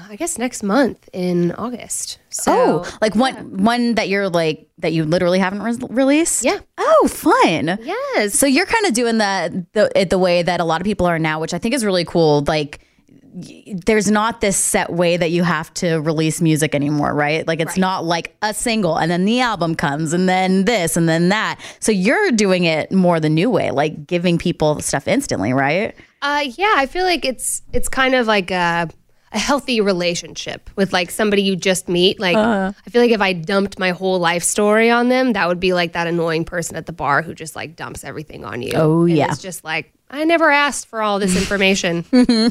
I 0.09 0.17
guess, 0.17 0.39
next 0.39 0.63
month 0.63 1.09
in 1.13 1.53
August. 1.53 2.19
So, 2.31 2.53
oh, 2.85 2.99
like 3.01 3.15
one 3.15 3.63
one 3.65 3.95
that 3.95 4.09
you're 4.09 4.29
like 4.29 4.69
that 4.79 4.93
you 4.93 5.05
literally 5.05 5.39
haven't 5.39 5.63
re- 5.63 5.87
released. 5.91 6.45
Yeah. 6.45 6.59
Oh, 6.79 7.09
fun. 7.09 7.79
yes. 7.83 8.35
So 8.35 8.47
you're 8.47 8.67
kind 8.67 8.87
of 8.87 8.95
doing 8.95 9.19
that 9.19 9.73
the 9.73 9.91
it- 9.99 10.11
the 10.11 10.19
way 10.19 10.43
that 10.43 10.61
a 10.61 10.65
lot 10.65 10.81
of 10.81 10.85
people 10.85 11.07
are 11.07 11.19
now, 11.19 11.41
which 11.41 11.55
I 11.55 11.59
think 11.59 11.75
is 11.75 11.85
really 11.85 12.05
cool. 12.05 12.45
Like 12.47 12.81
y- 13.19 13.75
there's 13.87 14.11
not 14.11 14.41
this 14.41 14.57
set 14.57 14.93
way 14.93 15.17
that 15.17 15.31
you 15.31 15.43
have 15.43 15.73
to 15.75 15.97
release 16.01 16.41
music 16.41 16.75
anymore, 16.75 17.15
right? 17.15 17.47
Like 17.47 17.61
it's 17.61 17.77
not 17.77 18.05
like 18.05 18.37
a 18.43 18.53
single 18.55 18.97
and 18.97 19.11
then 19.11 19.25
the 19.25 19.41
album 19.41 19.75
comes 19.75 20.13
and 20.13 20.29
then 20.29 20.65
this 20.65 20.97
and 20.97 21.09
then 21.09 21.29
that. 21.31 21.59
So 21.81 21.93
you're 21.93 22.31
doing 22.33 22.65
it 22.65 22.93
more 22.93 23.19
the 23.21 23.31
new 23.31 23.51
way, 23.51 23.71
like 23.71 24.07
giving 24.07 24.37
people 24.39 24.81
stuff 24.81 25.07
instantly, 25.09 25.53
right? 25.53 25.95
Uh, 26.23 26.45
yeah, 26.57 26.75
I 26.77 26.87
feel 26.87 27.05
like 27.05 27.25
it's 27.25 27.63
it's 27.73 27.89
kind 27.89 28.15
of 28.15 28.27
like 28.27 28.51
a, 28.51 28.89
a 29.33 29.39
healthy 29.39 29.81
relationship 29.81 30.71
with 30.77 30.93
like 30.93 31.11
somebody 31.11 31.43
you 31.43 31.57
just 31.57 31.89
meet. 31.89 32.21
Like 32.21 32.37
Uh-huh. 32.37 32.73
I 32.87 32.91
feel 32.91 33.03
like 33.03 33.11
if 33.11 33.21
I 33.21 33.33
dumped 33.33 33.79
my 33.79 33.91
whole 33.91 34.19
life 34.19 34.43
story 34.45 34.91
on 34.91 35.09
them, 35.09 35.33
that 35.35 35.49
would 35.49 35.61
be 35.61 35.73
like 35.73 35.93
that 35.95 36.07
annoying 36.07 36.45
person 36.45 36.77
at 36.77 36.87
the 36.87 36.93
bar 36.93 37.23
who 37.23 37.35
just 37.35 37.57
like 37.57 37.75
dumps 37.77 38.05
everything 38.05 38.45
on 38.45 38.63
you. 38.63 38.73
Oh, 38.75 39.03
And 39.05 39.17
yeah. 39.17 39.27
it's 39.33 39.43
just 39.43 39.65
like 39.65 39.93
I 40.09 40.25
never 40.25 40.51
asked 40.53 40.87
for 40.87 41.03
all 41.03 41.19
this 41.19 41.37
information. 41.43 42.05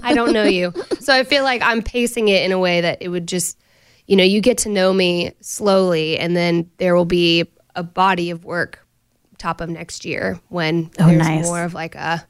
I 0.04 0.14
don't 0.14 0.34
know 0.34 0.44
you, 0.44 0.74
so 1.00 1.14
I 1.14 1.24
feel 1.24 1.44
like 1.44 1.62
I'm 1.62 1.82
pacing 1.82 2.28
it 2.28 2.44
in 2.44 2.52
a 2.52 2.60
way 2.60 2.82
that 2.82 2.98
it 3.02 3.08
would 3.08 3.28
just, 3.28 3.58
you 4.08 4.18
know, 4.18 4.24
you 4.26 4.42
get 4.42 4.58
to 4.60 4.70
know 4.70 4.92
me 4.92 5.32
slowly, 5.40 6.20
and 6.20 6.36
then 6.36 6.70
there 6.78 6.94
will 6.96 7.06
be 7.06 7.46
a 7.74 7.84
body 7.84 8.30
of 8.32 8.44
work 8.44 8.86
top 9.38 9.62
of 9.62 9.70
next 9.70 10.04
year 10.04 10.40
when 10.50 10.90
there's 10.98 11.12
Oh, 11.12 11.16
nice. 11.16 11.46
more 11.46 11.64
of 11.64 11.74
like 11.74 11.96
a 11.96 12.26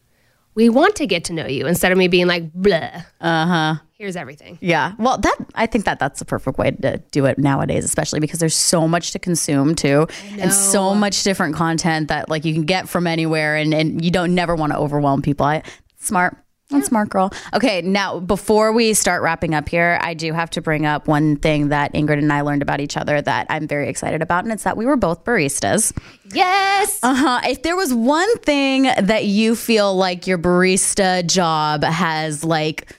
we 0.54 0.70
want 0.70 0.96
to 0.98 1.08
get 1.08 1.24
to 1.26 1.34
know 1.34 1.48
you 1.48 1.66
instead 1.68 1.92
of 1.92 1.98
me 1.98 2.08
being 2.08 2.28
like 2.28 2.54
blah 2.54 3.02
Uh 3.20 3.46
huh. 3.48 3.76
Here's 3.98 4.16
everything 4.16 4.58
Yeah. 4.62 4.94
Well, 5.00 5.18
that 5.18 5.36
I 5.56 5.66
think 5.66 5.86
that 5.86 6.00
that's 6.00 6.20
the 6.20 6.26
perfect 6.26 6.58
way 6.58 6.72
to 6.72 6.98
do 7.12 7.26
it 7.26 7.38
nowadays, 7.38 7.86
especially 7.86 8.20
because 8.20 8.40
there's 8.40 8.56
so 8.56 8.88
much 8.88 9.12
to 9.12 9.20
consume 9.20 9.76
too, 9.76 10.08
and 10.38 10.54
so 10.54 10.94
much 10.94 11.24
different 11.24 11.56
content 11.56 12.10
that 12.10 12.30
like 12.30 12.46
you 12.46 12.54
can 12.54 12.64
get 12.66 12.90
from 12.90 13.08
anywhere, 13.08 13.56
and 13.56 13.74
and 13.74 14.04
you 14.04 14.12
don't 14.12 14.36
never 14.36 14.56
want 14.56 14.72
to 14.74 14.78
overwhelm 14.78 15.22
people. 15.22 15.46
I 15.46 15.64
smart. 15.98 16.38
That's 16.72 16.88
smart 16.88 17.10
girl. 17.10 17.32
Okay, 17.54 17.84
now 17.84 18.20
before 18.20 18.74
we 18.74 18.96
start 18.96 19.22
wrapping 19.22 19.54
up 19.54 19.70
here, 19.70 20.00
I 20.02 20.16
do 20.16 20.34
have 20.34 20.50
to 20.52 20.62
bring 20.62 20.84
up 20.88 21.08
one 21.08 21.36
thing 21.36 21.70
that 21.70 21.94
Ingrid 21.94 22.18
and 22.18 22.34
I 22.34 22.42
learned 22.42 22.64
about 22.64 22.82
each 22.82 22.98
other 22.98 23.22
that 23.22 23.46
I'm 23.52 23.68
very 23.68 23.88
excited 23.88 24.24
about, 24.24 24.46
and 24.46 24.52
it's 24.52 24.64
that 24.64 24.76
we 24.76 24.88
were 24.88 24.98
both 24.98 25.24
baristas. 25.24 25.96
Yes. 26.34 27.00
Uh 27.04 27.14
huh. 27.14 27.42
If 27.44 27.62
there 27.62 27.76
was 27.76 27.94
one 27.94 28.36
thing 28.40 28.84
that 29.00 29.26
you 29.26 29.56
feel 29.56 29.96
like 29.96 30.26
your 30.26 30.40
barista 30.40 31.26
job 31.28 31.84
has 31.84 32.44
like 32.44 32.92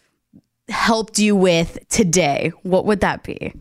helped 0.69 1.19
you 1.19 1.37
with 1.37 1.79
today, 1.89 2.53
what 2.63 2.85
would 2.87 3.01
that 3.01 3.23
be? 3.23 3.53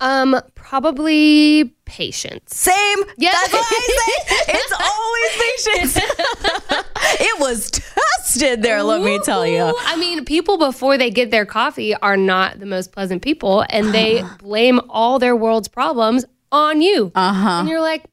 Um, 0.00 0.40
probably 0.54 1.74
patience. 1.84 2.54
Same. 2.56 2.98
Yeah. 3.16 3.32
That's 3.32 3.52
what 3.52 3.64
I 3.66 4.24
say. 4.26 4.34
It's 4.54 4.72
always 4.80 5.92
patience. 5.92 6.08
it 7.20 7.40
was 7.40 7.70
tested 7.70 8.62
there, 8.62 8.82
let 8.82 9.02
me 9.02 9.18
tell 9.24 9.44
you. 9.46 9.74
I 9.86 9.96
mean, 9.96 10.24
people 10.24 10.56
before 10.56 10.96
they 10.98 11.10
get 11.10 11.30
their 11.30 11.44
coffee 11.44 11.94
are 11.96 12.16
not 12.16 12.60
the 12.60 12.66
most 12.66 12.92
pleasant 12.92 13.22
people, 13.22 13.64
and 13.70 13.92
they 13.92 14.22
blame 14.38 14.80
all 14.88 15.18
their 15.18 15.34
world's 15.36 15.68
problems 15.68 16.24
on 16.52 16.80
you. 16.80 17.10
Uh 17.14 17.18
Uh-huh. 17.20 17.42
huh. 17.48 17.60
And 17.60 17.68
you're 17.68 17.80
like, 17.80 18.04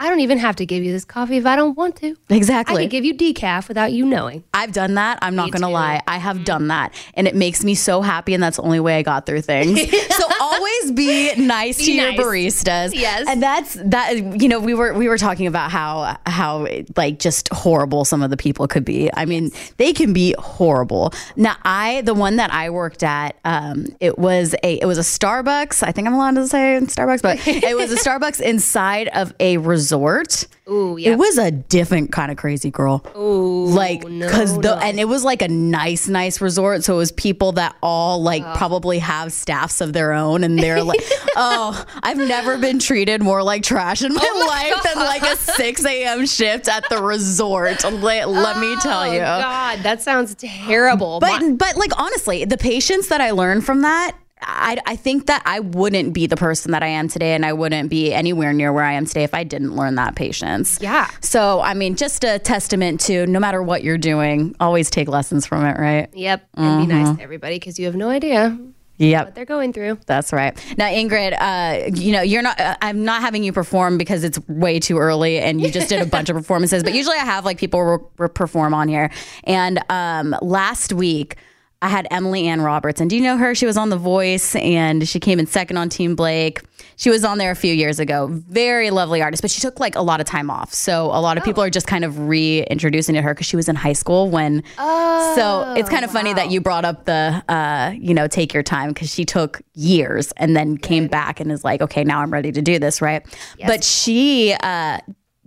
I 0.00 0.08
don't 0.08 0.20
even 0.20 0.38
have 0.38 0.54
to 0.56 0.66
give 0.66 0.84
you 0.84 0.92
this 0.92 1.04
coffee 1.04 1.38
if 1.38 1.46
I 1.46 1.56
don't 1.56 1.76
want 1.76 1.96
to. 1.96 2.16
Exactly. 2.28 2.76
I 2.76 2.84
could 2.84 2.90
give 2.90 3.04
you 3.04 3.14
decaf 3.14 3.66
without 3.66 3.92
you 3.92 4.06
knowing. 4.06 4.44
I've 4.54 4.72
done 4.72 4.94
that. 4.94 5.18
I'm 5.22 5.34
not 5.34 5.50
going 5.50 5.62
to. 5.62 5.68
Lie. 5.68 6.00
I 6.06 6.18
have 6.18 6.44
done 6.44 6.68
that. 6.68 6.94
And 7.14 7.26
it 7.26 7.34
makes 7.34 7.64
me 7.64 7.74
so 7.74 8.00
happy. 8.00 8.32
And 8.32 8.42
that's 8.42 8.58
the 8.58 8.62
only 8.62 8.78
way 8.78 8.96
I 8.96 9.02
got 9.02 9.26
through 9.26 9.40
things. 9.42 9.90
so 10.16 10.24
always 10.58 10.92
be 10.92 11.34
nice 11.36 11.78
to 11.78 11.92
your 11.92 12.12
baristas. 12.12 12.94
Yes. 12.94 13.26
And 13.28 13.42
that's 13.42 13.74
that, 13.74 14.40
you 14.40 14.48
know, 14.48 14.60
we 14.60 14.74
were, 14.74 14.92
we 14.94 15.08
were 15.08 15.18
talking 15.18 15.46
about 15.46 15.70
how, 15.70 16.18
how 16.26 16.66
like 16.96 17.18
just 17.18 17.48
horrible 17.52 18.04
some 18.04 18.22
of 18.22 18.30
the 18.30 18.36
people 18.36 18.66
could 18.68 18.84
be. 18.84 19.10
I 19.14 19.24
mean, 19.24 19.50
they 19.76 19.92
can 19.92 20.12
be 20.12 20.34
horrible. 20.38 21.12
Now, 21.36 21.56
I, 21.62 22.02
the 22.02 22.14
one 22.14 22.36
that 22.36 22.52
I 22.52 22.70
worked 22.70 23.02
at, 23.02 23.36
um, 23.44 23.86
it 24.00 24.18
was 24.18 24.54
a, 24.62 24.80
it 24.80 24.86
was 24.86 24.98
a 24.98 25.02
Starbucks. 25.02 25.82
I 25.86 25.92
think 25.92 26.08
I'm 26.08 26.14
allowed 26.14 26.34
to 26.36 26.46
say 26.46 26.78
Starbucks, 26.82 27.22
but 27.22 27.38
it 27.46 27.76
was 27.76 27.92
a 27.92 27.96
Starbucks 27.96 28.40
inside 28.40 29.08
of 29.08 29.34
a 29.40 29.58
resort. 29.58 30.46
Ooh, 30.70 30.96
yeah. 30.98 31.12
It 31.12 31.18
was 31.18 31.38
a 31.38 31.50
different 31.50 32.12
kind 32.12 32.30
of 32.30 32.36
crazy 32.36 32.70
girl. 32.70 33.04
Ooh, 33.16 33.66
Like, 33.66 34.04
no, 34.06 34.26
because 34.26 34.54
the 34.56 34.74
no. 34.74 34.78
and 34.78 35.00
it 35.00 35.06
was 35.06 35.24
like 35.24 35.40
a 35.42 35.48
nice, 35.48 36.08
nice 36.08 36.40
resort. 36.40 36.84
So 36.84 36.94
it 36.94 36.98
was 36.98 37.12
people 37.12 37.52
that 37.52 37.74
all 37.82 38.22
like 38.22 38.42
oh. 38.44 38.52
probably 38.56 38.98
have 38.98 39.32
staffs 39.32 39.80
of 39.80 39.92
their 39.92 40.12
own, 40.12 40.44
and 40.44 40.58
they're 40.58 40.82
like, 40.82 41.00
"Oh, 41.36 41.84
I've 42.02 42.18
never 42.18 42.58
been 42.58 42.78
treated 42.78 43.22
more 43.22 43.42
like 43.42 43.62
trash 43.62 44.02
in 44.02 44.12
oh 44.12 44.14
my, 44.14 44.30
Oh 44.32 44.46
life 44.46 44.82
than 44.84 44.96
like 44.96 45.22
a 45.22 45.36
six 45.36 45.84
a.m. 45.84 46.26
shift 46.26 46.68
at 46.68 46.88
the 46.90 47.02
resort." 47.02 47.82
Let, 47.84 48.28
let 48.28 48.58
me 48.58 48.72
oh, 48.72 48.80
tell 48.82 49.00
Oh, 49.02 49.12
you. 49.12 49.20
God, 49.20 49.78
that 49.84 50.02
sounds 50.02 50.34
terrible. 50.34 51.20
But 51.20 51.40
My- 51.40 51.52
but 51.52 51.76
like 51.76 51.92
honestly, 51.98 52.44
the 52.44 52.58
patience 52.58 53.08
that 53.08 53.20
I 53.20 53.30
learned 53.30 53.64
from 53.64 53.82
that. 53.82 54.16
I, 54.50 54.78
I 54.86 54.96
think 54.96 55.26
that 55.26 55.42
I 55.44 55.60
wouldn't 55.60 56.14
be 56.14 56.26
the 56.26 56.36
person 56.36 56.72
that 56.72 56.82
I 56.82 56.86
am 56.88 57.06
today, 57.08 57.34
and 57.34 57.44
I 57.44 57.52
wouldn't 57.52 57.90
be 57.90 58.12
anywhere 58.14 58.52
near 58.52 58.72
where 58.72 58.84
I 58.84 58.94
am 58.94 59.04
today 59.04 59.22
if 59.24 59.34
I 59.34 59.44
didn't 59.44 59.76
learn 59.76 59.96
that 59.96 60.16
patience. 60.16 60.78
Yeah. 60.80 61.08
So, 61.20 61.60
I 61.60 61.74
mean, 61.74 61.94
just 61.96 62.24
a 62.24 62.38
testament 62.38 63.00
to 63.02 63.26
no 63.26 63.38
matter 63.38 63.62
what 63.62 63.82
you're 63.84 63.98
doing, 63.98 64.56
always 64.58 64.88
take 64.90 65.06
lessons 65.08 65.46
from 65.46 65.64
it, 65.66 65.78
right? 65.78 66.08
yep, 66.14 66.48
and 66.54 66.86
be 66.86 66.92
Mm-hmm. 66.92 67.04
nice 67.04 67.16
to 67.18 67.22
everybody 67.22 67.56
because 67.56 67.78
you 67.78 67.84
have 67.86 67.94
no 67.96 68.08
idea 68.08 68.58
Yep. 69.00 69.24
what 69.26 69.34
they're 69.36 69.44
going 69.44 69.72
through. 69.72 69.98
That's 70.06 70.32
right. 70.32 70.56
Now, 70.76 70.86
Ingrid, 70.86 71.36
uh, 71.38 71.90
you 71.94 72.10
know, 72.10 72.22
you're 72.22 72.42
not, 72.42 72.58
uh, 72.58 72.74
I'm 72.82 73.04
not 73.04 73.20
having 73.20 73.44
you 73.44 73.52
perform 73.52 73.96
because 73.96 74.24
it's 74.24 74.40
way 74.48 74.80
too 74.80 74.98
early 74.98 75.38
and 75.38 75.60
you 75.60 75.70
just 75.70 75.88
did 75.88 76.00
a 76.02 76.06
bunch 76.06 76.30
of 76.30 76.36
performances, 76.42 76.82
but 76.82 76.94
usually 76.94 77.16
I 77.16 77.24
have 77.24 77.44
like 77.44 77.58
people 77.58 77.80
re- 77.80 77.98
re- 78.18 78.28
perform 78.28 78.74
on 78.74 78.88
here. 78.88 79.10
And 79.44 79.78
um, 79.88 80.34
last 80.42 80.92
week, 80.92 81.36
I 81.80 81.88
had 81.88 82.08
Emily 82.10 82.48
Ann 82.48 82.60
Roberts. 82.60 83.00
And 83.00 83.08
do 83.08 83.14
you 83.14 83.22
know 83.22 83.36
her? 83.36 83.54
She 83.54 83.64
was 83.64 83.76
on 83.76 83.88
The 83.88 83.96
Voice 83.96 84.56
and 84.56 85.08
she 85.08 85.20
came 85.20 85.38
in 85.38 85.46
second 85.46 85.76
on 85.76 85.88
Team 85.88 86.16
Blake. 86.16 86.60
She 86.96 87.08
was 87.08 87.24
on 87.24 87.38
there 87.38 87.52
a 87.52 87.56
few 87.56 87.72
years 87.72 88.00
ago. 88.00 88.26
Very 88.30 88.90
lovely 88.90 89.22
artist, 89.22 89.42
but 89.42 89.50
she 89.52 89.60
took 89.60 89.78
like 89.78 89.94
a 89.94 90.02
lot 90.02 90.20
of 90.20 90.26
time 90.26 90.50
off. 90.50 90.74
So 90.74 91.06
a 91.06 91.20
lot 91.20 91.38
of 91.38 91.44
people 91.44 91.62
are 91.62 91.70
just 91.70 91.86
kind 91.86 92.04
of 92.04 92.18
reintroducing 92.18 93.14
to 93.14 93.22
her 93.22 93.32
because 93.32 93.46
she 93.46 93.54
was 93.54 93.68
in 93.68 93.76
high 93.76 93.92
school 93.92 94.28
when. 94.28 94.64
so 94.76 95.74
it's 95.76 95.88
kind 95.88 96.04
of 96.04 96.10
funny 96.10 96.34
that 96.34 96.50
you 96.50 96.60
brought 96.60 96.84
up 96.84 97.04
the, 97.04 97.44
uh, 97.48 97.92
you 97.96 98.12
know, 98.12 98.26
take 98.26 98.52
your 98.52 98.64
time 98.64 98.88
because 98.88 99.14
she 99.14 99.24
took 99.24 99.62
years 99.74 100.32
and 100.36 100.56
then 100.56 100.76
came 100.78 101.06
back 101.06 101.38
and 101.38 101.52
is 101.52 101.62
like, 101.62 101.80
okay, 101.80 102.02
now 102.02 102.20
I'm 102.20 102.32
ready 102.32 102.50
to 102.50 102.60
do 102.62 102.80
this, 102.80 103.00
right? 103.00 103.24
But 103.68 103.84
she 103.84 104.52
uh, 104.64 104.98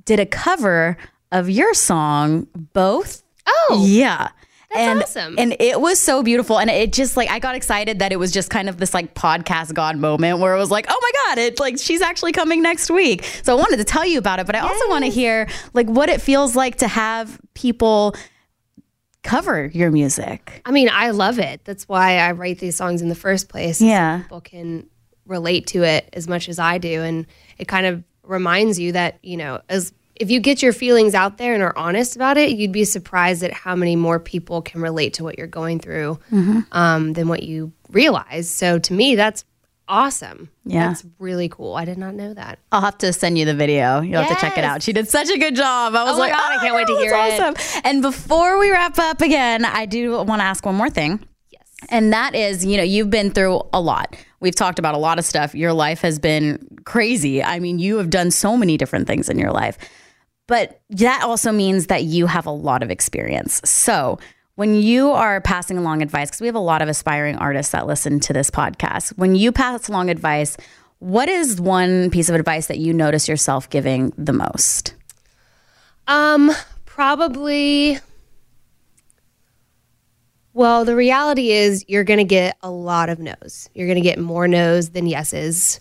did 0.05 0.21
a 0.21 0.25
cover 0.25 0.95
of 1.33 1.49
your 1.49 1.73
song, 1.73 2.47
Both. 2.71 3.23
Oh, 3.45 3.83
Yeah. 3.85 4.29
And, 4.75 5.01
awesome. 5.03 5.35
And 5.37 5.55
it 5.59 5.79
was 5.81 5.99
so 5.99 6.23
beautiful. 6.23 6.59
And 6.59 6.69
it 6.69 6.93
just 6.93 7.17
like, 7.17 7.29
I 7.29 7.39
got 7.39 7.55
excited 7.55 7.99
that 7.99 8.11
it 8.11 8.17
was 8.17 8.31
just 8.31 8.49
kind 8.49 8.69
of 8.69 8.77
this 8.77 8.93
like 8.93 9.13
podcast 9.13 9.73
God 9.73 9.97
moment 9.97 10.39
where 10.39 10.55
it 10.55 10.59
was 10.59 10.71
like, 10.71 10.85
oh 10.89 10.99
my 11.01 11.11
God, 11.25 11.37
it's 11.39 11.59
like 11.59 11.77
she's 11.79 12.01
actually 12.01 12.31
coming 12.31 12.61
next 12.61 12.89
week. 12.89 13.23
So 13.43 13.55
I 13.57 13.59
wanted 13.59 13.77
to 13.77 13.83
tell 13.83 14.05
you 14.05 14.17
about 14.19 14.39
it, 14.39 14.45
but 14.45 14.55
I 14.55 14.59
also 14.59 14.89
want 14.89 15.03
to 15.05 15.11
hear 15.11 15.47
like 15.73 15.87
what 15.87 16.09
it 16.09 16.21
feels 16.21 16.55
like 16.55 16.77
to 16.77 16.87
have 16.87 17.39
people 17.53 18.15
cover 19.23 19.67
your 19.67 19.91
music. 19.91 20.61
I 20.65 20.71
mean, 20.71 20.89
I 20.91 21.11
love 21.11 21.37
it. 21.39 21.63
That's 21.63 21.87
why 21.87 22.17
I 22.17 22.31
write 22.31 22.59
these 22.59 22.75
songs 22.75 23.01
in 23.01 23.09
the 23.09 23.15
first 23.15 23.49
place. 23.49 23.77
so 23.79 23.85
Yeah. 23.85 24.21
people 24.23 24.41
can 24.41 24.87
relate 25.27 25.67
to 25.67 25.83
it 25.83 26.09
as 26.13 26.27
much 26.27 26.49
as 26.49 26.57
I 26.59 26.77
do, 26.79 27.03
and 27.03 27.27
it 27.57 27.67
kind 27.67 27.85
of 27.85 28.03
reminds 28.23 28.79
you 28.79 28.93
that 28.93 29.19
you 29.21 29.37
know, 29.37 29.61
as 29.69 29.93
if 30.21 30.31
you 30.31 30.39
get 30.39 30.61
your 30.61 30.73
feelings 30.73 31.13
out 31.15 31.37
there 31.37 31.53
and 31.53 31.63
are 31.63 31.77
honest 31.77 32.15
about 32.15 32.37
it, 32.37 32.51
you'd 32.51 32.71
be 32.71 32.83
surprised 32.85 33.43
at 33.43 33.51
how 33.51 33.75
many 33.75 33.95
more 33.95 34.19
people 34.19 34.61
can 34.61 34.81
relate 34.81 35.13
to 35.15 35.23
what 35.23 35.37
you're 35.37 35.47
going 35.47 35.79
through 35.79 36.19
Mm-hmm. 36.31 36.59
um, 36.71 37.13
than 37.13 37.27
what 37.27 37.43
you 37.43 37.71
realize. 37.89 38.49
So 38.49 38.79
to 38.79 38.93
me, 38.93 39.15
that's 39.15 39.43
awesome. 39.87 40.49
Yeah. 40.63 40.87
that's 40.87 41.03
really 41.19 41.49
cool. 41.49 41.75
I 41.75 41.83
did 41.85 41.97
not 41.97 42.13
know 42.13 42.33
that. 42.33 42.59
I'll 42.71 42.81
have 42.81 42.97
to 42.99 43.11
send 43.11 43.37
you 43.37 43.45
the 43.45 43.53
video. 43.55 43.99
You'll 44.01 44.21
have 44.21 44.29
to 44.37 44.39
check 44.39 44.57
it 44.57 44.63
out. 44.63 44.81
She 44.83 44.93
did 44.93 45.09
such 45.09 45.29
a 45.29 45.37
good 45.37 45.55
job. 45.55 45.95
I 45.95 46.03
was 46.03 46.15
Oh 46.15 46.19
like, 46.19 46.31
God, 46.31 46.51
I 46.51 46.57
can't 46.61 46.75
wait 46.75 46.87
to 46.87 46.93
that's 46.93 47.03
hear 47.03 47.13
it." 47.13 47.41
awesome. 47.41 47.81
And 47.83 48.01
before 48.01 48.57
we 48.59 48.71
wrap 48.71 48.97
up 48.99 49.19
again, 49.21 49.65
I 49.65 49.85
do 49.85 50.11
want 50.23 50.39
to 50.39 50.45
ask 50.45 50.65
one 50.65 50.75
more 50.75 50.89
thing. 50.89 51.19
Yes. 51.49 51.63
And 51.89 52.13
that 52.13 52.35
is, 52.35 52.63
you 52.65 52.77
know, 52.77 52.83
you've 52.83 53.09
been 53.09 53.31
through 53.31 53.63
a 53.73 53.81
lot. 53.81 54.15
We've 54.39 54.55
talked 54.55 54.79
about 54.79 54.95
a 54.95 54.97
lot 54.97 55.19
of 55.19 55.25
stuff. 55.25 55.53
Your 55.53 55.73
life 55.73 56.01
has 56.01 56.19
been 56.19 56.65
crazy. 56.85 57.43
I 57.43 57.59
mean, 57.59 57.77
you 57.79 57.97
have 57.97 58.09
done 58.09 58.31
so 58.31 58.55
many 58.55 58.77
different 58.77 59.07
things 59.07 59.29
in 59.29 59.37
your 59.37 59.51
life. 59.51 59.77
But 60.51 60.81
that 60.89 61.23
also 61.23 61.53
means 61.53 61.87
that 61.87 62.03
you 62.03 62.25
have 62.25 62.45
a 62.45 62.51
lot 62.51 62.83
of 62.83 62.91
experience. 62.91 63.61
So, 63.63 64.19
when 64.55 64.75
you 64.75 65.11
are 65.11 65.39
passing 65.39 65.77
along 65.77 66.01
advice, 66.01 66.27
because 66.27 66.41
we 66.41 66.47
have 66.47 66.57
a 66.57 66.59
lot 66.59 66.81
of 66.81 66.89
aspiring 66.89 67.37
artists 67.37 67.71
that 67.71 67.87
listen 67.87 68.19
to 68.19 68.33
this 68.33 68.51
podcast, 68.51 69.17
when 69.17 69.33
you 69.33 69.53
pass 69.53 69.87
along 69.87 70.09
advice, 70.09 70.57
what 70.99 71.29
is 71.29 71.61
one 71.61 72.09
piece 72.09 72.27
of 72.27 72.35
advice 72.35 72.67
that 72.67 72.79
you 72.79 72.91
notice 72.91 73.29
yourself 73.29 73.69
giving 73.69 74.11
the 74.17 74.33
most? 74.33 74.93
Um, 76.07 76.51
probably. 76.83 77.99
Well, 80.51 80.83
the 80.83 80.97
reality 80.97 81.51
is 81.51 81.85
you're 81.87 82.03
going 82.03 82.19
to 82.19 82.25
get 82.25 82.57
a 82.61 82.69
lot 82.69 83.07
of 83.07 83.19
no's. 83.19 83.69
You're 83.73 83.87
going 83.87 83.95
to 83.95 84.01
get 84.01 84.19
more 84.19 84.49
no's 84.49 84.89
than 84.89 85.07
yeses. 85.07 85.79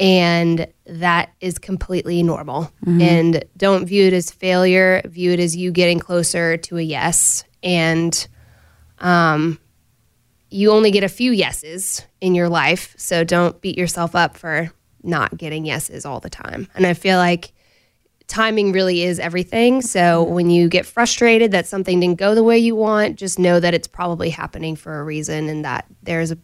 And 0.00 0.66
that 0.86 1.32
is 1.40 1.58
completely 1.58 2.22
normal. 2.22 2.72
And 3.00 3.44
don't 3.56 3.86
view 3.86 4.06
it 4.06 4.12
as 4.12 4.30
failure, 4.30 5.02
view 5.04 5.32
it 5.32 5.40
as 5.40 5.56
you 5.56 5.70
getting 5.70 6.00
closer 6.00 6.56
to 6.56 6.78
a 6.78 6.82
yes. 6.82 7.44
And 7.62 8.26
um, 8.98 9.58
you 10.50 10.70
only 10.72 10.90
get 10.90 11.04
a 11.04 11.08
few 11.08 11.32
yeses 11.32 12.04
in 12.20 12.34
your 12.34 12.48
life. 12.48 12.94
So 12.98 13.24
don't 13.24 13.60
beat 13.60 13.78
yourself 13.78 14.14
up 14.14 14.36
for 14.36 14.72
not 15.02 15.36
getting 15.36 15.64
yeses 15.64 16.04
all 16.04 16.20
the 16.20 16.30
time. 16.30 16.68
And 16.74 16.86
I 16.86 16.94
feel 16.94 17.18
like 17.18 17.52
timing 18.26 18.72
really 18.72 19.02
is 19.02 19.20
everything. 19.20 19.82
So 19.82 20.22
when 20.22 20.50
you 20.50 20.68
get 20.68 20.86
frustrated 20.86 21.52
that 21.52 21.66
something 21.66 22.00
didn't 22.00 22.18
go 22.18 22.34
the 22.34 22.42
way 22.42 22.58
you 22.58 22.74
want, 22.74 23.16
just 23.16 23.38
know 23.38 23.60
that 23.60 23.74
it's 23.74 23.86
probably 23.86 24.30
happening 24.30 24.76
for 24.76 24.98
a 24.98 25.04
reason 25.04 25.48
and 25.48 25.64
that 25.64 25.86
there's 26.02 26.30
a 26.30 26.38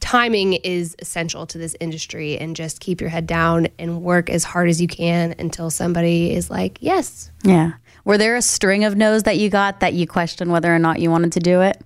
timing 0.00 0.54
is 0.54 0.94
essential 1.00 1.46
to 1.46 1.58
this 1.58 1.76
industry 1.80 2.38
and 2.38 2.54
just 2.56 2.80
keep 2.80 3.00
your 3.00 3.10
head 3.10 3.26
down 3.26 3.68
and 3.78 4.02
work 4.02 4.30
as 4.30 4.44
hard 4.44 4.68
as 4.68 4.80
you 4.80 4.88
can 4.88 5.34
until 5.38 5.70
somebody 5.70 6.32
is 6.32 6.50
like, 6.50 6.78
"Yes." 6.80 7.30
Yeah. 7.42 7.72
Were 8.04 8.18
there 8.18 8.36
a 8.36 8.42
string 8.42 8.84
of 8.84 8.96
no's 8.96 9.24
that 9.24 9.36
you 9.38 9.50
got 9.50 9.80
that 9.80 9.92
you 9.92 10.06
questioned 10.06 10.50
whether 10.50 10.74
or 10.74 10.78
not 10.78 10.98
you 11.00 11.10
wanted 11.10 11.32
to 11.32 11.40
do 11.40 11.60
it? 11.60 11.80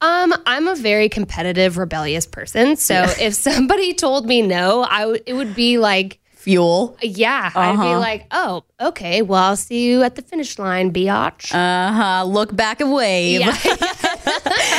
Um, 0.00 0.34
I'm 0.46 0.66
a 0.66 0.74
very 0.74 1.08
competitive, 1.08 1.78
rebellious 1.78 2.26
person. 2.26 2.76
So 2.76 3.04
if 3.20 3.34
somebody 3.34 3.94
told 3.94 4.26
me 4.26 4.42
no, 4.42 4.82
I 4.82 5.20
it 5.26 5.34
would 5.34 5.54
be 5.54 5.78
like 5.78 6.18
Fuel. 6.34 6.96
yeah, 7.00 7.52
I'd 7.54 7.76
be 7.76 7.94
like, 7.94 8.26
"Oh, 8.32 8.64
okay. 8.80 9.22
Well, 9.22 9.40
I'll 9.40 9.56
see 9.56 9.86
you 9.86 10.02
at 10.02 10.16
the 10.16 10.22
finish 10.22 10.58
line, 10.58 10.92
biatch." 10.92 11.54
Uh 11.54 11.92
huh. 11.92 12.24
Look 12.24 12.54
back 12.56 12.80
and 12.80 12.92
wave. 12.92 13.40
yeah. 13.40 13.56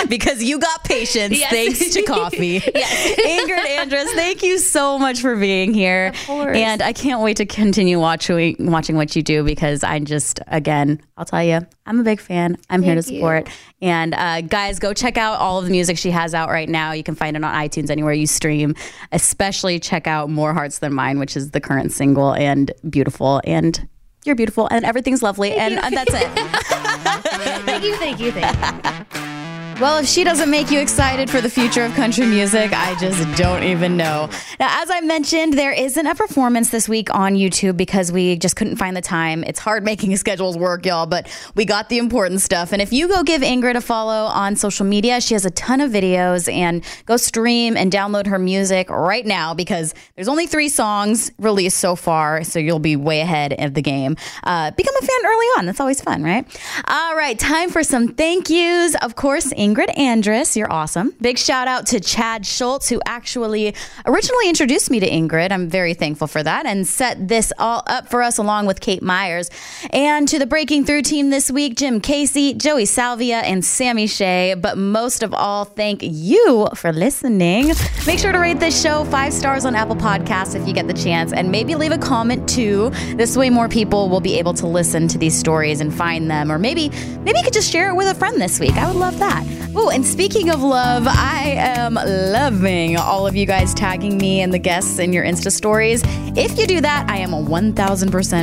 because 0.09 0.43
you 0.43 0.59
got 0.59 0.83
patience 0.83 1.37
Yes. 1.39 1.49
thanks 1.51 1.93
to 1.93 2.01
coffee. 2.07 2.59
Ingrid 2.59 3.65
Andress, 3.77 4.13
thank 4.13 4.43
you 4.43 4.57
so 4.57 4.97
much 4.99 5.21
for 5.21 5.35
being 5.35 5.73
here. 5.73 6.07
Of 6.07 6.25
course. 6.27 6.57
And 6.57 6.81
I 6.81 6.93
can't 6.93 7.21
wait 7.21 7.37
to 7.37 7.45
continue 7.45 7.99
watching 7.99 8.55
watching 8.59 8.95
what 8.95 9.15
you 9.15 9.23
do 9.23 9.43
because 9.43 9.83
I 9.83 9.99
just 9.99 10.39
again, 10.47 11.01
I'll 11.17 11.25
tell 11.25 11.43
you, 11.43 11.59
I'm 11.85 11.99
a 11.99 12.03
big 12.03 12.19
fan. 12.19 12.57
I'm 12.69 12.81
here 12.81 12.95
to 12.95 13.01
Thank 13.01 13.13
you. 13.13 13.19
support. 13.19 13.49
And 13.81 14.13
uh, 14.13 14.41
guys, 14.41 14.79
go 14.79 14.93
check 14.93 15.17
out 15.17 15.39
all 15.39 15.59
of 15.59 15.65
the 15.65 15.71
music 15.71 15.97
she 15.97 16.11
has 16.11 16.33
out 16.33 16.49
right 16.49 16.69
now. 16.69 16.91
You 16.93 17.03
can 17.03 17.15
find 17.15 17.35
it 17.35 17.43
on 17.43 17.53
iTunes 17.53 17.89
anywhere 17.89 18.13
you 18.13 18.27
stream. 18.27 18.75
Especially 19.11 19.79
check 19.79 20.07
out 20.07 20.29
More 20.29 20.53
Hearts 20.53 20.79
Than 20.79 20.93
Mine, 20.93 21.19
which 21.19 21.35
is 21.35 21.51
the 21.51 21.59
current 21.61 21.91
single 21.91 22.33
and 22.33 22.71
beautiful 22.89 23.41
and 23.43 23.87
you're 24.25 24.35
beautiful 24.35 24.69
and 24.71 24.85
everything's 24.85 25.21
lovely 25.21 25.51
and, 25.53 25.73
and 25.77 25.95
that's 25.97 26.13
it. 26.13 26.29
Thank 27.65 27.83
you, 27.83 27.95
thank 27.97 28.19
you, 28.19 28.31
thank 28.31 29.15
you. 29.15 29.32
Well, 29.81 29.97
if 29.97 30.07
she 30.07 30.23
doesn't 30.23 30.51
make 30.51 30.69
you 30.69 30.79
excited 30.79 31.29
for 31.29 31.41
the 31.41 31.49
future 31.49 31.83
of 31.83 31.93
country 31.93 32.27
music, 32.27 32.71
I 32.73 32.95
just 32.99 33.19
don't 33.35 33.63
even 33.63 33.97
know. 33.97 34.29
Now, 34.59 34.81
as 34.81 34.91
I 34.91 35.01
mentioned, 35.01 35.53
there 35.53 35.73
isn't 35.73 36.05
a 36.05 36.13
performance 36.13 36.69
this 36.69 36.87
week 36.87 37.13
on 37.13 37.33
YouTube 37.33 37.75
because 37.75 38.11
we 38.11 38.37
just 38.37 38.55
couldn't 38.55 38.77
find 38.77 38.95
the 38.95 39.01
time. 39.01 39.43
It's 39.43 39.59
hard 39.59 39.83
making 39.93 40.15
schedules 40.17 40.57
work, 40.57 40.85
y'all, 40.85 41.07
but 41.07 41.27
we 41.55 41.65
got 41.65 41.89
the 41.89 41.97
important 41.97 42.41
stuff. 42.41 42.71
And 42.71 42.83
if 42.83 42.93
you 42.93 43.07
go 43.07 43.23
give 43.23 43.41
Ingrid 43.41 43.75
a 43.75 43.81
follow 43.81 44.25
on 44.25 44.55
social 44.55 44.85
media, 44.85 45.19
she 45.19 45.33
has 45.33 45.43
a 45.43 45.49
ton 45.51 45.81
of 45.81 45.91
videos 45.91 46.51
and 46.53 46.83
go 47.07 47.17
stream 47.17 47.75
and 47.75 47.91
download 47.91 48.27
her 48.27 48.39
music 48.39 48.89
right 48.91 49.25
now 49.25 49.53
because 49.55 49.95
there's 50.15 50.27
only 50.27 50.45
three 50.45 50.69
songs 50.69 51.31
released 51.39 51.79
so 51.79 51.95
far, 51.95 52.43
so 52.43 52.59
you'll 52.59 52.79
be 52.79 52.95
way 52.95 53.21
ahead 53.21 53.59
of 53.59 53.73
the 53.73 53.81
game. 53.81 54.15
Uh, 54.43 54.69
become 54.71 54.95
a 54.95 55.05
fan 55.05 55.25
early 55.25 55.45
on. 55.57 55.65
That's 55.65 55.79
always 55.79 55.99
fun, 55.99 56.23
right? 56.23 56.45
All 56.87 57.15
right, 57.15 57.37
time 57.37 57.69
for 57.69 57.83
some 57.83 58.09
thank 58.09 58.49
yous. 58.51 58.95
Of 59.01 59.15
course, 59.15 59.51
Ingrid 59.63 59.95
Andress, 59.95 60.57
you're 60.57 60.69
awesome. 60.69 61.13
Big 61.21 61.37
shout 61.37 61.69
out 61.69 61.87
to 61.87 62.01
Chad 62.01 62.45
Schultz, 62.45 62.89
who 62.89 62.99
actually 63.05 63.73
originally 64.05 64.49
introduced 64.49 64.91
me 64.91 64.99
to 64.99 65.09
Ingrid. 65.09 65.53
I'm 65.53 65.69
very 65.69 65.93
thankful 65.93 66.27
for 66.27 66.43
that 66.43 66.65
and 66.65 66.85
set 66.85 67.29
this 67.29 67.53
all 67.57 67.81
up 67.87 68.09
for 68.09 68.21
us 68.21 68.37
along 68.37 68.65
with 68.65 68.81
Kate 68.81 69.01
Myers. 69.01 69.49
And 69.91 70.27
to 70.27 70.37
the 70.37 70.45
Breaking 70.45 70.83
Through 70.83 71.03
team 71.03 71.29
this 71.29 71.49
week, 71.49 71.77
Jim 71.77 72.01
Casey, 72.01 72.53
Joey 72.53 72.83
Salvia, 72.83 73.37
and 73.37 73.63
Sammy 73.63 74.05
Shea. 74.05 74.53
But 74.55 74.77
most 74.77 75.23
of 75.23 75.33
all, 75.33 75.63
thank 75.63 76.01
you 76.03 76.67
for 76.75 76.91
listening. 76.91 77.71
Make 78.05 78.19
sure 78.19 78.33
to 78.33 78.39
rate 78.39 78.59
this 78.59 78.81
show 78.81 79.05
five 79.05 79.31
stars 79.31 79.63
on 79.63 79.75
Apple 79.75 79.95
Podcasts 79.95 80.59
if 80.59 80.67
you 80.67 80.73
get 80.73 80.87
the 80.89 80.93
chance, 80.93 81.31
and 81.31 81.49
maybe 81.49 81.75
leave 81.75 81.93
a 81.93 81.97
comment 81.97 82.49
too. 82.49 82.89
This 83.15 83.37
way, 83.37 83.49
more 83.49 83.69
people 83.69 84.09
will 84.09 84.19
be 84.19 84.37
able 84.37 84.55
to 84.55 84.67
listen 84.67 85.07
to 85.07 85.17
these 85.17 85.39
stories 85.39 85.79
and 85.79 85.93
find 85.93 86.29
them. 86.29 86.51
Or 86.51 86.59
maybe, 86.59 86.89
maybe 87.19 87.37
you 87.37 87.45
could 87.45 87.53
just 87.53 87.71
share 87.71 87.87
it 87.91 87.95
with 87.95 88.09
a 88.09 88.15
friend 88.15 88.41
this 88.41 88.59
week. 88.59 88.75
I 88.75 88.87
would 88.87 88.97
love 88.97 89.17
that. 89.19 89.52
Oh, 89.75 89.89
and 89.89 90.05
speaking 90.05 90.49
of 90.49 90.61
love, 90.61 91.05
I 91.07 91.55
am 91.57 91.95
loving 91.95 92.97
all 92.97 93.25
of 93.27 93.35
you 93.35 93.45
guys 93.45 93.73
tagging 93.73 94.17
me 94.17 94.41
and 94.41 94.53
the 94.53 94.59
guests 94.59 94.99
in 94.99 95.13
your 95.13 95.23
Insta 95.23 95.51
stories. 95.51 96.03
If 96.35 96.57
you 96.57 96.67
do 96.67 96.81
that, 96.81 97.09
I 97.09 97.17
am 97.17 97.31
1000% 97.31 97.73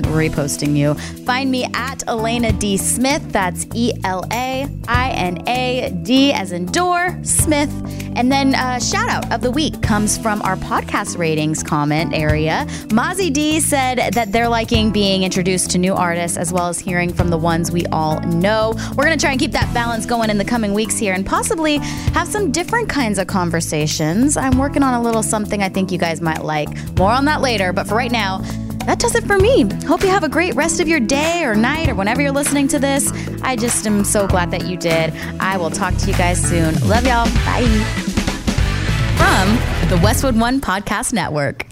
reposting 0.02 0.76
you. 0.76 0.94
Find 1.24 1.50
me 1.50 1.66
at 1.74 2.02
Elaina 2.06 2.52
D. 2.52 2.76
Smith. 2.76 3.22
That's 3.32 3.66
E 3.74 3.92
L 4.04 4.24
A 4.32 4.68
I 4.88 5.10
N 5.10 5.48
A 5.48 5.90
D 6.02 6.32
as 6.32 6.52
in 6.52 6.66
door, 6.66 7.18
Smith. 7.22 7.70
And 8.16 8.30
then 8.30 8.54
uh, 8.54 8.78
shout 8.80 9.08
out 9.08 9.32
of 9.32 9.40
the 9.40 9.50
week 9.50 9.80
comes 9.82 10.18
from 10.18 10.42
our 10.42 10.56
podcast 10.56 11.16
ratings 11.16 11.62
comment 11.62 12.12
area. 12.14 12.66
Mozzie 12.88 13.32
D 13.32 13.60
said 13.60 14.12
that 14.12 14.32
they're 14.32 14.48
liking 14.48 14.90
being 14.90 15.22
introduced 15.22 15.70
to 15.70 15.78
new 15.78 15.94
artists 15.94 16.36
as 16.36 16.52
well 16.52 16.68
as 16.68 16.78
hearing 16.78 17.12
from 17.12 17.30
the 17.30 17.38
ones 17.38 17.70
we 17.70 17.86
all 17.86 18.20
know. 18.20 18.74
We're 18.96 19.04
going 19.04 19.16
to 19.16 19.22
try 19.22 19.30
and 19.30 19.40
keep 19.40 19.52
that 19.52 19.72
balance 19.72 20.06
going 20.06 20.28
in 20.30 20.38
the 20.38 20.44
coming 20.44 20.74
weeks 20.74 20.98
here 21.00 21.14
and 21.14 21.26
possibly 21.26 21.78
have 22.14 22.28
some 22.28 22.52
different 22.52 22.88
kinds 22.88 23.18
of 23.18 23.26
conversations. 23.26 24.36
I'm 24.36 24.58
working 24.58 24.84
on 24.84 24.94
a 24.94 25.02
little 25.02 25.22
something 25.22 25.62
I 25.62 25.68
think 25.68 25.90
you 25.90 25.98
guys 25.98 26.20
might 26.20 26.44
like. 26.44 26.68
More 26.96 27.10
on 27.10 27.24
that 27.24 27.40
later, 27.40 27.72
but 27.72 27.88
for 27.88 27.96
right 27.96 28.12
now, 28.12 28.38
that 28.86 28.98
does 28.98 29.14
it 29.14 29.24
for 29.24 29.38
me. 29.38 29.68
Hope 29.86 30.02
you 30.02 30.08
have 30.08 30.24
a 30.24 30.28
great 30.28 30.54
rest 30.54 30.80
of 30.80 30.88
your 30.88 31.00
day 31.00 31.44
or 31.44 31.54
night 31.54 31.88
or 31.88 31.94
whenever 31.94 32.22
you're 32.22 32.32
listening 32.32 32.68
to 32.68 32.78
this. 32.78 33.12
I 33.42 33.56
just 33.56 33.86
am 33.86 34.04
so 34.04 34.26
glad 34.26 34.50
that 34.52 34.66
you 34.66 34.76
did. 34.76 35.14
I 35.40 35.56
will 35.56 35.70
talk 35.70 35.94
to 35.96 36.06
you 36.06 36.14
guys 36.16 36.40
soon. 36.42 36.74
Love 36.88 37.06
y'all. 37.06 37.26
Bye. 37.44 37.64
From 39.16 39.88
the 39.88 40.00
Westwood 40.02 40.38
One 40.38 40.60
Podcast 40.60 41.12
Network. 41.12 41.69